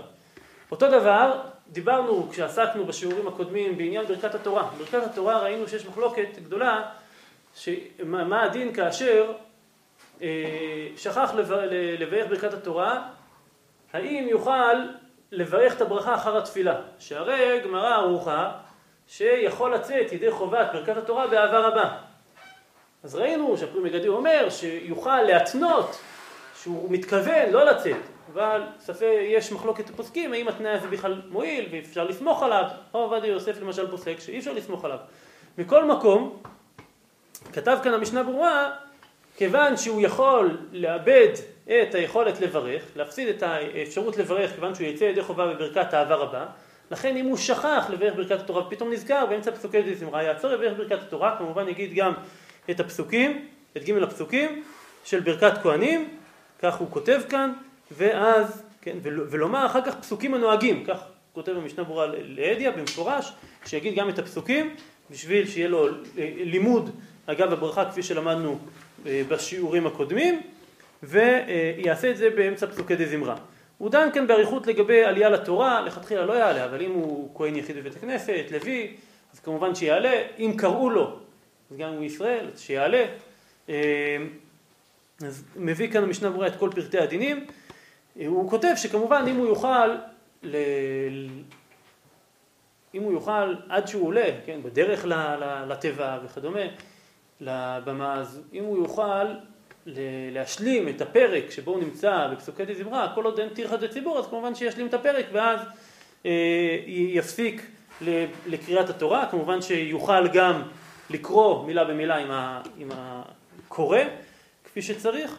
אותו 0.70 0.90
דבר, 0.90 1.40
דיברנו 1.72 2.28
כשעסקנו 2.30 2.86
בשיעורים 2.86 3.28
הקודמים 3.28 3.76
בעניין 3.76 4.06
ברכת 4.06 4.34
התורה. 4.34 4.70
ברכת 4.78 5.02
התורה 5.02 5.38
ראינו 5.38 5.68
שיש 5.68 5.86
מחלוקת 5.86 6.28
גדולה, 6.42 6.82
מה 8.04 8.42
הדין 8.42 8.74
כאשר 8.74 9.32
אה, 10.22 10.28
שכח 10.96 11.34
לברך 11.98 12.28
ברכת 12.28 12.52
התורה, 12.52 13.08
האם 13.92 14.26
יוכל 14.28 14.76
לברך 15.34 15.76
את 15.76 15.80
הברכה 15.80 16.14
אחר 16.14 16.38
התפילה, 16.38 16.74
שהרי 16.98 17.60
גמרא 17.64 17.94
ערוכה 17.94 18.50
שיכול 19.08 19.74
לצאת 19.74 20.12
ידי 20.12 20.30
חובת 20.30 20.66
ברכת 20.72 20.96
התורה 20.96 21.26
באהבה 21.26 21.58
רבה. 21.58 21.96
אז 23.04 23.14
ראינו 23.14 23.56
שהפרי 23.56 23.80
מגדי 23.80 24.08
אומר 24.08 24.50
שיוכל 24.50 25.22
להתנות 25.22 26.00
שהוא 26.62 26.90
מתכוון 26.90 27.50
לא 27.50 27.64
לצאת, 27.64 27.96
אבל 28.32 28.62
ספק, 28.80 29.06
יש 29.28 29.52
מחלוקת 29.52 29.90
הפוסקים 29.90 30.32
האם 30.32 30.48
התנאי 30.48 30.70
הזה 30.70 30.88
בכלל 30.88 31.22
מועיל 31.28 31.68
ואפשר 31.72 32.04
לסמוך 32.04 32.42
עליו, 32.42 32.64
או 32.94 32.98
עובדיה 32.98 33.30
יוסף 33.30 33.60
למשל 33.60 33.90
פוסק 33.90 34.20
שאי 34.20 34.38
אפשר 34.38 34.52
לסמוך 34.52 34.84
עליו. 34.84 34.98
מכל 35.58 35.84
מקום, 35.84 36.38
כתב 37.52 37.78
כאן 37.82 37.94
המשנה 37.94 38.22
ברורה, 38.22 38.70
כיוון 39.36 39.76
שהוא 39.76 40.00
יכול 40.00 40.58
לאבד 40.72 41.28
את 41.68 41.94
היכולת 41.94 42.40
לברך, 42.40 42.82
להפסיד 42.96 43.28
את 43.28 43.42
האפשרות 43.42 44.16
לברך 44.16 44.54
כיוון 44.54 44.74
שהוא 44.74 44.86
יצא 44.86 45.04
ידי 45.04 45.22
חובה 45.22 45.46
בברכת 45.46 45.94
אהבה 45.94 46.14
רבה, 46.14 46.46
לכן 46.90 47.16
אם 47.16 47.26
הוא 47.26 47.36
שכח 47.36 47.86
לברך 47.90 48.14
ברכת 48.16 48.40
התורה 48.40 48.66
ופתאום 48.66 48.92
נזכר 48.92 49.26
באמצע 49.26 49.50
פסוקי 49.50 49.82
דזמרה, 49.82 50.22
יעצור 50.22 50.50
לברך 50.50 50.78
ברכת 50.78 51.02
התורה, 51.02 51.36
כמובן 51.38 51.68
יגיד 51.68 51.94
גם 51.94 52.12
את 52.70 52.80
הפסוקים, 52.80 53.48
את 53.76 53.88
ג' 53.88 54.02
הפסוקים 54.02 54.62
של 55.04 55.20
ברכת 55.20 55.52
כהנים, 55.62 56.08
כך 56.62 56.76
הוא 56.76 56.88
כותב 56.90 57.20
כאן, 57.28 57.52
ואז, 57.90 58.62
כן, 58.82 58.96
ולומר 59.02 59.66
אחר 59.66 59.82
כך 59.84 59.94
פסוקים 59.94 60.34
הנוהגים, 60.34 60.84
כך 60.84 60.98
כותב 61.32 61.52
במשנה 61.52 61.84
ברורה 61.84 62.06
לאדיה 62.06 62.70
במפורש, 62.70 63.32
שיגיד 63.66 63.94
גם 63.94 64.08
את 64.08 64.18
הפסוקים, 64.18 64.74
בשביל 65.10 65.46
שיהיה 65.46 65.68
לו 65.68 65.88
לימוד. 66.36 66.90
אגב 67.26 67.52
הברכה 67.52 67.90
כפי 67.90 68.02
שלמדנו 68.02 68.58
אה, 69.06 69.22
בשיעורים 69.28 69.86
הקודמים, 69.86 70.40
ויעשה 71.04 72.10
את 72.10 72.16
זה 72.16 72.30
באמצע 72.30 72.66
פסוקי 72.66 72.96
דה 72.96 73.06
זמרה. 73.06 73.36
הוא 73.78 73.90
דן 73.90 74.08
כאן 74.14 74.26
באריכות 74.26 74.66
לגבי 74.66 75.04
עלייה 75.04 75.28
לתורה, 75.28 75.80
לכתחילה 75.80 76.26
לא 76.26 76.32
יעלה, 76.32 76.64
אבל 76.64 76.82
אם 76.82 76.90
הוא 76.90 77.30
כהן 77.34 77.56
יחיד 77.56 77.76
בבית 77.76 77.96
הכנסת, 77.96 78.44
לוי, 78.50 78.96
אז 79.32 79.40
כמובן 79.40 79.74
שיעלה, 79.74 80.22
אם 80.38 80.54
קראו 80.56 80.90
לו 80.90 81.18
אז 81.70 81.76
גם 81.76 81.88
אם 81.88 81.94
הוא 81.94 82.04
ישראל, 82.04 82.50
שיעלה. 82.56 83.04
אה, 83.68 84.16
אז 85.26 85.44
מביא 85.56 85.92
כאן 85.92 86.02
המשנה 86.02 86.30
ברורה 86.30 86.46
את 86.46 86.56
כל 86.56 86.70
פרטי 86.74 86.98
הדינים. 86.98 87.46
אה, 88.20 88.26
הוא 88.26 88.50
כותב 88.50 88.72
שכמובן 88.76 89.24
אם 89.28 89.36
הוא 89.36 89.46
יוכל, 89.46 89.88
ל... 90.42 90.56
אם 92.94 93.02
הוא 93.02 93.12
יוכל 93.12 93.54
עד 93.68 93.88
שהוא 93.88 94.06
עולה, 94.06 94.26
כן, 94.46 94.60
בדרך 94.62 95.04
לתיבה 95.68 96.18
וכדומה, 96.24 96.60
לבמה, 97.40 98.14
אז 98.14 98.40
אם 98.52 98.64
הוא 98.64 98.78
יוכל 98.78 99.26
להשלים 100.32 100.88
את 100.88 101.00
הפרק 101.00 101.50
שבו 101.50 101.70
הוא 101.70 101.80
נמצא 101.80 102.28
בפסוקי 102.32 102.64
דזמרה, 102.64 103.12
כל 103.14 103.24
עוד 103.24 103.40
אין 103.40 103.48
טרחת 103.48 103.82
לציבור, 103.82 104.18
אז 104.18 104.26
כמובן 104.26 104.54
שישלים 104.54 104.86
את 104.86 104.94
הפרק 104.94 105.26
ואז 105.32 105.60
אה, 106.26 106.78
יפסיק 106.86 107.66
לקריאת 108.46 108.90
התורה, 108.90 109.26
כמובן 109.30 109.62
שיוכל 109.62 110.28
גם 110.28 110.62
לקרוא 111.10 111.66
מילה 111.66 111.84
במילה 111.84 112.16
עם, 112.16 112.30
ה, 112.30 112.62
עם 112.78 112.88
הקורא, 112.92 113.98
כפי 114.64 114.82
שצריך, 114.82 115.38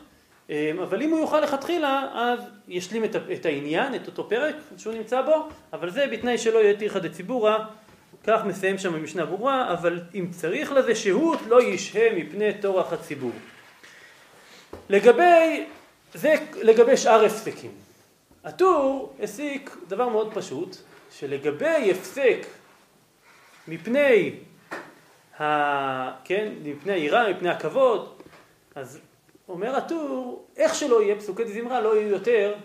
אמ, 0.50 0.56
אבל 0.84 1.02
אם 1.02 1.10
הוא 1.12 1.20
יוכל 1.20 1.40
לכתחילה, 1.40 2.08
אז 2.14 2.40
ישלים 2.68 3.04
את, 3.04 3.16
את 3.34 3.46
העניין, 3.46 3.96
את 3.96 4.08
אותו 4.08 4.30
פרק 4.30 4.56
שהוא 4.78 4.94
נמצא 4.94 5.22
בו, 5.22 5.50
אבל 5.74 5.90
זה 5.90 6.08
בתנאי 6.12 6.38
שלא 6.38 6.60
יהיה 6.60 6.78
תירחא 6.78 7.00
דציבורא, 7.00 7.58
כך 8.24 8.46
מסיים 8.46 8.78
שם 8.78 8.94
במשנה 8.94 9.26
ברורה, 9.26 9.74
אבל 9.74 10.00
אם 10.16 10.28
צריך 10.32 10.72
לזה 10.72 10.96
שהות, 10.96 11.40
לא 11.48 11.64
ישהה 11.64 12.14
מפני 12.16 12.54
טורח 12.62 12.94
הציבור. 12.94 13.32
לגבי, 14.90 15.66
זה 16.14 16.36
לגבי 16.62 16.98
שאר 16.98 17.26
הפסקים. 17.26 17.72
הטור 18.44 19.14
הסיק 19.24 19.78
דבר 19.88 20.10
מאוד 20.10 20.34
פשוט, 20.34 20.78
שלגבי 21.12 21.92
הפסק 21.92 22.46
מפני 23.68 24.32
ה... 25.40 25.46
כן, 26.24 26.54
מפני 26.64 26.94
היראה, 26.94 27.34
מפני 27.34 27.50
הכבוד, 27.50 28.14
אז 28.76 29.00
אומר 29.50 29.76
הטור, 29.76 30.46
איך 30.58 30.76
שלא 30.76 31.02
יהיה 31.02 31.16
פסוקי 31.16 31.46
זמרה 31.46 31.82
לא 31.82 31.98
יהיו 31.98 32.10
יותר 32.10 32.56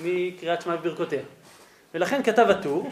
מקריאת 0.00 0.62
שמע 0.62 0.74
וברכותיה. 0.74 1.22
ולכן 1.94 2.22
כתב 2.22 2.46
הטור, 2.50 2.90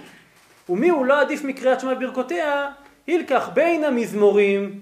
ומי 0.69 0.89
הוא 0.89 1.07
לא 1.07 1.21
עדיף 1.21 1.45
מקריאת 1.45 1.81
שמע 1.81 1.93
וברכותיה, 1.93 2.71
הילקח 3.07 3.49
בין 3.55 3.85
המזמורים, 3.85 4.81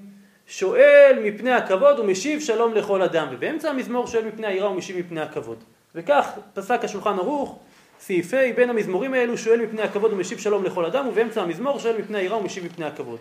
שואל 0.51 1.19
מפני 1.23 1.53
הכבוד 1.53 1.99
ומשיב 1.99 2.41
שלום 2.41 2.75
לכל 2.75 3.03
אדם. 3.03 3.27
ובאמצע 3.31 3.71
המזמור 3.71 4.07
שואל 4.07 4.25
מפני 4.25 4.47
היראה 4.47 4.71
ומשיב 4.71 4.99
מפני 4.99 5.21
הכבוד. 5.21 5.65
וכך 5.95 6.31
פסק 6.55 6.85
השולחן 6.85 7.19
ערוך, 7.19 7.59
סעיפי 8.01 8.53
בין 8.53 8.71
המזמורים 8.71 9.15
האלו 9.15 9.39
שואל 9.39 9.61
מפני 9.61 9.83
הכבוד 9.83 10.13
ומשיב 10.13 10.39
שלום 10.39 10.65
לכל 10.65 10.85
אדם, 10.85 11.09
ובאמצע 11.09 11.43
המזמור 11.43 11.79
שואל 11.79 11.99
מפני 11.99 12.19
היראה 12.19 12.39
ומשיב 12.39 12.65
מפני 12.65 12.85
הכבוד. 12.85 13.19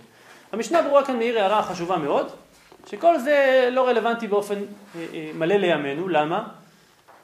המשנה 0.51 0.82
ברורה 0.82 1.05
כאן 1.05 1.17
מעיר 1.17 1.39
הערה 1.39 1.63
חשובה 1.63 1.97
מאוד, 1.97 2.27
שכל 2.89 3.19
זה 3.19 3.69
לא 3.71 3.88
רלוונטי 3.88 4.27
באופן 4.27 4.55
אה, 4.55 5.05
אה, 5.13 5.32
מלא 5.34 5.55
לימינו, 5.55 6.07
למה? 6.07 6.47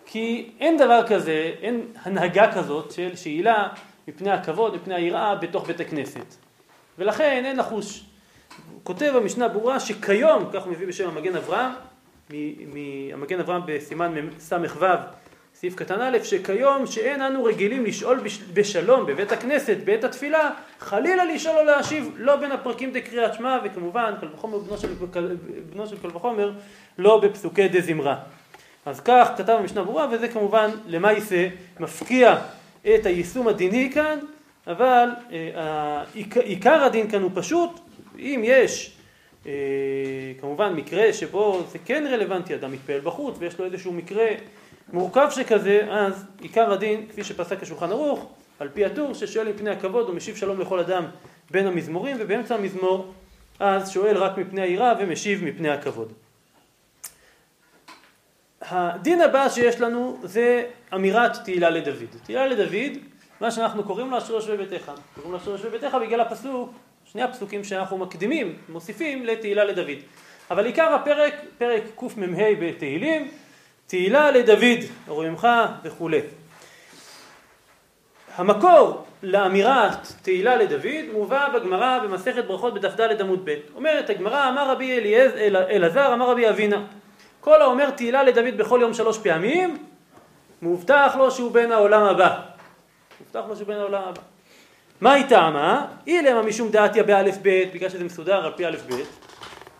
כי 0.06 0.50
אין 0.60 0.78
דבר 0.78 1.08
כזה, 1.08 1.52
אין 1.62 1.86
הנהגה 2.04 2.54
כזאת 2.54 2.92
של 2.92 3.16
שאילה 3.16 3.68
מפני 4.08 4.32
הכבוד, 4.32 4.76
מפני 4.76 4.96
היראה 4.96 5.36
בתוך 5.36 5.68
בית 5.68 5.80
הכנסת. 5.80 6.36
ולכן 6.98 7.42
אין 7.46 7.58
לחוש. 7.58 8.04
כותב 8.84 9.14
המשנה 9.16 9.48
ברורה 9.48 9.80
שכיום, 9.80 10.50
כך 10.54 10.64
הוא 10.64 10.72
מביא 10.72 10.88
בשם 10.88 11.10
המגן 11.10 11.36
אברהם, 11.36 11.72
מהמגן 12.74 13.40
אברהם 13.40 13.62
בסימן 13.66 14.14
ס"ו 14.40 14.56
סעיף 15.56 15.76
קטן 15.76 16.02
א', 16.02 16.18
שכיום 16.24 16.88
שאין 16.88 17.22
אנו 17.22 17.44
רגילים 17.44 17.86
לשאול 17.86 18.20
בשלום 18.54 19.06
בבית 19.06 19.32
הכנסת 19.32 19.78
בעת 19.86 20.04
התפילה, 20.04 20.52
חלילה 20.80 21.26
לשאול 21.26 21.56
או 21.58 21.64
להשיב 21.64 22.12
לא 22.18 22.36
בין 22.36 22.52
הפרקים 22.52 22.92
דקריאת 22.92 23.34
שמע, 23.34 23.60
וכמובן 23.64 24.14
קל 24.22 24.28
וחומר 24.34 24.58
בנו 24.58 24.78
של, 24.78 24.94
בנו 25.74 25.88
של 25.88 25.98
קל 25.98 26.08
וחומר 26.08 26.52
לא 26.98 27.20
בפסוקי 27.20 27.68
דה 27.68 27.82
זמרה. 27.82 28.16
אז 28.86 29.00
כך 29.00 29.30
כתב 29.38 29.56
המשנה 29.60 29.84
ברורה, 29.84 30.08
וזה 30.12 30.28
כמובן 30.28 30.70
למעשה 30.88 31.48
מפקיע 31.80 32.36
את 32.82 33.06
היישום 33.06 33.48
הדיני 33.48 33.92
כאן, 33.94 34.20
אבל 34.68 35.10
אה, 35.32 36.04
עיקר 36.44 36.84
הדין 36.84 37.10
כאן 37.10 37.22
הוא 37.22 37.32
פשוט, 37.34 37.80
אם 38.20 38.42
יש 38.44 38.98
אה, 39.46 39.52
כמובן 40.42 40.74
מקרה 40.74 41.14
שבו 41.14 41.64
זה 41.72 41.78
כן 41.86 42.08
רלוונטי, 42.12 42.56
אדם 42.56 42.72
מתפעל 42.72 43.00
בחוץ 43.00 43.36
ויש 43.40 43.60
לו 43.60 43.66
איזשהו 43.66 43.94
מקרה 43.94 44.28
מורכב 44.94 45.28
שכזה, 45.32 45.88
אז 45.90 46.26
עיקר 46.42 46.72
הדין, 46.72 47.06
כפי 47.10 47.24
שפסק 47.24 47.64
השולחן 47.64 47.92
ערוך, 47.92 48.32
על 48.60 48.70
פי 48.74 48.86
הטור, 48.86 49.14
ששואל 49.14 49.50
מפני 49.50 49.70
הכבוד 49.70 50.10
ומשיב 50.10 50.36
שלום 50.36 50.62
לכל 50.62 50.80
אדם 50.80 51.06
בין 51.52 51.68
המזמורים, 51.68 52.18
ובאמצע 52.20 52.56
המזמור 52.56 53.14
אז 53.60 53.92
שואל 53.92 54.18
רק 54.18 54.38
מפני 54.38 54.62
היראה 54.62 54.94
ומשיב 55.00 55.44
מפני 55.44 55.70
הכבוד. 55.70 56.14
הדין 58.62 59.22
הבא 59.22 59.50
שיש 59.50 59.82
לנו 59.82 60.18
זה 60.24 60.66
אמירת 60.94 61.38
תהילה 61.44 61.70
לדוד. 61.70 62.10
תהילה 62.24 62.48
לדוד, 62.48 62.98
מה 63.42 63.52
שאנחנו 63.52 63.84
קוראים 63.84 64.12
לו 64.12 64.18
אשר 64.18 64.34
יושבי 64.34 64.58
ביתך. 64.58 64.92
קוראים 65.16 65.32
לו 65.32 65.38
אשר 65.38 65.52
יושבי 65.52 65.70
ביתך 65.70 65.98
בגלל 66.02 66.22
הפסוק, 66.22 66.74
שני 67.16 67.24
הפסוקים 67.24 67.64
שאנחנו 67.64 67.98
מקדימים, 67.98 68.56
מוסיפים 68.70 69.26
לתהילה 69.26 69.64
לדוד. 69.64 69.98
אבל 70.52 70.66
עיקר 70.66 70.94
הפרק, 70.94 71.34
פרק 71.58 71.84
קמ"ה 71.96 72.44
בתהילים, 72.60 73.32
תהילה 73.88 74.32
לדוד, 74.32 74.80
רוממך 75.08 75.48
וכולי. 75.84 76.20
המקור 78.36 79.06
לאמירת 79.24 80.08
תהילה 80.22 80.56
לדוד 80.56 81.14
מובא 81.14 81.50
בגמרא 81.50 82.00
במסכת 82.00 82.46
ברכות 82.46 82.74
בדף 82.74 83.00
ד' 83.00 83.22
עמוד 83.22 83.42
ב'. 83.46 83.56
אומרת 83.76 84.10
הגמרא 84.10 84.50
אמר 84.50 84.72
רבי 84.72 84.98
אליעז, 84.98 85.32
אל, 85.36 85.56
אלעזר 85.56 86.14
אמר 86.14 86.30
רבי 86.32 86.50
אבינה 86.50 86.86
כל 87.42 87.62
האומר 87.62 87.90
תהילה 87.90 88.24
לדוד 88.24 88.58
בכל 88.58 88.80
יום 88.82 88.94
שלוש 88.94 89.18
פעמים 89.18 89.86
מובטח 90.62 91.16
לו 91.18 91.32
שהוא 91.32 91.52
בן 91.52 91.72
העולם 91.72 92.04
הבא. 92.04 92.42
מובטח 93.20 93.50
לו 93.50 93.56
שהוא 93.56 93.68
בן 93.68 93.78
העולם 93.78 94.04
הבא. 94.04 94.35
מה 95.02 95.14
היא 95.14 95.26
טעמה? 95.26 95.86
אילמה 96.08 96.42
משום 96.42 96.70
דעתיה 96.70 97.04
באלף 97.04 97.38
ב' 97.42 97.64
בגלל 97.74 97.90
שזה 97.90 98.04
מסודר 98.04 98.46
על 98.46 98.52
פי 98.56 98.66
אלף 98.66 98.82
ב'. 98.90 98.94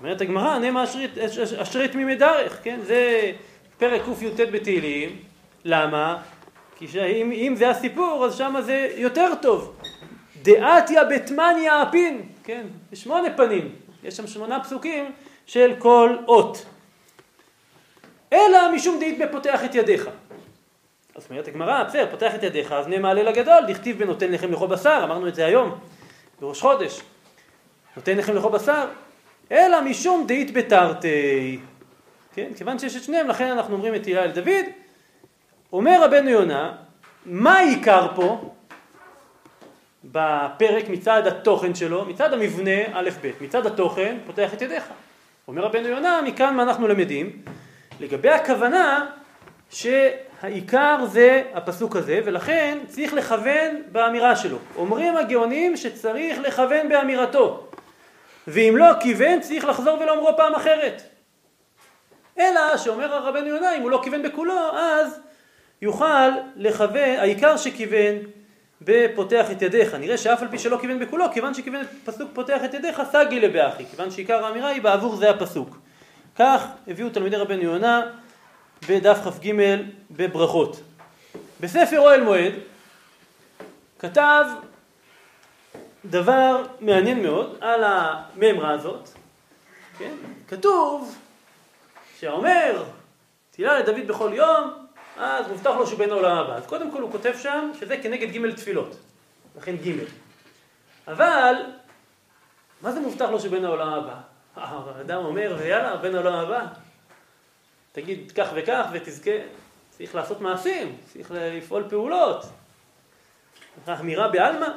אומרת 0.02 0.22
הגמרא 0.22 0.58
נמה 0.58 0.84
אשרי 1.62 1.88
תמימי 1.88 2.16
דרך, 2.16 2.60
כן? 2.64 2.80
זה 2.84 3.32
פרק 3.78 4.02
קי"ט 4.20 4.40
בתהילים, 4.52 5.20
למה? 5.66 6.22
כי 6.76 6.88
שאם, 6.88 7.32
אם 7.32 7.54
זה 7.58 7.70
הסיפור 7.70 8.26
אז 8.26 8.38
שם 8.38 8.56
זה 8.62 8.90
יותר 8.96 9.34
טוב. 9.42 9.76
דעתיה 10.42 11.04
בתמניה 11.04 11.84
אפין, 11.84 12.22
כן, 12.44 12.68
שמונה 12.94 13.28
פנים, 13.36 13.70
יש 14.04 14.18
שם 14.18 14.28
שמונה 14.28 14.64
פסוקים 14.64 15.12
של 15.46 15.74
כל 15.80 16.16
אות. 16.28 16.66
אלא 18.34 18.72
משום 18.76 19.00
דאית 19.00 19.18
בפותח 19.20 19.64
את 19.66 19.76
ידיך. 19.76 20.10
אז 21.16 21.28
אומרת 21.30 21.48
הגמרא, 21.48 21.84
בסדר, 21.84 22.08
פותח 22.12 22.36
את 22.36 22.44
ידיך, 22.44 22.72
אז 22.72 22.88
נהיה 22.88 23.00
מעלה 23.00 23.24
לגדול, 23.24 23.60
דכתיב 23.68 24.00
בנותן 24.00 24.32
לחם 24.32 24.52
לכל 24.52 24.68
בשר, 24.68 25.02
אמרנו 25.04 25.28
את 25.28 25.36
זה 25.36 25.46
היום, 25.46 25.80
בראש 26.42 26.62
חודש. 26.62 27.02
נותן 27.98 28.18
לחם 28.18 28.34
לכל 28.34 28.50
בשר, 28.50 28.86
אלא 29.52 29.82
משום 29.82 30.28
דאית 30.28 30.54
בתרתי. 30.54 31.60
כן? 32.34 32.52
כיוון 32.58 32.80
שיש 32.80 32.96
את 32.96 33.04
שניהם, 33.04 33.28
לכן 33.28 33.52
אנחנו 33.52 33.74
אומרים 33.74 33.96
את 33.96 34.04
תהילה 34.04 34.26
לדוד. 34.26 34.66
אומר 35.74 36.04
רבנו 36.04 36.30
יונה, 36.30 36.72
מה 37.26 37.54
העיקר 37.54 38.08
פה 38.16 38.54
בפרק 40.04 40.90
מצד 40.90 41.28
התוכן 41.28 41.76
שלו, 41.76 42.06
מצד 42.06 42.34
המבנה 42.34 42.82
א' 42.94 43.10
ב', 43.22 43.32
מצד 43.42 43.66
התוכן 43.66 44.18
פותח 44.26 44.54
את 44.54 44.62
ידיך. 44.62 44.84
אומר 45.48 45.64
רבנו 45.64 45.88
יונה, 45.88 46.22
מכאן 46.22 46.56
מה 46.56 46.64
אנחנו 46.64 46.88
למדים? 46.88 47.42
לגבי 48.00 48.30
הכוונה 48.30 49.06
שהעיקר 50.46 51.06
זה 51.06 51.44
הפסוק 51.54 51.96
הזה, 51.96 52.20
ולכן 52.26 52.78
צריך 52.88 53.14
לכוון 53.14 53.82
באמירה 53.92 54.36
שלו. 54.36 54.58
אומרים 54.76 55.18
הגאונים 55.18 55.78
שצריך 55.78 56.40
לכוון 56.40 56.90
באמירתו, 56.90 57.68
ואם 58.48 58.76
לא 58.78 58.86
כיוון 59.00 59.40
צריך 59.40 59.66
לחזור 59.66 60.00
ולאומרו 60.02 60.38
פעם 60.38 60.56
אחרת. 60.56 61.02
אלא 62.40 62.78
שאומר 62.78 63.14
הרבנו 63.14 63.48
יונה, 63.48 63.76
אם 63.76 63.82
הוא 63.82 63.92
לא 63.92 64.00
כיוון 64.04 64.22
בכולו, 64.22 64.78
אז 64.78 65.20
יוכל 65.82 66.30
לכוון, 66.56 67.10
העיקר 67.20 67.58
שכיוון 67.58 68.16
בפותח 68.82 69.52
את 69.52 69.62
ידיך. 69.62 69.94
נראה 69.94 70.18
שאף 70.18 70.42
על 70.42 70.48
פי 70.48 70.60
שלא 70.60 70.78
כיוון 70.82 71.00
בכולו, 71.00 71.26
כיוון 71.34 71.54
שכיוון 71.54 71.82
פסוק 72.06 72.30
פותח 72.34 72.64
את 72.66 72.74
ידיך, 72.74 73.02
סגי 73.12 73.40
לבאחי, 73.40 73.86
כיוון 73.86 74.12
שעיקר 74.12 74.46
האמירה 74.46 74.70
היא 74.70 74.82
בעבור 74.82 75.16
זה 75.16 75.30
הפסוק. 75.30 75.78
כך 76.36 76.66
הביאו 76.88 77.10
תלמידי 77.10 77.36
רבנו 77.36 77.62
יונה 77.62 78.02
בדף 78.90 79.18
כ"ג 79.18 79.54
בברכות. 80.12 80.80
בספר 81.60 82.00
אוהל 82.00 82.24
מועד 82.24 82.54
כתב 84.00 84.46
דבר 86.06 86.64
מעניין 86.80 87.24
מאוד 87.24 87.58
על 87.62 87.84
הממרה 87.84 88.72
הזאת, 88.72 89.10
כן? 89.98 90.14
כתוב 90.48 91.18
שהאומר 92.20 92.84
תהילה 93.52 93.80
לדוד 93.80 94.08
בכל 94.08 94.32
יום, 94.34 94.86
אז 95.18 95.48
מובטח 95.48 95.72
לו 95.78 95.88
שהוא 95.88 96.00
בן 96.00 96.10
העולם 96.10 96.38
הבא. 96.38 96.56
אז 96.56 96.66
קודם 96.66 96.92
כל 96.92 97.02
הוא 97.02 97.12
כותב 97.12 97.34
שם 97.42 97.72
שזה 97.80 97.98
כנגד 97.98 98.32
ג' 98.32 98.56
תפילות, 98.56 98.96
לכן 99.58 99.76
ג'. 99.76 99.92
אבל, 101.08 101.56
מה 102.82 102.92
זה 102.92 103.00
מובטח 103.00 103.30
לו 103.30 103.40
שהוא 103.40 103.52
בן 103.52 103.66
העולם 103.66 103.94
הבא? 103.94 104.16
האדם 104.98 105.26
אומר, 105.26 105.56
ויאללה, 105.60 105.96
בן 105.96 106.16
העולם 106.16 106.34
הבא, 106.34 106.66
תגיד 107.96 108.32
כך 108.36 108.48
וכך 108.56 108.86
ותזכה, 108.92 109.32
צריך 109.90 110.16
לעשות 110.16 110.42
מעשים, 110.42 110.98
צריך 111.14 111.32
לפעול 111.36 111.84
פעולות. 111.90 112.46
אמירה 114.00 114.28
בעלמא. 114.28 114.68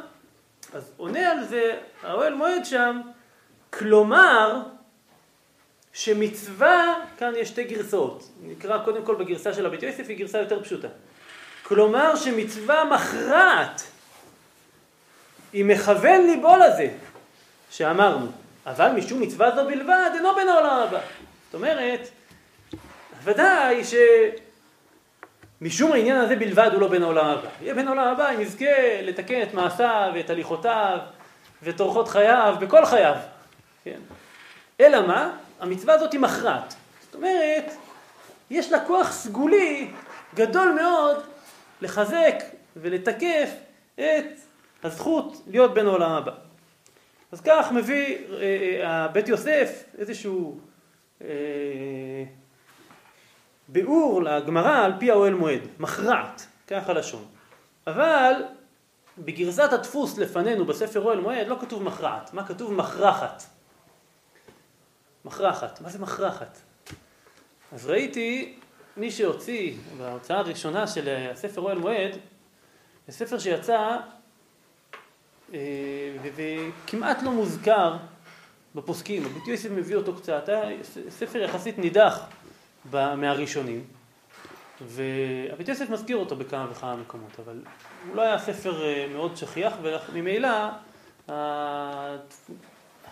אז 0.73 0.93
עונה 0.97 1.31
על 1.31 1.45
זה 1.45 1.79
האוהל 2.03 2.35
מועד 2.35 2.65
שם, 2.65 3.01
כלומר, 3.71 4.63
שמצווה, 5.93 6.95
כאן 7.19 7.33
יש 7.37 7.49
שתי 7.49 7.65
גרסאות, 7.65 8.29
נקרא 8.43 8.85
קודם 8.85 9.05
כל 9.05 9.15
בגרסה 9.15 9.55
של 9.55 9.67
הבית 9.67 9.83
יוסף, 9.83 10.09
היא 10.09 10.19
גרסה 10.19 10.39
יותר 10.39 10.63
פשוטה. 10.63 10.89
כלומר 11.63 12.17
שמצווה 12.17 12.85
מכרעת, 12.85 13.83
היא 15.53 15.65
מכוון 15.65 16.27
ליבו 16.27 16.57
לזה, 16.57 16.91
שאמרנו, 17.71 18.27
אבל 18.67 18.93
משום 18.93 19.21
מצווה 19.21 19.57
זו 19.57 19.67
בלבד, 19.67 20.11
אינו 20.15 20.35
בין 20.35 20.49
העולם 20.49 20.83
הבא. 20.89 21.01
זאת 21.47 21.55
אומרת, 21.55 22.09
ודאי 23.25 23.83
שמשום 25.61 25.93
העניין 25.93 26.17
הזה 26.17 26.37
בלבד 26.37 26.71
הוא 26.73 26.81
לא 26.81 26.89
בין 26.89 27.03
העולם 27.03 27.27
הבא. 27.27 27.49
יהיה 27.63 27.75
בין 27.75 27.87
העולם 27.87 28.09
הבא 28.09 28.31
אם 28.35 28.41
יזכה 28.41 29.03
לתקן 29.03 29.43
את 29.43 29.55
מעשיו 29.55 30.11
ואת 30.15 30.31
הליכותיו 30.31 30.99
ואת 31.63 31.81
אורחות 31.81 32.09
חייו 32.09 32.57
בכל 32.61 32.87
חייו. 32.87 33.15
כן. 33.85 33.99
אלא 34.81 35.07
מה? 35.07 35.37
המצווה 35.61 35.95
הזאת 35.95 36.13
היא 36.13 36.21
מכרעת. 36.21 36.75
זאת 37.01 37.15
אומרת, 37.15 37.73
יש 38.51 38.73
לה 38.73 38.85
כוח 38.85 39.13
סגולי 39.13 39.91
גדול 40.35 40.73
מאוד 40.73 41.17
לחזק 41.83 42.35
ולתקף 42.77 43.51
את 43.95 44.39
הזכות 44.83 45.43
להיות 45.47 45.75
בן 45.75 45.87
העולם 45.87 46.11
הבא. 46.11 46.33
אז 47.33 47.41
כך 47.41 47.73
מביא 47.73 48.19
אה, 48.31 48.81
אה, 48.83 49.09
בית 49.09 49.29
יוסף 49.29 49.85
איזשהו 49.99 50.61
אה, 51.23 51.29
ביאור 53.69 54.23
לגמרא 54.23 54.85
על 54.85 54.93
פי 54.99 55.11
האוהל 55.11 55.35
מועד, 55.35 55.61
מכרעת. 55.79 56.47
כך 56.69 56.89
הלשון. 56.89 57.25
אבל 57.87 58.33
בגרסת 59.19 59.73
הדפוס 59.73 60.19
לפנינו 60.19 60.65
בספר 60.65 61.01
אוהל 61.01 61.21
מועד 61.21 61.47
לא 61.47 61.57
כתוב 61.61 61.83
מכרעת, 61.83 62.35
מה 62.35 62.47
כתוב 62.47 62.73
מכרחת. 62.73 63.43
מכרחת, 65.25 65.81
מה 65.81 65.89
זה 65.89 65.99
מכרחת? 65.99 66.59
אז 67.73 67.87
ראיתי 67.87 68.59
מי 68.97 69.11
שהוציא 69.11 69.77
בהוצאה 69.99 70.39
הראשונה 70.39 70.87
של 70.87 71.29
הספר 71.33 71.61
אוהל 71.61 71.79
מועד, 71.79 72.17
זה 73.07 73.13
ספר 73.13 73.39
שיצא 73.39 73.97
אה, 75.55 75.59
וכמעט 76.35 77.23
לא 77.23 77.31
מוזכר 77.31 77.97
בפוסקים, 78.75 79.27
הבית 79.27 79.49
יוסף 79.49 79.71
מביא 79.71 79.97
אותו 79.97 80.17
קצת, 80.17 80.49
היה 80.49 80.85
ספר 81.09 81.39
יחסית 81.39 81.79
נידח 81.79 82.29
מהראשונים, 82.93 83.85
והבית 84.81 85.69
יוסף 85.69 85.91
מזכיר 85.91 86.17
אותו 86.17 86.37
בכמה 86.37 86.67
וכמה 86.71 86.97
מקומות, 86.97 87.41
אבל 87.45 87.63
הוא 88.09 88.17
לא 88.17 88.23
היה 88.23 88.39
ספר 88.39 88.85
אה, 88.85 89.07
מאוד 89.13 89.37
שכיח, 89.37 89.73
וממילא 89.83 90.49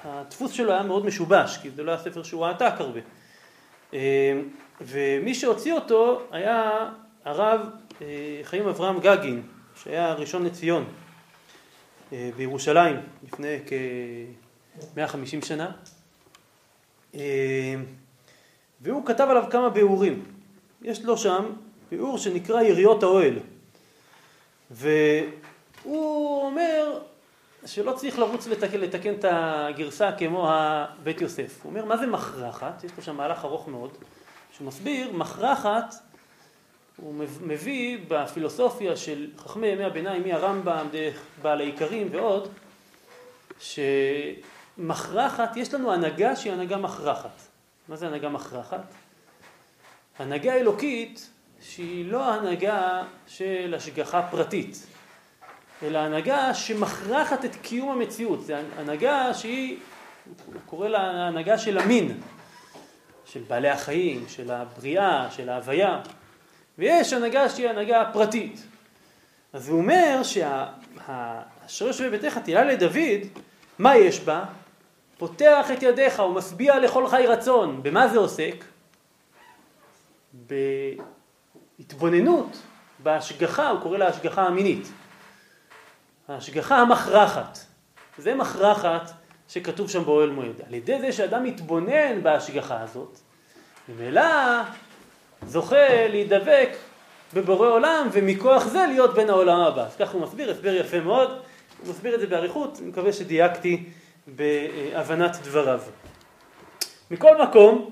הדפוס 0.05 0.53
שלו 0.53 0.72
היה 0.72 0.83
מאוד 0.83 1.07
משובש, 1.07 1.59
כי 1.62 1.70
זה 1.70 1.83
לא 1.83 1.91
היה 1.91 2.01
ספר 2.01 2.22
שהוא 2.22 2.47
העתק 2.47 2.72
הרבה. 2.79 3.01
אה, 3.95 4.41
ומי 4.81 5.35
שהוציא 5.35 5.72
אותו 5.72 6.22
היה 6.31 6.89
הרב 7.24 7.61
אה, 8.03 8.41
חיים 8.43 8.68
אברהם 8.68 9.01
גגין, 9.01 9.43
שהיה 9.83 10.09
הראשון 10.11 10.45
לציון 10.45 10.85
בירושלים 12.37 12.97
לפני 13.22 13.59
כ-150 13.66 15.47
שנה. 15.47 15.70
והוא 18.81 19.07
כתב 19.07 19.27
עליו 19.31 19.45
כמה 19.51 19.70
ביאורים. 19.70 20.24
יש 20.83 21.05
לו 21.05 21.16
שם 21.16 21.45
ביאור 21.91 22.18
שנקרא 22.18 22.62
יריות 22.62 23.03
האוהל. 23.03 23.39
והוא 24.70 26.43
אומר 26.43 27.01
שלא 27.66 27.93
צריך 27.93 28.18
לרוץ 28.18 28.47
לתקן, 28.47 28.81
לתקן 28.81 29.14
את 29.14 29.24
הגרסה 29.29 30.12
כמו 30.12 30.51
הבית 30.51 31.20
יוסף. 31.20 31.61
הוא 31.62 31.70
אומר, 31.70 31.85
מה 31.85 31.97
זה 31.97 32.07
מכרחת? 32.07 32.85
יש 32.85 32.93
פה 32.93 33.03
שם 33.03 33.16
מהלך 33.16 33.45
ארוך 33.45 33.68
מאוד, 33.68 33.91
שהוא 34.57 34.66
מסביר, 34.66 35.12
מכרחת, 35.12 35.95
הוא 36.97 37.14
מביא 37.41 37.99
בפילוסופיה 38.09 38.97
של 38.97 39.31
חכמי 39.39 39.66
ימי 39.66 39.85
הביניים, 39.85 40.29
מהרמב"ם, 40.29 40.87
דרך 40.93 41.20
בעל 41.43 41.61
העיקרים 41.61 42.09
ועוד, 42.12 42.49
שמכרחת, 44.79 45.57
יש 45.57 45.74
לנו 45.74 45.93
הנהגה 45.93 46.37
שהיא 46.37 46.53
הנהגה 46.53 46.77
מכרחת. 46.77 47.55
מה 47.89 47.97
זה 47.97 48.07
הנהגה 48.07 48.28
מכרחת? 48.28 48.95
הנהגה 50.18 50.53
אלוקית 50.53 51.30
שהיא 51.61 52.11
לא 52.11 52.34
הנהגה 52.34 53.03
של 53.26 53.74
השגחה 53.76 54.22
פרטית, 54.30 54.87
אלא 55.82 55.99
הנהגה 55.99 56.55
שמכרחת 56.55 57.45
את 57.45 57.57
קיום 57.57 57.89
המציאות. 57.89 58.47
זו 58.47 58.55
הנהגה 58.76 59.34
שהיא, 59.34 59.78
הוא 60.47 60.55
קורא 60.66 60.89
לה 60.89 61.26
הנהגה 61.26 61.59
של 61.59 61.78
המין, 61.78 62.20
של 63.24 63.41
בעלי 63.49 63.68
החיים, 63.68 64.24
של 64.28 64.51
הבריאה, 64.51 65.30
של 65.30 65.49
ההוויה, 65.49 66.01
ויש 66.78 67.12
הנהגה 67.12 67.49
שהיא 67.49 67.68
הנהגה 67.68 68.11
פרטית. 68.12 68.66
אז 69.53 69.68
הוא 69.68 69.78
אומר 69.78 70.20
שהאשר 70.22 71.87
יושבי 71.87 72.11
ביתך 72.11 72.39
תהילה 72.39 72.64
לדוד, 72.64 73.20
מה 73.78 73.97
יש 73.97 74.20
בה? 74.20 74.45
פותח 75.19 75.71
את 75.73 75.83
ידיך 75.83 76.19
ומשביע 76.19 76.79
לכל 76.79 77.09
חי 77.09 77.25
רצון. 77.29 77.83
במה 77.83 78.09
זה 78.09 78.19
עוסק? 78.19 78.64
בהתבוננות, 81.79 82.57
בהשגחה, 82.99 83.69
הוא 83.69 83.81
קורא 83.81 83.99
לה 83.99 84.09
השגחה 84.09 84.47
המינית. 84.47 84.89
ההשגחה 86.29 86.77
המכרחת. 86.77 87.59
זה 88.19 88.35
מכרחת 88.35 89.11
שכתוב 89.49 89.91
שם 89.91 90.05
באוהל 90.05 90.31
מועד. 90.31 90.61
על 90.69 90.75
ידי 90.75 91.01
זה 91.01 91.12
שאדם 91.12 91.45
מתבונן 91.45 92.23
בהשגחה 92.23 92.81
הזאת, 92.81 93.19
ממילא 93.89 94.23
זוכה 95.47 96.09
להידבק 96.09 96.69
בבורא 97.35 97.69
עולם 97.69 98.09
ומכוח 98.12 98.64
זה 98.64 98.87
להיות 98.89 99.14
בין 99.14 99.31
העולם 99.31 99.61
הבא. 99.61 99.87
אז 99.87 99.97
ככה 99.97 100.12
הוא 100.12 100.23
מסביר, 100.23 100.51
הסבר 100.51 100.75
יפה 100.75 101.01
מאוד, 101.01 101.31
הוא 101.83 101.91
מסביר 101.91 102.14
את 102.14 102.21
זה 102.21 102.27
באריכות, 102.27 102.79
אני 102.81 102.89
מקווה 102.89 103.12
שדייקתי 103.12 103.85
בהבנת 104.27 105.37
דבריו. 105.45 105.81
מכל 107.11 107.43
מקום, 107.43 107.91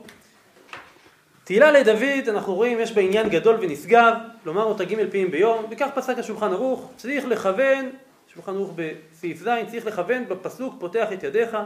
תהילה 1.45 1.71
לדוד, 1.71 2.29
אנחנו 2.29 2.55
רואים, 2.55 2.81
יש 2.81 2.93
בה 2.93 3.01
עניין 3.01 3.29
גדול 3.29 3.57
ונשגב, 3.61 4.15
לומר 4.45 4.65
אותה 4.65 4.85
ג' 4.85 5.11
פעמים 5.11 5.31
ביום, 5.31 5.65
וכך 5.71 5.89
פסק 5.95 6.19
השולחן 6.19 6.53
ערוך, 6.53 6.91
צריך 6.97 7.25
לכוון, 7.25 7.91
שולחן 8.35 8.55
ערוך 8.55 8.71
בסעיף 8.75 9.39
ז', 9.39 9.49
צריך 9.71 9.87
לכוון 9.87 10.29
בפסוק 10.29 10.75
פותח 10.79 11.09
את 11.13 11.23
ידיך, 11.23 11.57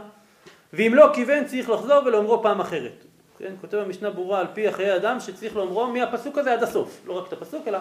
ואם 0.73 0.91
לא 0.95 1.09
כיוון 1.13 1.45
צריך 1.45 1.69
לחזור 1.69 2.05
ולאומרו 2.05 2.43
פעם 2.43 2.59
אחרת. 2.59 3.05
כן, 3.39 3.53
כותב 3.61 3.77
המשנה 3.77 4.09
ברורה 4.09 4.39
על 4.39 4.47
פי 4.53 4.67
החיי 4.67 4.95
אדם 4.95 5.19
שצריך 5.19 5.55
לאומרו 5.55 5.87
מהפסוק 5.87 6.37
הזה 6.37 6.53
עד 6.53 6.63
הסוף, 6.63 7.01
לא 7.05 7.13
רק 7.13 7.27
את 7.27 7.33
הפסוק 7.33 7.67
אלא 7.67 7.79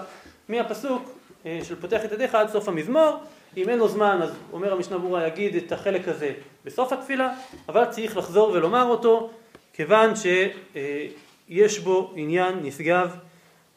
מהפסוק 0.49 1.11
אה, 1.47 1.59
של 1.62 1.76
פותח 1.76 2.05
את 2.05 2.12
ידיך 2.12 2.34
עד 2.34 2.49
סוף 2.49 2.68
המזמור, 2.68 3.16
אם 3.57 3.68
אין 3.68 3.78
לו 3.78 3.88
זמן 3.88 4.18
אז 4.22 4.30
אומר 4.53 4.72
המשנה 4.72 4.99
ברורה 4.99 5.26
יגיד 5.26 5.57
את 5.57 5.72
החלק 5.72 6.09
הזה 6.09 6.32
בסוף 6.64 6.92
התפילה, 6.92 7.34
אבל 7.68 7.84
צריך 7.84 8.16
לחזור 8.16 8.51
ולומר 8.51 8.84
אותו 8.84 9.30
כיוון 9.72 10.16
ש... 10.16 10.26
אה, 10.76 11.07
בו 11.84 12.12
עניין 12.14 12.59
נשגב 12.62 13.16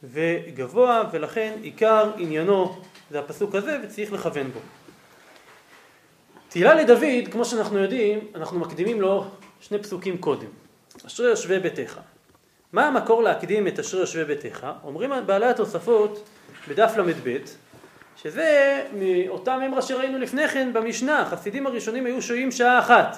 וגבוה, 0.03 1.03
ולכן 1.11 1.53
עיקר 1.61 2.11
עניינו 2.17 2.81
זה 3.11 3.19
הפסוק 3.19 3.55
הזה 3.55 3.77
וצריך 3.83 4.13
לכוון 4.13 4.51
בו. 4.51 4.59
תהילה 6.49 6.75
לדוד, 6.75 7.27
כמו 7.31 7.45
שאנחנו 7.45 7.79
יודעים, 7.79 8.19
אנחנו 8.35 8.59
מקדימים 8.59 9.01
לו 9.01 9.25
שני 9.61 9.77
פסוקים 9.79 10.17
קודם. 10.17 10.47
אשרי 11.07 11.29
יושבי 11.29 11.59
ביתך. 11.59 11.99
מה 12.73 12.87
המקור 12.87 13.23
להקדים 13.23 13.67
את 13.67 13.79
אשרי 13.79 13.99
יושבי 13.99 14.25
ביתך? 14.25 14.67
אומרים 14.83 15.11
בעלי 15.25 15.45
התוספות 15.45 16.23
בדף 16.67 16.97
ל"ב, 16.97 17.37
שזה 18.23 18.81
מאותם 18.93 19.59
אמרה 19.67 19.81
שראינו 19.81 20.19
לפני 20.19 20.47
כן 20.47 20.73
במשנה, 20.73 21.21
החסידים 21.21 21.67
הראשונים 21.67 22.05
היו 22.05 22.21
שוהים 22.21 22.51
שעה 22.51 22.79
אחת. 22.79 23.17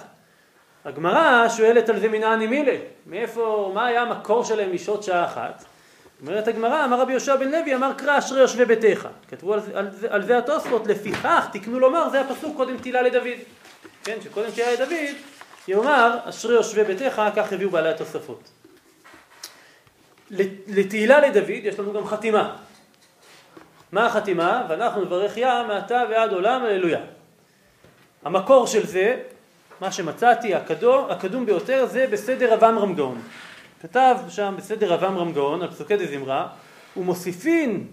הגמרא 0.85 1.49
שואלת 1.49 1.89
על 1.89 1.99
זה 1.99 2.09
מנעני 2.09 2.47
מילה, 2.47 2.77
מאיפה, 3.05 3.71
מה 3.73 3.85
היה 3.85 4.01
המקור 4.01 4.43
שלהם 4.43 4.73
לשהות 4.73 5.03
שעה 5.03 5.25
אחת? 5.25 5.65
אומרת 6.21 6.47
הגמרא, 6.47 6.85
אמר 6.85 7.01
רבי 7.01 7.11
יהושע 7.11 7.35
בן 7.35 7.51
לוי, 7.51 7.75
אמר 7.75 7.91
קרא 7.97 8.19
אשרי 8.19 8.39
יושבי 8.39 8.65
ביתך. 8.65 9.07
כתבו 9.27 9.53
על, 9.53 9.59
על, 9.73 9.87
על 10.09 10.25
זה 10.25 10.37
התוספות, 10.37 10.87
לפיכך 10.87 11.47
תקנו 11.53 11.79
לומר, 11.79 12.09
זה 12.09 12.21
הפסוק 12.21 12.57
קודם 12.57 12.77
תהילה 12.77 13.01
לדוד. 13.01 13.39
כן, 14.03 14.17
שקודם 14.23 14.51
תהילה 14.51 14.73
לדוד, 14.73 15.15
יאמר 15.67 16.17
אשרי 16.23 16.55
יושבי 16.55 16.83
ביתך, 16.83 17.21
כך 17.35 17.53
הביאו 17.53 17.69
בעלי 17.69 17.89
התוספות. 17.89 18.49
לתהילה 20.67 21.27
לדוד 21.27 21.49
יש 21.49 21.79
לנו 21.79 21.93
גם 21.93 22.05
חתימה. 22.05 22.55
מה 23.93 24.05
החתימה? 24.05 24.65
ואנחנו 24.69 25.01
נברך 25.01 25.37
יה 25.37 25.63
מעתה 25.67 26.03
ועד 26.09 26.33
עולם, 26.33 26.65
הללויה. 26.65 26.99
המקור 28.25 28.67
של 28.67 28.85
זה 28.85 29.15
מה 29.81 29.91
שמצאתי, 29.91 30.55
הקדום, 30.55 31.11
הקדום 31.11 31.45
ביותר, 31.45 31.85
זה 31.85 32.07
בסדר 32.11 32.53
רב 32.53 32.63
עמרם 32.63 32.95
גאון. 32.95 33.21
כתב 33.81 34.17
שם 34.29 34.53
בסדר 34.57 34.93
רב 34.93 35.03
עמרם 35.03 35.33
גאון, 35.33 35.61
על 35.61 35.71
פסוקי 35.71 35.97
דזמרה, 35.97 36.47
ומוסיפין 36.97 37.87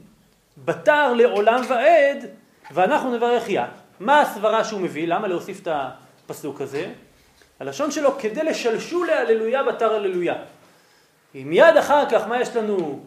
בתר 0.65 1.13
לעולם 1.13 1.63
ועד, 1.69 2.25
ואנחנו 2.71 3.17
נברך 3.17 3.49
יה. 3.49 3.67
מה 4.01 4.21
הסברה 4.21 4.65
שהוא 4.65 4.81
מביא? 4.81 5.07
למה 5.07 5.29
להוסיף 5.29 5.63
את 5.63 5.69
הפסוק 5.71 6.61
הזה? 6.61 6.87
הלשון 7.61 7.91
שלו 7.91 8.19
כדי 8.19 8.45
לשלשו 8.45 9.05
להללויה 9.05 9.63
בתר 9.63 9.95
הללויה. 9.95 10.35
מיד 11.35 11.77
אחר 11.77 12.11
כך, 12.11 12.27
מה 12.27 12.41
יש 12.41 12.57
לנו? 12.57 13.01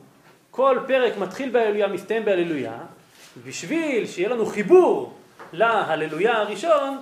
כל 0.56 0.78
פרק 0.88 1.18
מתחיל 1.18 1.50
בהללויה, 1.50 1.88
מסתיים 1.88 2.26
בהללויה, 2.26 2.78
בשביל 3.46 4.08
שיהיה 4.08 4.30
לנו 4.30 4.46
חיבור 4.46 5.14
להללויה 5.54 6.38
הראשון, 6.38 6.98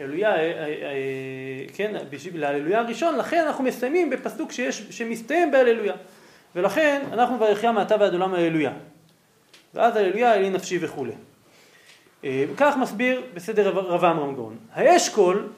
הללויה, 0.00 0.30
אה, 0.30 0.36
אה, 0.36 0.64
אה, 0.64 1.64
כן, 1.74 1.94
בשביל 2.10 2.44
ההללויה 2.44 2.80
הראשון, 2.80 3.16
לכן 3.16 3.44
אנחנו 3.46 3.64
מסיימים 3.64 4.10
בפסוק 4.10 4.52
שיש, 4.52 4.82
שמסתיים 4.90 5.50
בהללויה. 5.50 5.94
ולכן 6.56 7.02
אנחנו 7.12 7.38
ברכיה 7.38 7.72
מעתה 7.72 7.96
ועד 8.00 8.12
עולם 8.12 8.34
ההללויה. 8.34 8.72
ואז 9.74 9.96
הללויה 9.96 10.34
אלי 10.34 10.50
נפשי 10.50 10.78
וכולי. 10.80 11.12
כך 12.56 12.76
מסביר 12.76 13.22
בסדר 13.34 13.68
רב 13.68 14.04
עמרם 14.04 14.34
גאון. 14.34 14.56
האשכול 14.72 15.48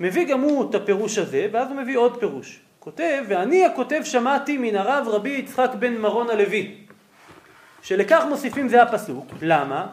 מביא 0.00 0.26
גם 0.26 0.40
הוא 0.40 0.70
את 0.70 0.74
הפירוש 0.74 1.18
הזה, 1.18 1.46
ואז 1.52 1.68
הוא 1.68 1.76
מביא 1.76 1.98
עוד 1.98 2.20
פירוש. 2.20 2.60
כותב, 2.86 3.24
ואני 3.28 3.64
הכותב 3.64 4.00
שמעתי 4.04 4.58
מן 4.58 4.76
הרב 4.76 5.08
רבי 5.08 5.30
יצחק 5.30 5.70
בן 5.78 5.96
מרון 5.96 6.30
הלוי, 6.30 6.74
שלכך 7.82 8.24
מוסיפים 8.28 8.68
זה 8.68 8.82
הפסוק. 8.82 9.26
למה? 9.42 9.86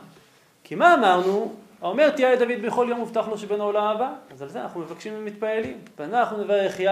כי 0.64 0.76
מה 0.76 0.94
אמרנו? 0.94 1.56
האומר 1.82 2.10
תהיה 2.10 2.36
דוד 2.36 2.62
בכל 2.66 2.86
יום 2.90 3.00
מובטח 3.00 3.28
לו 3.28 3.38
שבין 3.38 3.62
העולם 3.62 3.84
הבא, 3.84 4.10
אז 4.32 4.42
על 4.42 4.50
זה 4.50 4.62
אנחנו 4.62 4.80
מבקשים 4.80 5.14
ומתפעלים. 5.18 5.78
ואנחנו 6.00 6.44
נברך 6.44 6.80
יא 6.80 6.92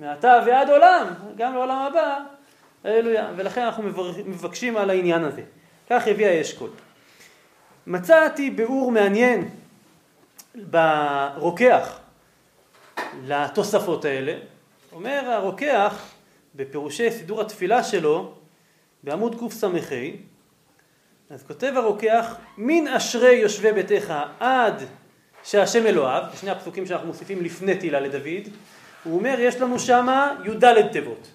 מעתה 0.00 0.40
ועד 0.46 0.70
עולם, 0.70 1.06
גם 1.36 1.54
לעולם 1.54 1.78
הבא, 1.78 2.18
הללויה. 2.84 3.28
ולכן 3.36 3.60
אנחנו 3.62 3.82
מבקשים 4.26 4.76
על 4.76 4.90
העניין 4.90 5.24
הזה. 5.24 5.42
כך 5.90 6.08
הביא 6.08 6.26
האשכול. 6.26 6.70
מצאתי 7.86 8.50
ביאור 8.50 8.90
מעניין 8.92 9.48
ברוקח 10.54 11.98
לתוספות 13.24 14.04
האלה. 14.04 14.51
אומר 14.92 15.30
הרוקח 15.30 16.12
בפירושי 16.54 17.10
סידור 17.10 17.40
התפילה 17.40 17.84
שלו 17.84 18.34
בעמוד 19.02 19.40
קס"ה 19.40 19.68
אז 21.30 21.42
כותב 21.42 21.72
הרוקח 21.76 22.36
מן 22.58 22.88
אשרי 22.88 23.34
יושבי 23.34 23.72
ביתך 23.72 24.14
עד 24.40 24.82
שהשם 25.44 25.86
אלוהיו, 25.86 26.22
שני 26.40 26.50
הפסוקים 26.50 26.86
שאנחנו 26.86 27.06
מוסיפים 27.06 27.42
לפני 27.42 27.76
תהילה 27.76 28.00
לדוד, 28.00 28.48
הוא 29.04 29.18
אומר 29.18 29.34
יש 29.38 29.60
לנו 29.60 29.78
שמה 29.78 30.34
י"ד 30.44 30.88
תיבות 30.92 31.28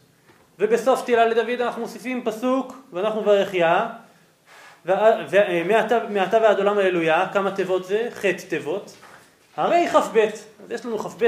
ובסוף 0.60 1.06
תהילה 1.06 1.26
לדוד 1.26 1.62
אנחנו 1.62 1.82
מוסיפים 1.82 2.26
פסוק 2.26 2.74
ואנחנו 2.94 3.22
ברכיה 3.22 3.90
ומעתה 4.86 6.38
ועד 6.42 6.58
עולם 6.58 6.78
הללויה 6.78 7.28
כמה 7.34 7.52
תיבות 7.52 7.86
זה? 7.86 8.10
ח' 8.14 8.26
תיבות 8.26 8.98
הרי 9.58 9.88
כ"ב 9.88 10.18
אז 10.64 10.72
יש 10.72 10.86
לנו 10.86 11.00
כ"ב 11.00 11.28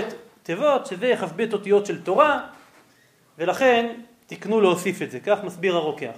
תיבות 0.50 0.86
שזה 0.86 1.14
כ"ב 1.20 1.54
אותיות 1.54 1.86
של 1.86 2.02
תורה 2.02 2.48
ולכן 3.38 3.96
תקנו 4.28 4.62
להוסיף 4.62 5.02
את 5.02 5.12
זה 5.12 5.20
כך 5.20 5.44
מסביר 5.44 5.76
הרוקח 5.76 6.14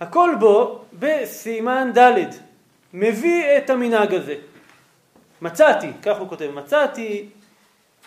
הכל 0.00 0.34
בו 0.40 0.84
בסימן 0.92 1.90
ד' 1.98 2.24
מביא 2.92 3.44
את 3.58 3.70
המנהג 3.70 4.14
הזה 4.14 4.36
מצאתי, 5.42 5.90
כך 6.02 6.18
הוא 6.18 6.28
כותב, 6.28 6.50
מצאתי 6.54 7.28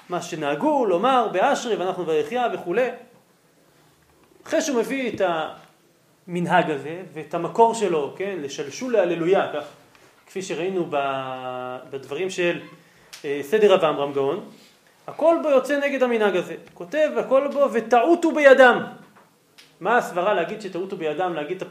מה 0.10 0.22
שנהגו 0.22 0.86
לומר 0.86 1.28
באשרי 1.32 1.76
ואנחנו 1.76 2.06
ביחיה 2.06 2.48
וכולי. 2.54 2.90
אחרי 4.48 4.62
שהוא 4.62 4.80
מביא 4.80 5.12
את 5.16 5.22
המנהג 6.28 6.72
הזה 6.72 7.02
ואת 7.14 7.34
המקור 7.34 7.74
שלו, 7.74 8.14
כן, 8.18 8.38
לשלשול 8.42 8.94
להללויה, 8.94 9.52
כך 9.54 9.64
כפי 10.28 10.42
שראינו 10.42 10.88
בדברים 11.90 12.30
של 12.30 12.60
סדר 13.42 13.74
רב 13.74 13.84
עמרם 13.84 14.14
גאון, 14.14 14.50
הכל 15.08 15.38
בו 15.44 15.50
יוצא 15.50 15.80
נגד 15.80 16.04
המנהג 16.04 16.36
הזה. 16.36 16.56
כותב 16.74 17.10
הכל 17.18 17.48
בו 17.48 17.68
וטעותו 17.74 18.32
בידם. 18.32 18.84
מה 19.80 19.98
הסברה 19.98 20.34
להגיד 20.34 20.62
שטעותו 20.62 20.98
בידם, 20.98 21.34
להגיד 21.34 21.64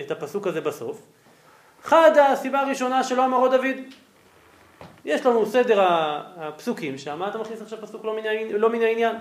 את 0.00 0.10
הפסוק 0.10 0.46
הזה 0.46 0.60
בסוף? 0.60 1.02
אחד 1.84 2.10
הסיבה 2.32 2.60
הראשונה 2.60 3.04
שלא 3.04 3.24
אמרו 3.24 3.48
דוד. 3.48 3.76
יש 5.04 5.26
לנו 5.26 5.46
סדר 5.46 5.80
הפסוקים 6.36 6.98
שם, 6.98 7.18
מה 7.18 7.28
אתה 7.28 7.38
מכניס 7.38 7.62
עכשיו 7.62 7.78
פסוק 7.82 8.04
לא 8.04 8.16
מן, 8.16 8.50
לא 8.50 8.70
מן 8.70 8.82
העניין? 8.82 9.16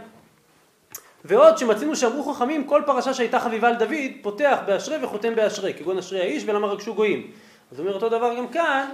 ועוד 1.26 1.58
שמצינו 1.58 1.96
שאמרו 1.96 2.34
חכמים 2.34 2.68
כל 2.68 2.82
פרשה 2.86 3.14
שהייתה 3.14 3.40
חביבה 3.40 3.68
על 3.68 3.76
דוד 3.76 4.12
פותח 4.22 4.58
באשרי 4.66 5.04
וחותם 5.04 5.36
באשרי 5.36 5.74
כגון 5.74 5.98
אשרי 5.98 6.20
האיש 6.20 6.44
ולמה 6.46 6.68
רגשו 6.68 6.96
גויים 6.96 7.32
אז 7.72 7.80
הוא 7.80 7.86
אומר 7.86 7.96
אותו 7.96 8.10
דבר 8.10 8.38
גם 8.38 8.48
כאן 8.48 8.90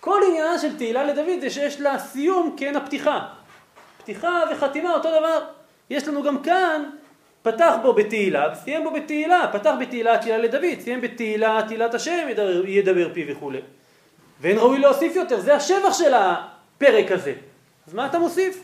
כל 0.00 0.20
עניינה 0.28 0.58
של 0.58 0.76
תהילה 0.76 1.04
לדוד 1.04 1.40
זה 1.40 1.50
שיש 1.50 1.80
לה 1.80 1.98
סיום 1.98 2.54
כן 2.56 2.76
הפתיחה. 2.76 3.26
פתיחה 3.98 4.42
וחתימה 4.52 4.94
אותו 4.94 5.08
דבר. 5.08 5.44
יש 5.90 6.08
לנו 6.08 6.22
גם 6.22 6.42
כאן 6.42 6.82
פתח 7.42 7.74
בו 7.82 7.92
בתהילה 7.92 8.48
וסיים 8.52 8.84
בו 8.84 8.90
בתהילה. 8.90 9.50
פתח 9.52 9.74
בתהילה 9.80 10.18
תהילה 10.18 10.38
לדוד 10.38 10.80
סיים 10.80 11.00
בתהילה 11.00 11.60
תהילת 11.66 11.94
השם 11.94 12.26
ידבר, 12.30 12.66
ידבר 12.66 13.14
פי 13.14 13.32
וכולי 13.32 13.60
ואין 14.40 14.58
ראוי 14.58 14.78
להוסיף 14.78 15.16
יותר, 15.16 15.40
זה 15.40 15.54
השבח 15.54 15.92
של 15.92 16.14
הפרק 16.14 17.12
הזה. 17.12 17.34
אז 17.86 17.94
מה 17.94 18.06
אתה 18.06 18.18
מוסיף? 18.18 18.62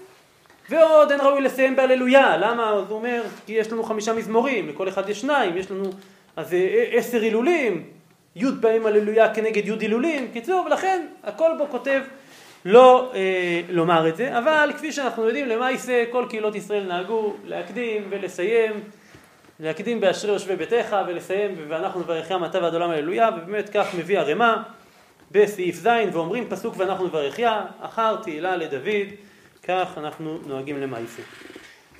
ועוד 0.70 1.10
אין 1.10 1.20
ראוי 1.20 1.40
לסיים 1.40 1.76
בהללויה, 1.76 2.36
למה? 2.36 2.70
אז 2.70 2.84
הוא 2.88 2.98
אומר, 2.98 3.22
כי 3.46 3.52
יש 3.52 3.72
לנו 3.72 3.82
חמישה 3.82 4.12
מזמורים, 4.12 4.68
לכל 4.68 4.88
אחד 4.88 5.08
יש 5.08 5.20
שניים, 5.20 5.56
יש 5.56 5.70
לנו 5.70 5.90
אז 6.36 6.54
אה, 6.54 6.84
עשר 6.92 7.20
הילולים, 7.20 7.84
י' 8.36 8.46
פעמים 8.60 8.86
הללויה 8.86 9.34
כנגד 9.34 9.68
י' 9.68 9.72
הילולים, 9.80 10.28
קיצור, 10.32 10.66
ולכן 10.66 11.06
הכל 11.24 11.50
בו 11.58 11.66
כותב 11.70 12.00
לא 12.64 13.12
אה, 13.14 13.60
לומר 13.68 14.08
את 14.08 14.16
זה, 14.16 14.38
אבל 14.38 14.70
כפי 14.76 14.92
שאנחנו 14.92 15.26
יודעים, 15.26 15.62
יישא 15.62 16.04
כל 16.10 16.26
קהילות 16.28 16.54
ישראל 16.54 16.84
נהגו 16.84 17.34
להקדים 17.44 18.02
ולסיים, 18.10 18.72
להקדים 19.60 20.00
באשרי 20.00 20.32
יושבי 20.32 20.56
ביתך 20.56 20.96
ולסיים 21.08 21.54
ואנחנו 21.68 22.00
נברכם 22.00 22.44
אתה 22.44 22.62
ועד 22.62 22.74
עולם 22.74 22.90
הללויה, 22.90 23.30
ובאמת 23.36 23.68
כך 23.68 23.94
מביא 23.98 24.18
הרמ"א 24.18 24.56
בסעיף 25.30 25.76
ז' 25.76 25.88
ואומרים 26.12 26.48
פסוק 26.48 26.74
ואנחנו 26.76 27.06
נברכיה, 27.06 27.64
אחר 27.80 28.16
תהילה 28.16 28.56
לדוד, 28.56 29.08
כך 29.62 29.94
אנחנו 29.96 30.38
נוהגים 30.46 30.80
למעשה. 30.80 31.22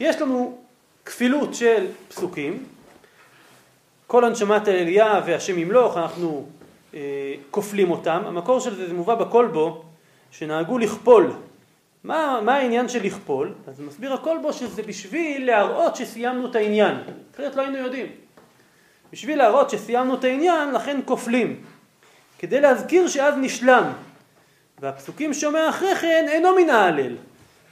יש 0.01 0.21
לנו 0.23 0.59
כפילות 1.07 1.55
של 1.55 1.87
פסוקים, 2.09 2.65
כל 4.07 4.25
הנשמת 4.25 4.69
האליה 4.69 5.21
והשם 5.27 5.59
ימלוך, 5.59 5.97
אנחנו 5.97 6.47
אה, 6.95 7.35
כופלים 7.51 7.91
אותם, 7.91 8.23
המקור 8.27 8.61
של 8.61 8.75
זה 8.75 8.89
זה 8.89 8.95
מובא 8.95 9.15
בכל 9.15 9.47
בו, 9.47 9.85
שנהגו 10.31 10.79
לכפול. 10.79 11.33
מה, 12.05 12.41
מה 12.45 12.55
העניין 12.55 12.89
של 12.89 13.03
לכפול? 13.03 13.53
אז 13.67 13.81
מסביר 13.81 14.13
הכל 14.13 14.39
בו 14.43 14.53
שזה 14.53 14.83
בשביל 14.83 15.47
להראות 15.47 15.97
שסיימנו 15.97 16.51
את 16.51 16.57
העניין, 16.57 16.97
אחרת 17.35 17.57
לא 17.57 17.63
היינו 17.63 17.79
יודעים. 17.79 18.07
בשביל 19.13 19.39
להראות 19.39 19.71
שסיימנו 19.71 20.15
את 20.15 20.25
העניין, 20.25 20.73
לכן 20.73 21.01
כופלים. 21.05 21.65
כדי 22.39 22.61
להזכיר 22.61 23.09
שאז 23.09 23.35
נשלם. 23.39 23.93
והפסוקים 24.81 25.35
שאומר 25.35 25.69
אחרי 25.69 25.95
כן 25.95 26.27
אינו 26.29 26.55
מן 26.55 26.71
ההלל. 26.71 27.17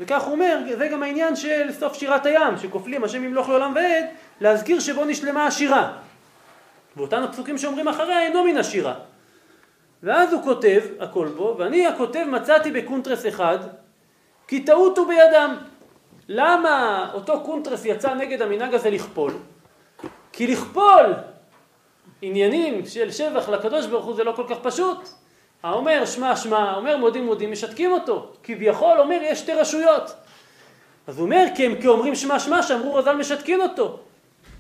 וכך 0.01 0.23
הוא 0.23 0.33
אומר, 0.33 0.59
זה 0.79 0.89
גם 0.89 1.03
העניין 1.03 1.37
של 1.37 1.73
סוף 1.73 1.95
שירת 1.95 2.27
הים, 2.27 2.59
שכופלים 2.63 3.05
השם 3.05 3.25
ימלוך 3.25 3.49
לעולם 3.49 3.73
ועד, 3.75 4.05
להזכיר 4.41 4.81
שבו 4.81 5.05
נשלמה 5.05 5.47
השירה. 5.47 5.93
ואותן 6.97 7.23
הפסוקים 7.23 7.59
שאומרים 7.59 7.89
אחריה 7.89 8.23
אינו 8.23 8.45
מן 8.45 8.57
השירה. 8.57 8.95
ואז 10.03 10.33
הוא 10.33 10.43
כותב, 10.43 10.83
הכל 11.01 11.29
בו, 11.37 11.55
ואני 11.59 11.87
הכותב 11.87 12.25
מצאתי 12.29 12.71
בקונטרס 12.71 13.27
אחד, 13.27 13.59
כי 14.49 14.65
טעות 14.65 14.99
הוא 14.99 15.09
בידם. 15.09 15.57
למה 16.29 17.11
אותו 17.15 17.41
קונטרס 17.41 17.85
יצא 17.85 18.15
נגד 18.15 18.43
המנהג 18.43 18.75
הזה 18.75 18.91
לכפול? 18.91 19.33
כי 20.33 20.47
לכפול 20.47 21.15
עניינים 22.23 22.87
של 22.87 23.11
שבח 23.11 23.49
לקדוש 23.49 23.87
ברוך 23.87 24.05
הוא 24.05 24.15
זה 24.15 24.25
לא 24.25 24.33
כל 24.33 24.45
כך 24.49 24.57
פשוט. 24.63 25.09
האומר 25.63 26.07
שמע 26.07 26.37
שמע, 26.37 26.59
האומר 26.59 26.97
מודים 26.97 27.27
מודים, 27.27 27.53
משתקים 27.53 27.93
אותו. 27.93 28.33
כביכול 28.43 29.01
אומר 29.01 29.19
יש 29.23 29.39
שתי 29.39 29.53
רשויות. 29.53 30.15
אז 31.07 31.19
הוא 31.19 31.25
אומר 31.25 31.45
כי 31.57 31.67
הם 31.67 31.81
כאומרים 31.83 32.15
שמע 32.15 32.39
שמע 32.39 32.63
שאמרו 32.63 32.95
רז"ל 32.95 33.17
משתקין 33.17 33.61
אותו. 33.61 33.99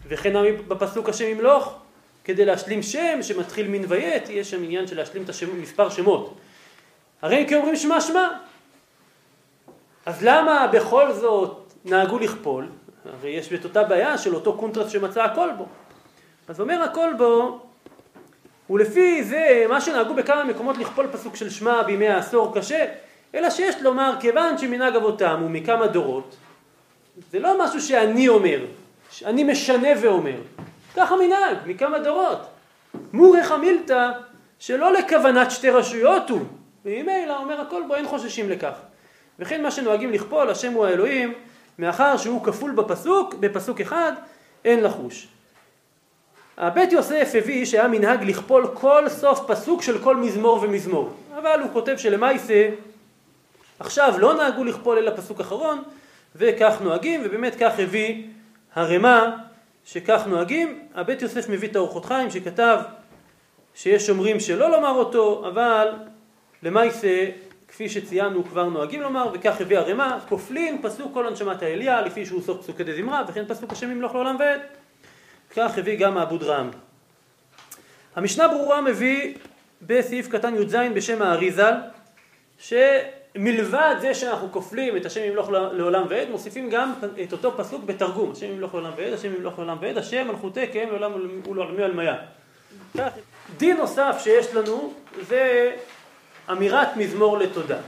וכן 0.09 0.32
בפסוק 0.68 1.09
השם 1.09 1.24
ימלוך, 1.24 1.78
כדי 2.25 2.45
להשלים 2.45 2.83
שם 2.83 3.22
שמתחיל 3.22 3.68
מן 3.68 3.83
ויית, 3.89 4.29
יש 4.29 4.51
שם 4.51 4.62
עניין 4.62 4.87
של 4.87 4.97
להשלים 4.97 5.22
את 5.22 5.29
השם, 5.29 5.61
מספר 5.62 5.89
שמות. 5.91 6.35
הרי 7.22 7.37
הם 7.37 7.47
כאומרים 7.47 7.77
שמע 7.77 8.01
שמע. 8.01 8.29
אז 10.07 10.25
למה 10.25 10.66
בכל 10.72 11.12
זאת 11.12 11.72
נהגו 11.85 12.18
לכפול? 12.18 12.68
הרי 13.05 13.31
יש 13.31 13.53
את 13.53 13.64
אותה 13.64 13.85
בעיה 13.85 14.18
של 14.18 14.35
אותו 14.35 14.59
קונטרס 14.59 14.93
שמצא 14.93 15.22
הכל 15.22 15.49
בו. 15.59 15.66
אז 16.49 16.61
אומר 16.61 16.83
הכל 16.83 17.11
בו, 17.18 17.61
ולפי 18.70 19.25
זה 19.25 19.66
מה 19.68 19.81
שנהגו 19.81 20.14
בכמה 20.14 20.45
מקומות 20.45 20.79
לכפול 20.79 21.07
פסוק 21.12 21.37
של 21.37 21.51
שמע 21.51 21.83
בימי 21.83 22.09
העשור 22.09 22.55
קשה, 22.55 22.87
אלא 23.35 23.51
שיש 23.51 23.83
לומר 23.83 24.14
כיוון 24.20 24.59
שמנהג 24.59 24.97
אבותם 24.97 25.39
הוא 25.41 25.51
מכמה 25.51 25.87
דורות, 25.87 26.37
זה 27.31 27.39
לא 27.39 27.64
משהו 27.64 27.81
שאני 27.81 28.29
אומר, 28.29 28.59
אני 29.25 29.45
משנה 29.45 29.89
ואומר, 30.03 30.37
ככה 30.97 31.16
מנהג, 31.16 31.57
מכמה 31.66 31.99
דורות. 31.99 32.47
מורך 33.12 33.51
המילתא 33.51 34.11
שלא 34.59 34.92
לכוונת 34.92 35.51
שתי 35.51 35.70
רשויות 35.70 36.30
הוא, 36.30 36.40
וממילא 36.84 37.36
אומר 37.36 37.61
הכל 37.61 37.82
בו 37.88 37.95
אין 37.95 38.07
חוששים 38.07 38.51
לכך. 38.51 38.74
וכן 39.38 39.62
מה 39.62 39.70
שנוהגים 39.70 40.12
לכפול, 40.12 40.51
השם 40.51 40.72
הוא 40.72 40.86
האלוהים, 40.86 41.34
מאחר 41.78 42.16
שהוא 42.16 42.45
כפול 42.45 42.70
בפסוק, 42.70 43.34
בפסוק 43.34 43.80
אחד, 43.80 44.12
אין 44.64 44.82
לחוש. 44.82 45.28
הבית 46.59 46.92
יוסף 46.92 47.32
הביא 47.34 47.64
שהיה 47.64 47.88
מנהג 47.88 48.24
לכפול 48.24 48.66
כל 48.74 49.09
סוף 49.09 49.40
פסוק 49.47 49.82
של 49.82 49.99
כל 49.99 50.16
מזמור 50.16 50.59
ומזמור. 50.62 51.11
אבל 51.38 51.61
הוא 51.61 51.70
כותב 51.72 51.97
שלמעשה 51.97 52.68
עכשיו 53.80 54.14
לא 54.18 54.34
נהגו 54.34 54.64
לכפול 54.64 54.99
אלא 54.99 55.11
פסוק 55.16 55.40
אחרון 55.40 55.82
וכך 56.36 56.76
נוהגים 56.80 57.20
ובאמת 57.24 57.55
כך 57.61 57.72
הביא 57.78 58.24
הרמ"א 58.74 59.30
שכך 59.85 60.22
נוהגים. 60.26 60.89
הבית 60.95 61.22
יוסף 61.22 61.49
מביא 61.49 61.68
את 61.68 61.76
האורחות 61.76 62.05
חיים 62.05 62.30
שכתב 62.30 62.78
שיש 63.74 64.07
שומרים 64.07 64.41
שלא 64.41 64.70
לומר 64.70 64.91
אותו 64.91 65.49
אבל 65.49 65.93
למעשה 66.62 67.30
כפי 67.68 67.89
שציינו 67.89 68.45
כבר 68.45 68.64
נוהגים 68.68 69.03
לומר 69.03 69.30
וכך 69.35 69.61
הביא 69.61 69.78
הרמ"א 69.78 70.18
כופלין 70.28 70.82
פסוק 70.82 71.14
כל 71.14 71.26
הנשמת 71.26 71.62
האליה 71.62 72.01
לפי 72.01 72.26
שהוא 72.26 72.43
סוף 72.43 72.62
פסוקי 72.62 72.85
דזמרה 72.85 73.24
וכן 73.28 73.45
פסוק 73.49 73.72
השם 73.72 73.91
ימלוך 73.91 74.14
לעולם 74.14 74.37
ועד 74.39 74.61
כך 75.57 75.78
הביא 75.78 75.99
גם 75.99 76.14
מעבוד 76.14 76.43
רם. 76.43 76.70
המשנה 78.16 78.49
ברורה 78.49 78.80
מביא 78.80 79.35
בסעיף 79.82 80.28
קטן 80.28 80.55
י"ז 80.55 80.76
בשם 80.95 81.22
האריזל, 81.22 81.74
שמלבד 83.35 83.97
זה 84.01 84.14
שאנחנו 84.14 84.53
כופלים 84.53 84.97
את 84.97 85.07
השם 85.07 85.20
ימלוך 85.24 85.51
לעולם 85.51 86.07
ועד, 86.09 86.30
מוסיפים 86.30 86.70
גם 86.70 86.93
את 87.22 87.32
אותו 87.32 87.57
פסוק 87.57 87.85
בתרגום, 87.85 88.32
השם 88.32 88.47
ימלוך 88.47 88.74
לעולם 88.74 88.93
ועד, 88.97 89.12
השם 89.12 89.35
ימלוך 89.35 89.59
לעולם 89.59 89.76
ועד, 89.80 89.99
השם 89.99 90.28
מלכותי 90.28 90.72
כאם 90.72 90.89
לעולם 90.89 91.12
ולעולמי 91.49 91.82
עלמיה. 91.82 92.16
כך 92.97 93.09
דין 93.57 93.76
נוסף 93.76 94.16
שיש 94.22 94.55
לנו 94.55 94.93
זה 95.28 95.72
אמירת 96.51 96.97
מזמור 96.97 97.39
לתודה. 97.39 97.78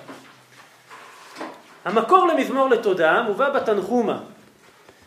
המקור 1.85 2.27
למזמור 2.27 2.69
לתודה 2.69 3.23
מובא 3.23 3.51
בתנחומה, 3.51 4.21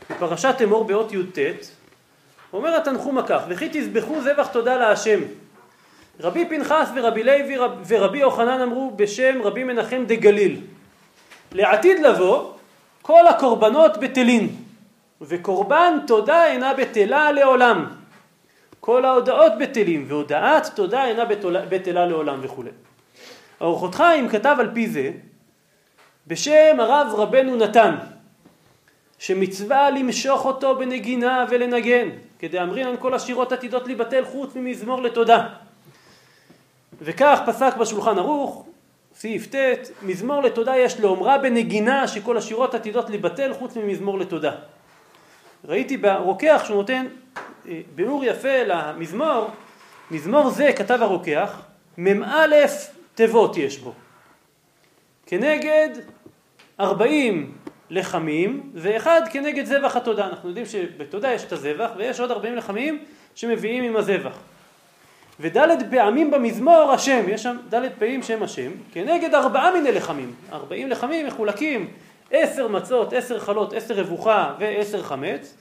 בפרשת 0.10 0.56
אמור 0.64 0.84
באות 0.84 1.14
י"ט, 1.14 1.38
אומר 2.54 2.76
התנחומה 2.76 3.28
כך, 3.28 3.42
וכי 3.50 3.70
תזבחו 3.72 4.22
זבח 4.22 4.48
תודה 4.48 4.78
להשם. 4.78 5.20
רבי 6.22 6.46
פנחס 6.46 6.90
ורבי 6.96 7.24
לוי 7.24 7.58
ורבי 7.88 8.18
יוחנן 8.18 8.62
אמרו 8.62 8.92
בשם 8.96 9.42
רבי 9.44 9.64
מנחם 9.64 10.04
דה 10.08 10.16
גליל. 10.16 10.62
לעתיד 11.52 12.00
לבוא 12.00 12.52
כל 13.02 13.28
הקורבנות 13.28 13.98
בטלין, 13.98 14.50
וקורבן 15.22 15.98
תודה 16.08 16.46
אינה 16.46 16.74
בטלה 16.74 17.32
לעולם. 17.32 17.86
כל 18.80 19.06
ההודעות 19.06 19.52
בטלים, 19.60 20.06
והודעת 20.08 20.70
תודה 20.76 21.06
אינה 21.06 21.26
בטלה 21.70 22.06
לעולם 22.06 22.40
וכולי. 22.42 22.70
אורחות 23.62 23.96
חיים 23.96 24.30
כתב 24.30 24.56
על 24.60 24.70
פי 24.74 24.88
זה 24.88 25.12
בשם 26.28 26.80
הרב 26.80 27.08
רבנו 27.16 27.56
נתן, 27.56 27.96
שמצווה 29.20 29.90
למשוך 29.90 30.46
אותו 30.46 30.76
בנגינה 30.76 31.46
ולנגן, 31.50 32.10
כדי 32.40 32.62
אמרינן 32.62 32.96
כל 33.00 33.14
השירות 33.14 33.52
עתידות 33.52 33.88
להיבטל 33.88 34.26
חוץ 34.26 34.56
ממזמור 34.56 35.02
לתודה. 35.02 35.48
וכך 37.02 37.40
פסק 37.46 37.78
בשולחן 37.78 38.18
ערוך, 38.18 38.66
סעיף 39.14 39.56
ט', 39.56 39.90
מזמור 40.02 40.44
לתודה 40.44 40.78
יש 40.78 41.00
לאומרה 41.00 41.38
בנגינה 41.38 42.08
שכל 42.08 42.38
השירות 42.38 42.74
עתידות 42.74 43.10
להיבטל 43.10 43.54
חוץ 43.54 43.76
ממזמור 43.76 44.20
לתודה. 44.20 44.52
ראיתי 45.66 45.98
ברוקח 45.98 46.62
שהוא 46.66 46.78
נותן 46.78 47.06
אה, 47.68 47.82
ביאור 47.96 48.26
יפה 48.26 48.64
למזמור, 48.66 49.50
מזמור 50.12 50.50
זה 50.50 50.72
כתב 50.76 51.00
הרוקח, 51.02 51.62
מ"א 51.98 52.46
תיבות 53.16 53.58
יש 53.58 53.78
בו. 53.78 53.94
כנגד 55.26 55.90
ארבעים 56.80 57.58
לחמים 57.90 58.72
ואחד 58.74 59.22
כנגד 59.32 59.66
זבח 59.66 59.96
התודה. 59.96 60.28
אנחנו 60.28 60.50
יודעים 60.50 60.66
שבתודה 60.66 61.34
יש 61.34 61.44
את 61.44 61.52
הזבח 61.52 61.90
ויש 61.98 62.20
עוד 62.20 62.32
ארבעים 62.32 62.56
לחמים 62.56 63.04
שמביאים 63.36 63.84
עם 63.84 63.96
הזבח. 63.96 64.38
ודלת 65.40 65.80
פעמים 65.92 66.32
במזמור 66.32 66.92
השם, 66.92 67.24
יש 67.28 67.44
שם 67.44 67.58
דלת 67.70 67.92
פעמים 68.00 68.24
שם 68.24 68.44
השם, 68.44 68.72
כנגד 68.92 69.36
ארבעה 69.36 69.72
מיני 69.72 69.92
לחמים. 69.92 70.34
ארבעים 70.52 70.90
לחמים 70.90 71.28
מחולקים 71.28 71.88
עשר 72.32 72.68
מצות, 72.68 73.14
עשר 73.14 73.40
חלות, 73.40 73.74
עשר 73.74 73.94
רבוחה 73.94 74.54
ועשר 74.60 75.04
חמץ, 75.04 75.58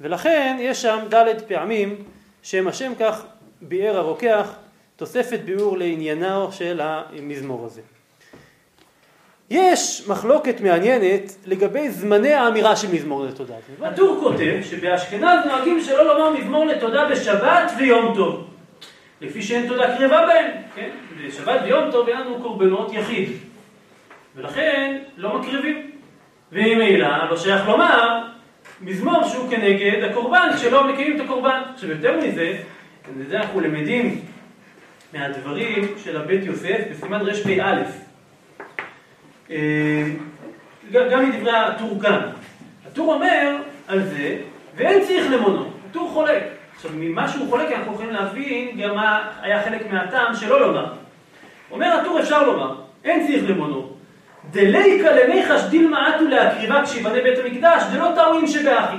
ולכן 0.00 0.56
יש 0.60 0.82
שם 0.82 0.98
דלת 1.08 1.48
פעמים 1.48 1.96
שם 2.42 2.68
השם, 2.68 2.92
כך 3.00 3.24
ביאר 3.62 3.96
הרוקח, 3.96 4.54
תוספת 4.96 5.40
ביאור 5.44 5.78
לעניינו 5.78 6.52
של 6.52 6.80
המזמור 6.82 7.66
הזה. 7.66 7.80
יש 9.50 10.04
מחלוקת 10.08 10.60
מעניינת 10.60 11.36
לגבי 11.46 11.90
זמני 11.90 12.32
האמירה 12.32 12.76
של 12.76 12.92
מזמור 12.92 13.24
לתודה. 13.24 13.54
הטור 13.82 14.18
כותב 14.20 14.58
שבאשכנז 14.62 15.46
נוהגים 15.46 15.80
שלא 15.80 16.06
לומר 16.06 16.40
מזמור 16.40 16.64
לתודה 16.64 17.08
בשבת 17.08 17.72
ויום 17.78 18.14
טוב. 18.16 18.48
לפי 19.20 19.42
שאין 19.42 19.68
תודה 19.68 19.98
קרבה 19.98 20.26
בהם, 20.26 20.50
כן? 20.74 20.88
בשבת 21.26 21.60
ויום 21.64 21.90
טוב 21.90 22.08
אין 22.08 22.20
לנו 22.20 22.42
קורבנות 22.42 22.92
יחיד. 22.92 23.28
ולכן 24.36 24.98
לא 25.16 25.38
מקריבים. 25.38 25.90
וממילא 26.52 27.30
לא 27.30 27.36
שייך 27.36 27.68
לומר 27.68 28.22
מזמור 28.80 29.24
שהוא 29.24 29.50
כנגד 29.50 30.02
הקורבן, 30.02 30.48
שלא 30.56 30.92
מקיימים 30.92 31.16
את 31.16 31.24
הקורבן. 31.24 31.62
עכשיו 31.74 31.90
יותר 31.90 32.16
מזה, 32.16 32.58
את 33.22 33.28
זה 33.28 33.36
אנחנו 33.36 33.60
למדים 33.60 34.20
מהדברים 35.12 35.94
של 36.04 36.16
הבית 36.16 36.44
יוסף 36.44 36.78
בסימן 36.90 37.20
רפ"א. 37.20 37.82
אה, 39.50 40.04
גם 40.92 41.28
מדברי 41.30 41.56
הטור 41.56 42.02
כאן. 42.02 42.20
הטור 42.86 43.14
אומר 43.14 43.56
על 43.88 44.02
זה, 44.02 44.38
ואין 44.76 45.04
צריך 45.04 45.32
למונו, 45.32 45.70
הטור 45.90 46.10
חולק. 46.10 46.57
עכשיו, 46.78 46.90
ממה 46.94 47.28
שהוא 47.28 47.48
חולק 47.50 47.72
אנחנו 47.72 47.92
יכולים 47.92 48.10
להבין 48.10 48.80
גם 48.80 48.94
מה 48.96 49.28
היה 49.42 49.62
חלק 49.62 49.92
מהטעם 49.92 50.34
שלא 50.34 50.60
לומר. 50.60 50.92
אומר 51.70 51.86
הטור 51.86 52.20
אפשר 52.20 52.42
לומר, 52.42 52.74
אין 53.04 53.26
צריך 53.26 53.50
למונו. 53.50 53.90
דליקא 54.50 55.06
למי 55.06 55.46
חשדיל 55.46 55.88
מעטו 55.88 56.24
להקריבה 56.24 56.84
כשיבנה 56.84 57.22
בית 57.22 57.38
המקדש, 57.38 57.82
דלא 57.92 58.14
טעויים 58.14 58.46
שבאחי. 58.46 58.96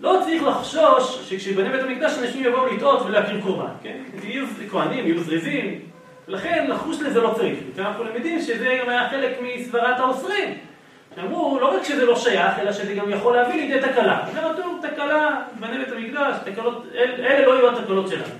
לא 0.00 0.20
צריך 0.24 0.42
לחשוש 0.42 1.28
שכשיבנה 1.30 1.68
בית 1.68 1.82
המקדש 1.82 2.18
אנשים 2.18 2.44
יבואו 2.44 2.66
לטעות 2.66 3.02
ולהקריב 3.02 3.42
קורבן, 3.42 3.72
כן? 3.82 3.96
יהיו 4.22 4.46
כהנים, 4.70 5.06
יהיו 5.06 5.20
זריזים, 5.20 5.80
ולכן 6.28 6.66
לחוש 6.68 7.00
לזה 7.00 7.20
לא 7.20 7.34
צריך. 7.36 7.58
אנחנו 7.78 8.04
למדים 8.04 8.40
שזה 8.40 8.78
גם 8.82 8.88
היה 8.88 9.08
חלק 9.08 9.38
מסברת 9.42 9.98
האוסרים. 9.98 10.58
שאמרו, 11.16 11.58
לא 11.60 11.76
רק 11.76 11.84
שזה 11.84 12.06
לא 12.06 12.16
שייך, 12.16 12.58
אלא 12.58 12.72
שזה 12.72 12.94
גם 12.94 13.10
יכול 13.10 13.36
להביא 13.36 13.54
לידי 13.54 13.88
תקלה. 13.88 14.20
זה 14.34 14.40
כתוב, 14.40 14.80
תקלה, 14.82 15.40
בנה 15.60 15.78
בית 15.78 15.92
המקדש, 15.92 16.34
תקלות, 16.44 16.86
אל, 16.94 17.10
אלה 17.18 17.46
לא 17.46 17.54
יהיו 17.54 17.78
התקלות 17.78 18.08
שלנו. 18.08 18.34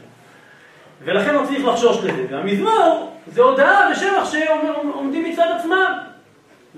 ולכן 1.04 1.34
לא 1.34 1.42
צריך 1.46 1.64
לחשוש 1.64 2.04
לזה. 2.04 2.24
והמזמור 2.30 3.16
זה 3.26 3.42
הודעה 3.42 3.90
ושבח 3.92 4.32
שעומדים 4.32 5.24
מצד 5.24 5.46
עצמם. 5.58 5.98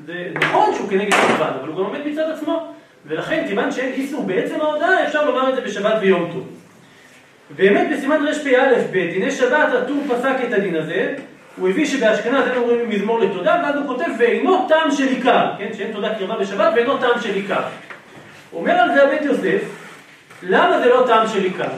זה 0.07 0.28
נכון 0.34 0.74
שהוא 0.74 0.88
כנגד 0.90 1.14
הקורבן, 1.14 1.53
אבל 1.61 1.68
הוא 1.68 1.76
גם 1.76 1.84
עומד 1.84 2.07
מצד 2.07 2.30
עצמו. 2.30 2.72
ולכן, 3.07 3.45
כיוון 3.49 3.72
שאין 3.72 3.93
איסור 3.93 4.24
בעצם 4.24 4.61
ההודעה, 4.61 5.05
אפשר 5.05 5.24
לומר 5.24 5.51
את 5.51 5.55
זה 5.55 5.61
בשבת 5.61 5.95
ויום 6.01 6.30
טוב. 6.32 6.49
באמת 7.57 7.88
בסימן 7.93 8.26
רפ"א 8.26 8.74
בדיני 8.90 9.30
שבת 9.30 9.68
הטור 9.74 9.97
פסק 10.09 10.36
את 10.49 10.53
הדין 10.53 10.76
הזה, 10.76 11.14
הוא 11.57 11.69
הביא 11.69 11.87
שבאשכנז 11.87 12.47
אין 12.47 12.59
אומרים 12.59 12.89
מזמור 12.89 13.21
לתודה, 13.21 13.61
ואז 13.63 13.77
הוא 13.77 13.87
כותב 13.87 14.11
ואינו 14.19 14.69
טעם 14.69 14.91
של 14.91 15.09
עיקר, 15.09 15.47
כן, 15.59 15.69
שאין 15.77 15.93
תודה 15.93 16.15
קרבה 16.15 16.37
בשבת 16.37 16.73
ואינו 16.77 16.99
טעם 16.99 17.21
של 17.21 17.35
עיקר. 17.35 17.63
אומר 18.53 18.73
על 18.73 18.95
זה 18.95 19.03
הבית 19.03 19.23
יוסף, 19.23 19.63
למה 20.43 20.79
זה 20.79 20.89
לא 20.89 21.05
טעם 21.07 21.29
של 21.29 21.45
עיקר? 21.45 21.69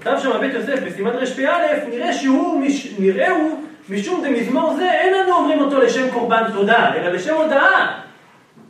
כתב 0.00 0.16
שם 0.22 0.32
הבית 0.32 0.54
יוסף 0.54 0.82
בסימן 0.86 1.10
רפ"א, 1.10 1.88
נראה 1.88 2.12
שהוא, 2.12 2.60
מש, 2.60 2.94
נראה 2.98 3.30
הוא, 3.30 3.64
משום 3.88 4.24
דמזמור 4.24 4.74
זה, 4.74 4.90
אין 4.90 5.14
לנו 5.14 5.32
אומרים 5.32 5.60
אותו 5.60 5.78
לשם 5.80 6.10
קורבן 6.10 6.42
תודה, 6.52 6.94
אלא 6.94 7.08
לשם 7.08 7.34
הודאה. 7.34 7.98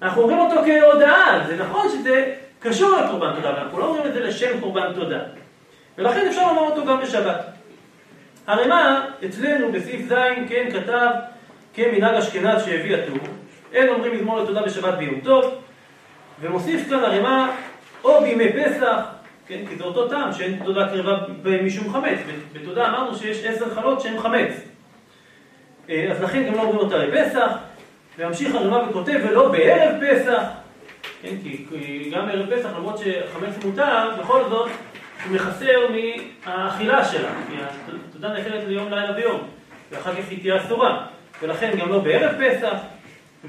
אנחנו 0.02 0.22
אומרים 0.22 0.38
אותו 0.38 0.54
כהודאה, 0.54 1.40
זה 1.46 1.56
נכון 1.56 1.88
שזה 1.88 2.24
קשור 2.58 2.90
לקורבן 2.90 3.34
תודה, 3.34 3.50
אבל 3.50 3.58
אנחנו 3.58 3.78
לא 3.78 3.84
אומרים 3.84 4.06
את 4.06 4.12
זה 4.12 4.20
לשם 4.20 4.60
קורבן 4.60 4.92
תודה. 4.94 5.18
ולכן 5.98 6.26
אפשר 6.26 6.46
לומר 6.46 6.62
אותו 6.62 6.84
גם 6.84 7.00
בשבת. 7.00 7.40
הרמ"א 8.46 9.00
אצלנו 9.24 9.72
בסעיף 9.72 10.08
ז' 10.08 10.14
כן 10.48 10.68
כתב 10.72 11.08
כמנהג 11.74 12.14
אשכנז 12.14 12.64
שהביא 12.64 12.96
הטור, 12.96 13.18
אין 13.72 13.88
אומרים 13.88 14.14
מזמור 14.14 14.40
לתודה 14.40 14.62
בשבת 14.62 14.94
ביום 14.94 15.20
טוב, 15.20 15.54
ומוסיף 16.40 16.88
כאן 16.88 16.98
הרמ"א 16.98 17.50
או 18.04 18.20
בימי 18.20 18.52
פסח, 18.52 18.98
כן, 19.46 19.60
כי 19.68 19.76
זה 19.76 19.84
אותו 19.84 20.08
טעם 20.08 20.32
שאין 20.32 20.60
תודה 20.64 20.88
קרבה 20.88 21.62
משום 21.62 21.92
חמץ, 21.92 22.18
בתודה 22.52 22.88
אמרנו 22.88 23.16
שיש 23.16 23.44
עשר 23.44 23.74
חלות 23.74 24.00
שהן 24.00 24.18
חמץ, 24.18 24.52
אה, 25.90 26.08
אז 26.10 26.22
לכן 26.22 26.46
גם 26.46 26.54
לא 26.54 26.60
אומרים 26.60 26.78
אותה 26.78 26.96
לפסח, 26.96 27.50
וממשיך 28.18 28.54
הרמ"א 28.54 28.90
וכותב 28.90 29.20
ולא 29.28 29.48
בערב 29.48 29.94
פסח, 30.00 30.42
כן, 31.22 31.34
כי 31.42 32.10
גם 32.14 32.28
ערב 32.28 32.54
פסח 32.54 32.68
למרות 32.76 32.98
שחמץ 32.98 33.64
מותר, 33.64 34.10
בכל 34.20 34.42
זאת 34.48 34.70
הוא 35.24 35.34
מחסר 35.34 35.88
מהאכילה 36.46 37.04
שלה, 37.04 37.28
כי 37.48 37.56
התודה 38.08 38.28
נאכלת 38.28 38.64
ליום 38.68 38.90
לילה 38.90 39.16
ויום, 39.16 39.40
ואחר 39.90 40.14
כך 40.14 40.30
היא 40.30 40.38
תהיה 40.40 40.56
אסורה, 40.56 41.06
ולכן 41.42 41.70
גם 41.78 41.88
לא 41.88 41.98
בערב 41.98 42.32
פסח, 42.40 42.74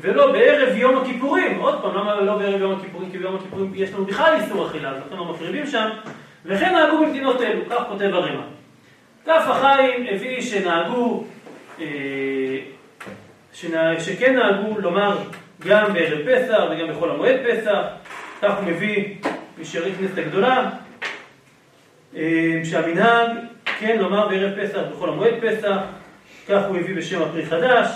ולא 0.02 0.32
בערב 0.32 0.76
יום 0.76 0.98
הכיפורים, 0.98 1.60
עוד 1.60 1.82
פעם, 1.82 1.96
למה 1.96 2.22
לא 2.22 2.38
בערב 2.38 2.62
יום 2.62 2.80
הכיפורים? 2.80 3.12
כי 3.12 3.18
ביום 3.18 3.36
הכיפורים 3.36 3.72
יש 3.76 3.94
לנו 3.94 4.06
בכלל 4.06 4.40
איסור 4.42 4.68
אכילה, 4.68 4.90
אז 4.90 4.98
לכן 5.08 5.18
לא 5.18 5.26
מקריבים 5.26 5.68
שם, 5.68 5.90
וכן 6.46 6.74
נהגו 6.74 7.06
במדינות 7.06 7.42
אלו, 7.42 7.62
כך 7.70 7.84
כותב 7.90 8.10
הרמ"א. 8.14 8.44
כף 9.26 9.46
החיים 9.48 10.06
הביא 10.12 10.42
שנהגו, 10.42 11.24
אה, 11.80 11.86
שכן 14.00 14.36
נהגו 14.36 14.80
לומר 14.80 15.18
גם 15.60 15.94
בערב 15.94 16.20
פסח 16.26 16.64
וגם 16.72 16.88
בחול 16.92 17.12
המועד 17.12 17.36
פסח, 17.50 17.80
כך 18.42 18.58
הוא 18.58 18.68
מביא 18.68 19.16
משארית 19.62 19.94
כנסת 20.00 20.18
הגדולה, 20.18 20.70
שהמנהג, 22.64 23.30
כן, 23.80 23.98
לומר 24.00 24.28
בערב 24.28 24.52
פסח 24.62 24.82
בכל 24.92 25.10
המועד 25.10 25.34
פסח, 25.42 25.78
כך 26.48 26.62
הוא 26.68 26.78
הביא 26.78 26.96
בשם 26.96 27.22
הפרי 27.22 27.46
חדש, 27.46 27.88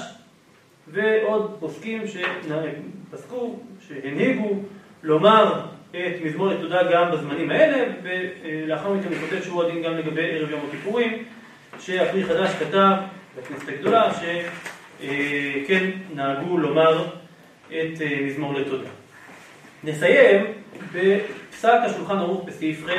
ועוד 0.88 1.57
פוסקים 1.59 2.01
שפסקו, 2.07 3.59
שהנהיגו 3.88 4.59
לומר 5.03 5.61
את 5.91 6.22
מזמור 6.24 6.47
לתודה 6.47 6.91
גם 6.91 7.11
בזמנים 7.11 7.51
האלה, 7.51 7.93
ולאחר 8.03 8.93
מכן 8.93 9.07
הוא 9.07 9.18
כותב 9.18 9.43
שהוא 9.43 9.63
הדין 9.63 9.84
גם 9.84 9.97
לגבי 9.97 10.32
ערב 10.32 10.49
יום 10.51 10.61
הכיפורים, 10.68 11.24
שהפרי 11.80 12.26
חדש 12.26 12.49
כתב 12.59 12.93
בכנסת 13.38 13.70
הגדולה, 13.70 14.11
שכן 14.13 15.89
נהגו 16.15 16.57
לומר 16.57 17.05
את 17.68 18.01
אה, 18.01 18.20
מזמור 18.22 18.53
לתודה. 18.53 18.89
נסיים 19.84 20.45
בפסק 20.93 21.80
השולחן 21.86 22.18
ערוך 22.18 22.45
בסעיף 22.45 22.86
ח' 22.86 22.89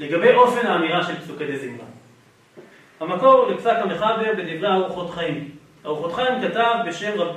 לגבי 0.00 0.32
אופן 0.32 0.66
האמירה 0.66 1.04
של 1.04 1.14
פסוקי 1.20 1.46
דה 1.46 1.58
זמרה. 1.58 1.86
המקור 3.00 3.50
לפסק 3.50 3.76
המחבר 3.80 4.32
בדברי 4.36 4.72
ארוחות 4.72 5.10
חיים. 5.10 5.50
ארוחות 5.86 6.12
חיים 6.12 6.42
כתב 6.42 6.74
בשם 6.86 7.12
רב, 7.16 7.36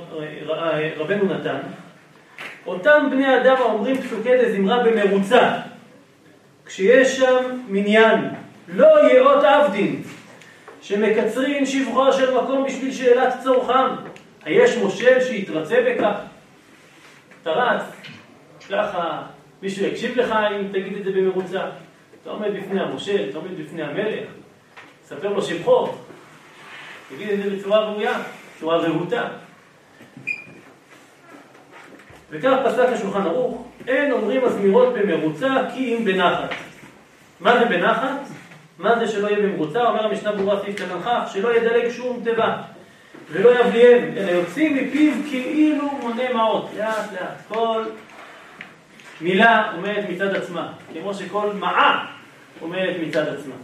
רבנו 0.96 1.34
נתן, 1.34 1.58
אותם 2.66 3.08
בני 3.10 3.36
אדם 3.36 3.56
האומרים 3.56 4.02
פסוקי 4.02 4.36
דזמרה 4.42 4.84
במרוצה, 4.84 5.56
כשיש 6.66 7.16
שם 7.16 7.60
מניין, 7.68 8.28
לא 8.68 9.12
יאות 9.12 9.44
עבדין, 9.44 10.02
שמקצרין 10.82 11.66
שבחו 11.66 12.12
של 12.12 12.34
מקום 12.34 12.64
בשביל 12.64 12.92
שאלת 12.92 13.34
צורכם. 13.42 13.94
היש 14.44 14.76
מושל 14.76 15.20
שיתרצה 15.20 15.84
בכך? 15.88 16.14
אתה 17.42 17.50
רץ, 17.50 17.82
ככה 18.70 19.22
מישהו 19.62 19.86
יקשיב 19.86 20.18
לך 20.18 20.32
אם 20.32 20.68
תגיד 20.72 20.96
את 20.96 21.04
זה 21.04 21.12
במרוצה. 21.12 21.60
אתה 22.24 22.32
עומד 22.32 22.48
בפני 22.56 22.80
המושל, 22.80 23.26
אתה 23.30 23.38
עומד 23.38 23.60
בפני 23.60 23.82
המלך, 23.82 24.28
ספר 25.04 25.28
לו 25.28 25.42
שבחו, 25.42 25.88
תגיד 27.08 27.30
את 27.30 27.42
זה 27.42 27.50
בצורה 27.50 27.78
ראויה, 27.78 28.18
בצורה 28.56 28.76
רהוטה. 28.76 29.28
וכך 32.30 32.56
פסק 32.64 32.88
השולחן 32.92 33.20
ערוך, 33.20 33.66
אין 33.88 34.12
אומרים 34.12 34.44
הזמירות 34.44 34.94
במרוצה 34.94 35.54
כי 35.74 35.96
אם 35.96 36.04
בנחת. 36.04 36.50
מה 37.40 37.58
זה 37.58 37.64
בנחת? 37.64 38.20
מה 38.78 38.98
זה 38.98 39.08
שלא 39.08 39.28
יהיה 39.28 39.38
במרוצה? 39.46 39.84
אומר 39.84 40.04
המשנה 40.04 40.32
ברורה 40.32 40.60
סעיף 40.62 40.76
קטן 40.76 41.00
כ', 41.04 41.32
שלא 41.32 41.56
ידלג 41.56 41.90
שום 41.90 42.20
תיבה 42.24 42.62
ולא 43.30 43.60
יבליהם, 43.60 44.14
אלא 44.16 44.30
יוצאים 44.30 44.76
מפיו 44.76 45.12
כאילו 45.30 45.90
מונה 45.90 46.32
מעות, 46.34 46.70
לאט 46.78 47.12
לאט. 47.12 47.42
כל 47.48 47.84
מילה 49.20 49.72
עומדת 49.74 50.08
מצד 50.08 50.34
עצמה, 50.34 50.72
כמו 50.92 51.14
שכל 51.14 51.52
מעה 51.52 52.13
עומדת 52.60 52.96
מצד 53.00 53.28
עצמה. 53.28 53.54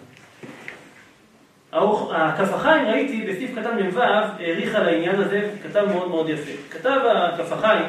הכף 2.12 2.54
החיים, 2.54 2.86
ראיתי 2.86 3.22
בסעיף 3.22 3.50
קטן 3.58 3.82
מ"ו, 3.82 4.00
העריך 4.02 4.74
על 4.74 4.88
העניין 4.88 5.20
הזה, 5.20 5.50
כתב 5.62 5.84
מאוד 5.92 6.08
מאוד 6.08 6.28
יפה. 6.28 6.50
כתב 6.70 7.00
הכף 7.06 7.52
החיים, 7.52 7.84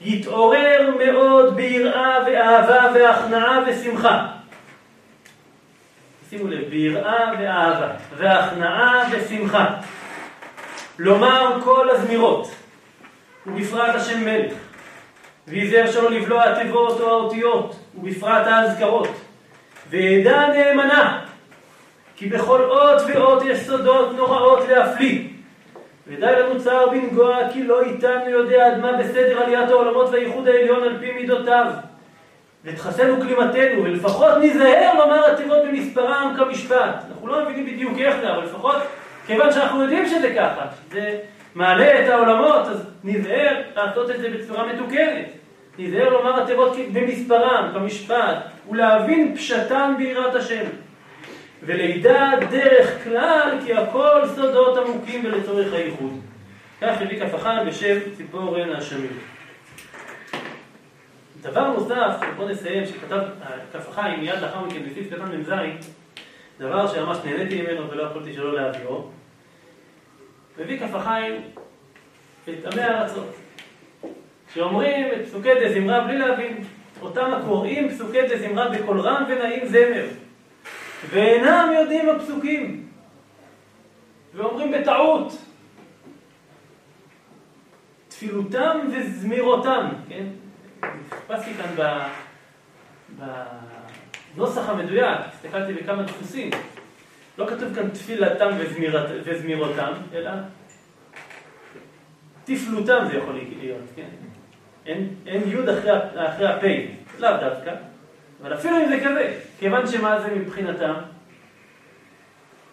יתעורר 0.00 0.90
מאוד 1.04 1.56
ביראה 1.56 2.18
ואהבה 2.26 2.90
והכנעה 2.94 3.58
ושמחה. 3.66 4.26
שימו 6.30 6.48
לב, 6.48 6.68
ביראה 6.70 7.32
ואהבה, 7.38 7.88
והכנעה 8.16 9.08
ושמחה. 9.10 9.66
לומר 10.98 11.58
כל 11.64 11.90
הזמירות, 11.90 12.54
ובפרט 13.46 13.94
השם 13.94 14.24
מלך, 14.24 14.52
ויזהר 15.48 15.92
שלא 15.92 16.10
לבלוע 16.10 16.44
התיבות 16.44 17.00
או 17.00 17.08
האותיות, 17.08 17.76
ובפרט 17.94 18.46
האזכרות, 18.46 19.08
וידע 19.90 20.46
נאמנה, 20.46 21.24
כי 22.16 22.28
בכל 22.28 22.62
אות 22.62 23.02
ואות 23.08 23.42
יש 23.46 23.58
סודות 23.58 24.16
נוראות 24.16 24.68
להפליא. 24.68 25.20
ודי 26.06 26.26
לנו 26.26 26.60
צער 26.60 26.88
בנגוע, 26.90 27.38
כי 27.52 27.62
לא 27.62 27.82
איתנו 27.82 28.30
יודע 28.30 28.66
עד 28.66 28.80
מה 28.80 28.92
בסדר 28.92 29.42
עליית 29.42 29.70
העולמות 29.70 30.10
והייחוד 30.10 30.48
העליון 30.48 30.82
על 30.82 30.96
פי 31.00 31.12
מידותיו. 31.12 31.66
ותחסנו 32.64 33.20
כלימתנו, 33.20 33.84
ולפחות 33.84 34.38
ניזהר 34.40 34.94
לומר 34.98 35.32
התיבות 35.32 35.58
במספרם 35.68 36.34
כמשפט. 36.38 36.94
אנחנו 37.08 37.26
לא 37.26 37.44
מבינים 37.44 37.66
בדיוק 37.66 37.98
איך 37.98 38.16
זה, 38.20 38.32
אבל 38.32 38.44
לפחות 38.44 38.76
כיוון 39.26 39.52
שאנחנו 39.52 39.82
יודעים 39.82 40.08
שזה 40.08 40.34
ככה, 40.36 40.66
זה 40.90 41.18
מעלה 41.54 42.04
את 42.04 42.08
העולמות, 42.08 42.66
אז 42.66 42.86
ניזהר 43.04 43.62
לעשות 43.76 44.10
את 44.10 44.20
זה 44.20 44.28
בצורה 44.30 44.66
מתוקנת. 44.66 45.43
ניזהר 45.78 46.08
לומר 46.08 46.42
התיבות 46.42 46.76
במספרם, 46.92 47.70
כמשפט, 47.74 48.36
ולהבין 48.70 49.36
פשטן 49.36 49.94
ביראת 49.98 50.34
השם. 50.34 50.64
ולידע 51.62 52.30
דרך 52.50 53.04
כלל, 53.04 53.58
כי 53.64 53.74
הכל 53.74 54.22
סודות 54.34 54.78
עמוקים 54.78 55.24
ולצורך 55.24 55.72
הייחוד. 55.72 56.20
כך 56.80 57.02
הביא 57.02 57.20
כף 57.20 57.34
אחד 57.34 57.64
בשם 57.66 57.98
ציפורן 58.16 58.70
השמיר. 58.72 59.10
דבר 61.42 61.68
נוסף, 61.68 62.16
בוא 62.36 62.50
נסיים, 62.50 62.86
שכתב 62.86 63.20
כף 63.72 63.88
החיים 63.88 64.20
מיד 64.20 64.38
לאחר 64.40 64.60
מכן 64.60 64.82
בסעיף 64.82 65.14
קטן 65.14 65.36
מ"ז, 65.36 65.52
דבר 66.58 66.88
שממש 66.88 67.18
נהניתי 67.24 67.62
ממנו 67.62 67.90
ולא 67.90 68.02
יכולתי 68.02 68.32
שלא 68.32 68.54
להביאו, 68.54 69.08
מביא 70.58 70.80
כף 70.80 70.94
החיים 70.94 71.42
את 72.44 72.72
עמי 72.72 72.82
הארצות, 72.82 73.34
שאומרים 74.54 75.06
את 75.12 75.26
פסוקי 75.26 75.50
דזמרה 75.64 76.00
בלי 76.00 76.18
להבין, 76.18 76.64
אותם 77.02 77.34
הקוראים 77.34 77.88
פסוקי 77.88 78.22
דזמרה 78.22 78.68
בקול 78.68 79.00
רם 79.00 79.24
ונעים 79.28 79.66
זמר, 79.66 80.06
ואינם 81.10 81.70
יודעים 81.74 82.08
הפסוקים, 82.08 82.88
ואומרים 84.34 84.72
בטעות, 84.72 85.32
תפילותם 88.08 88.78
וזמירותם, 88.92 89.88
כן? 90.08 90.26
חיפשתי 91.10 91.50
כאן 91.54 91.86
בנוסח 94.36 94.68
המדויק, 94.68 95.18
הסתכלתי 95.32 95.72
בכמה 95.72 96.02
דפוסים. 96.02 96.50
לא 97.38 97.46
כתוב 97.46 97.74
כאן 97.74 97.90
תפילתם 97.90 98.50
וזמירותם, 99.24 99.92
אלא 100.12 100.30
תפלותם 102.44 103.04
זה 103.10 103.16
יכול 103.16 103.34
להיות, 103.60 103.82
כן? 103.96 104.23
אין, 104.86 105.14
אין 105.26 105.42
יוד 105.46 105.68
אחרי, 105.68 106.48
הפ', 106.48 106.64
לאו 107.18 107.30
דווקא, 107.40 107.74
אבל 108.42 108.54
אפילו 108.54 108.76
אם 108.76 108.88
זה 108.88 109.00
כזה, 109.04 109.40
כיוון 109.58 109.86
שמה 109.86 110.20
זה 110.20 110.34
מבחינתם? 110.34 110.94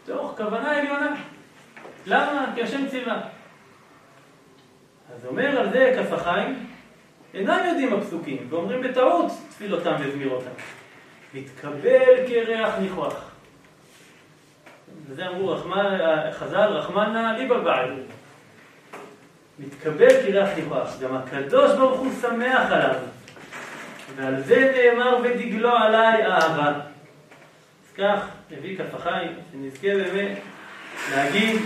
תוך 0.05 0.34
כוונה 0.38 0.78
עליונה. 0.78 1.16
למה? 2.05 2.51
כי 2.55 2.62
השם 2.62 2.88
ציווה. 2.88 3.22
אז 5.16 5.26
אומר 5.26 5.59
על 5.59 5.72
זה 5.72 5.93
כף 5.97 6.14
החיים, 6.14 6.66
אינם 7.34 7.59
יודעים 7.68 7.93
הפסוקים, 7.93 8.47
ואומרים 8.49 8.82
בטעות 8.82 9.32
תפילותם 9.49 9.95
וזמירותם. 9.99 10.49
מתקבל 11.34 12.28
כריח 12.28 12.78
ניחוח. 12.80 13.32
וזה 15.07 15.28
אמרו 15.28 15.55
חז"ל, 16.32 16.68
רחמנא 16.70 17.38
ליבא 17.38 17.57
בעל. 17.57 18.03
מתקבל 19.66 20.09
כריח 20.09 20.49
ניחוח. 20.57 20.99
גם 21.01 21.16
הקדוש 21.16 21.72
ברוך 21.78 21.99
הוא 21.99 22.12
שמח 22.22 22.72
עליו. 22.72 22.95
ועל 24.16 24.41
זה 24.41 24.72
נאמר 24.76 25.18
ודגלו 25.24 25.76
עליי 25.76 26.26
אהבה. 26.26 26.68
אז 26.68 27.93
כך, 27.97 28.28
מביא 28.51 28.78
כף 28.78 28.93
החיים, 28.93 29.32
שנזכה 29.51 29.88
באמת 29.95 30.38
להגיד 31.12 31.62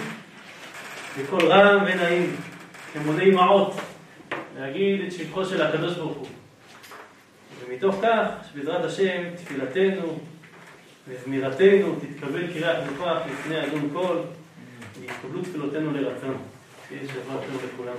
בקול 1.20 1.52
רם 1.52 1.84
ונעים, 1.86 2.36
כמוני 2.94 3.32
מעות. 3.32 3.76
להגיד 4.60 5.02
את 5.08 5.12
שבחו 5.12 5.46
של 5.46 5.62
הקדוש 5.62 5.94
ברוך 5.94 6.18
הוא. 6.18 6.28
ומתוך 7.60 7.96
כך, 8.02 8.28
שבעזרת 8.54 8.86
השם, 8.86 9.24
תפילתנו 9.36 10.20
וזמירתנו 11.08 11.96
תתקבל 11.96 12.54
קריאת 12.54 12.78
נוכח 12.92 13.18
לפני 13.32 13.64
אדון 13.64 13.90
קול, 13.94 14.18
ויתקבלו 15.00 15.42
תפילותינו 15.42 15.94
לרצון. 15.94 16.38
שיהיה 16.90 17.08
שבוע 17.08 17.36
טוב 17.52 17.62
לכולם. 17.74 17.96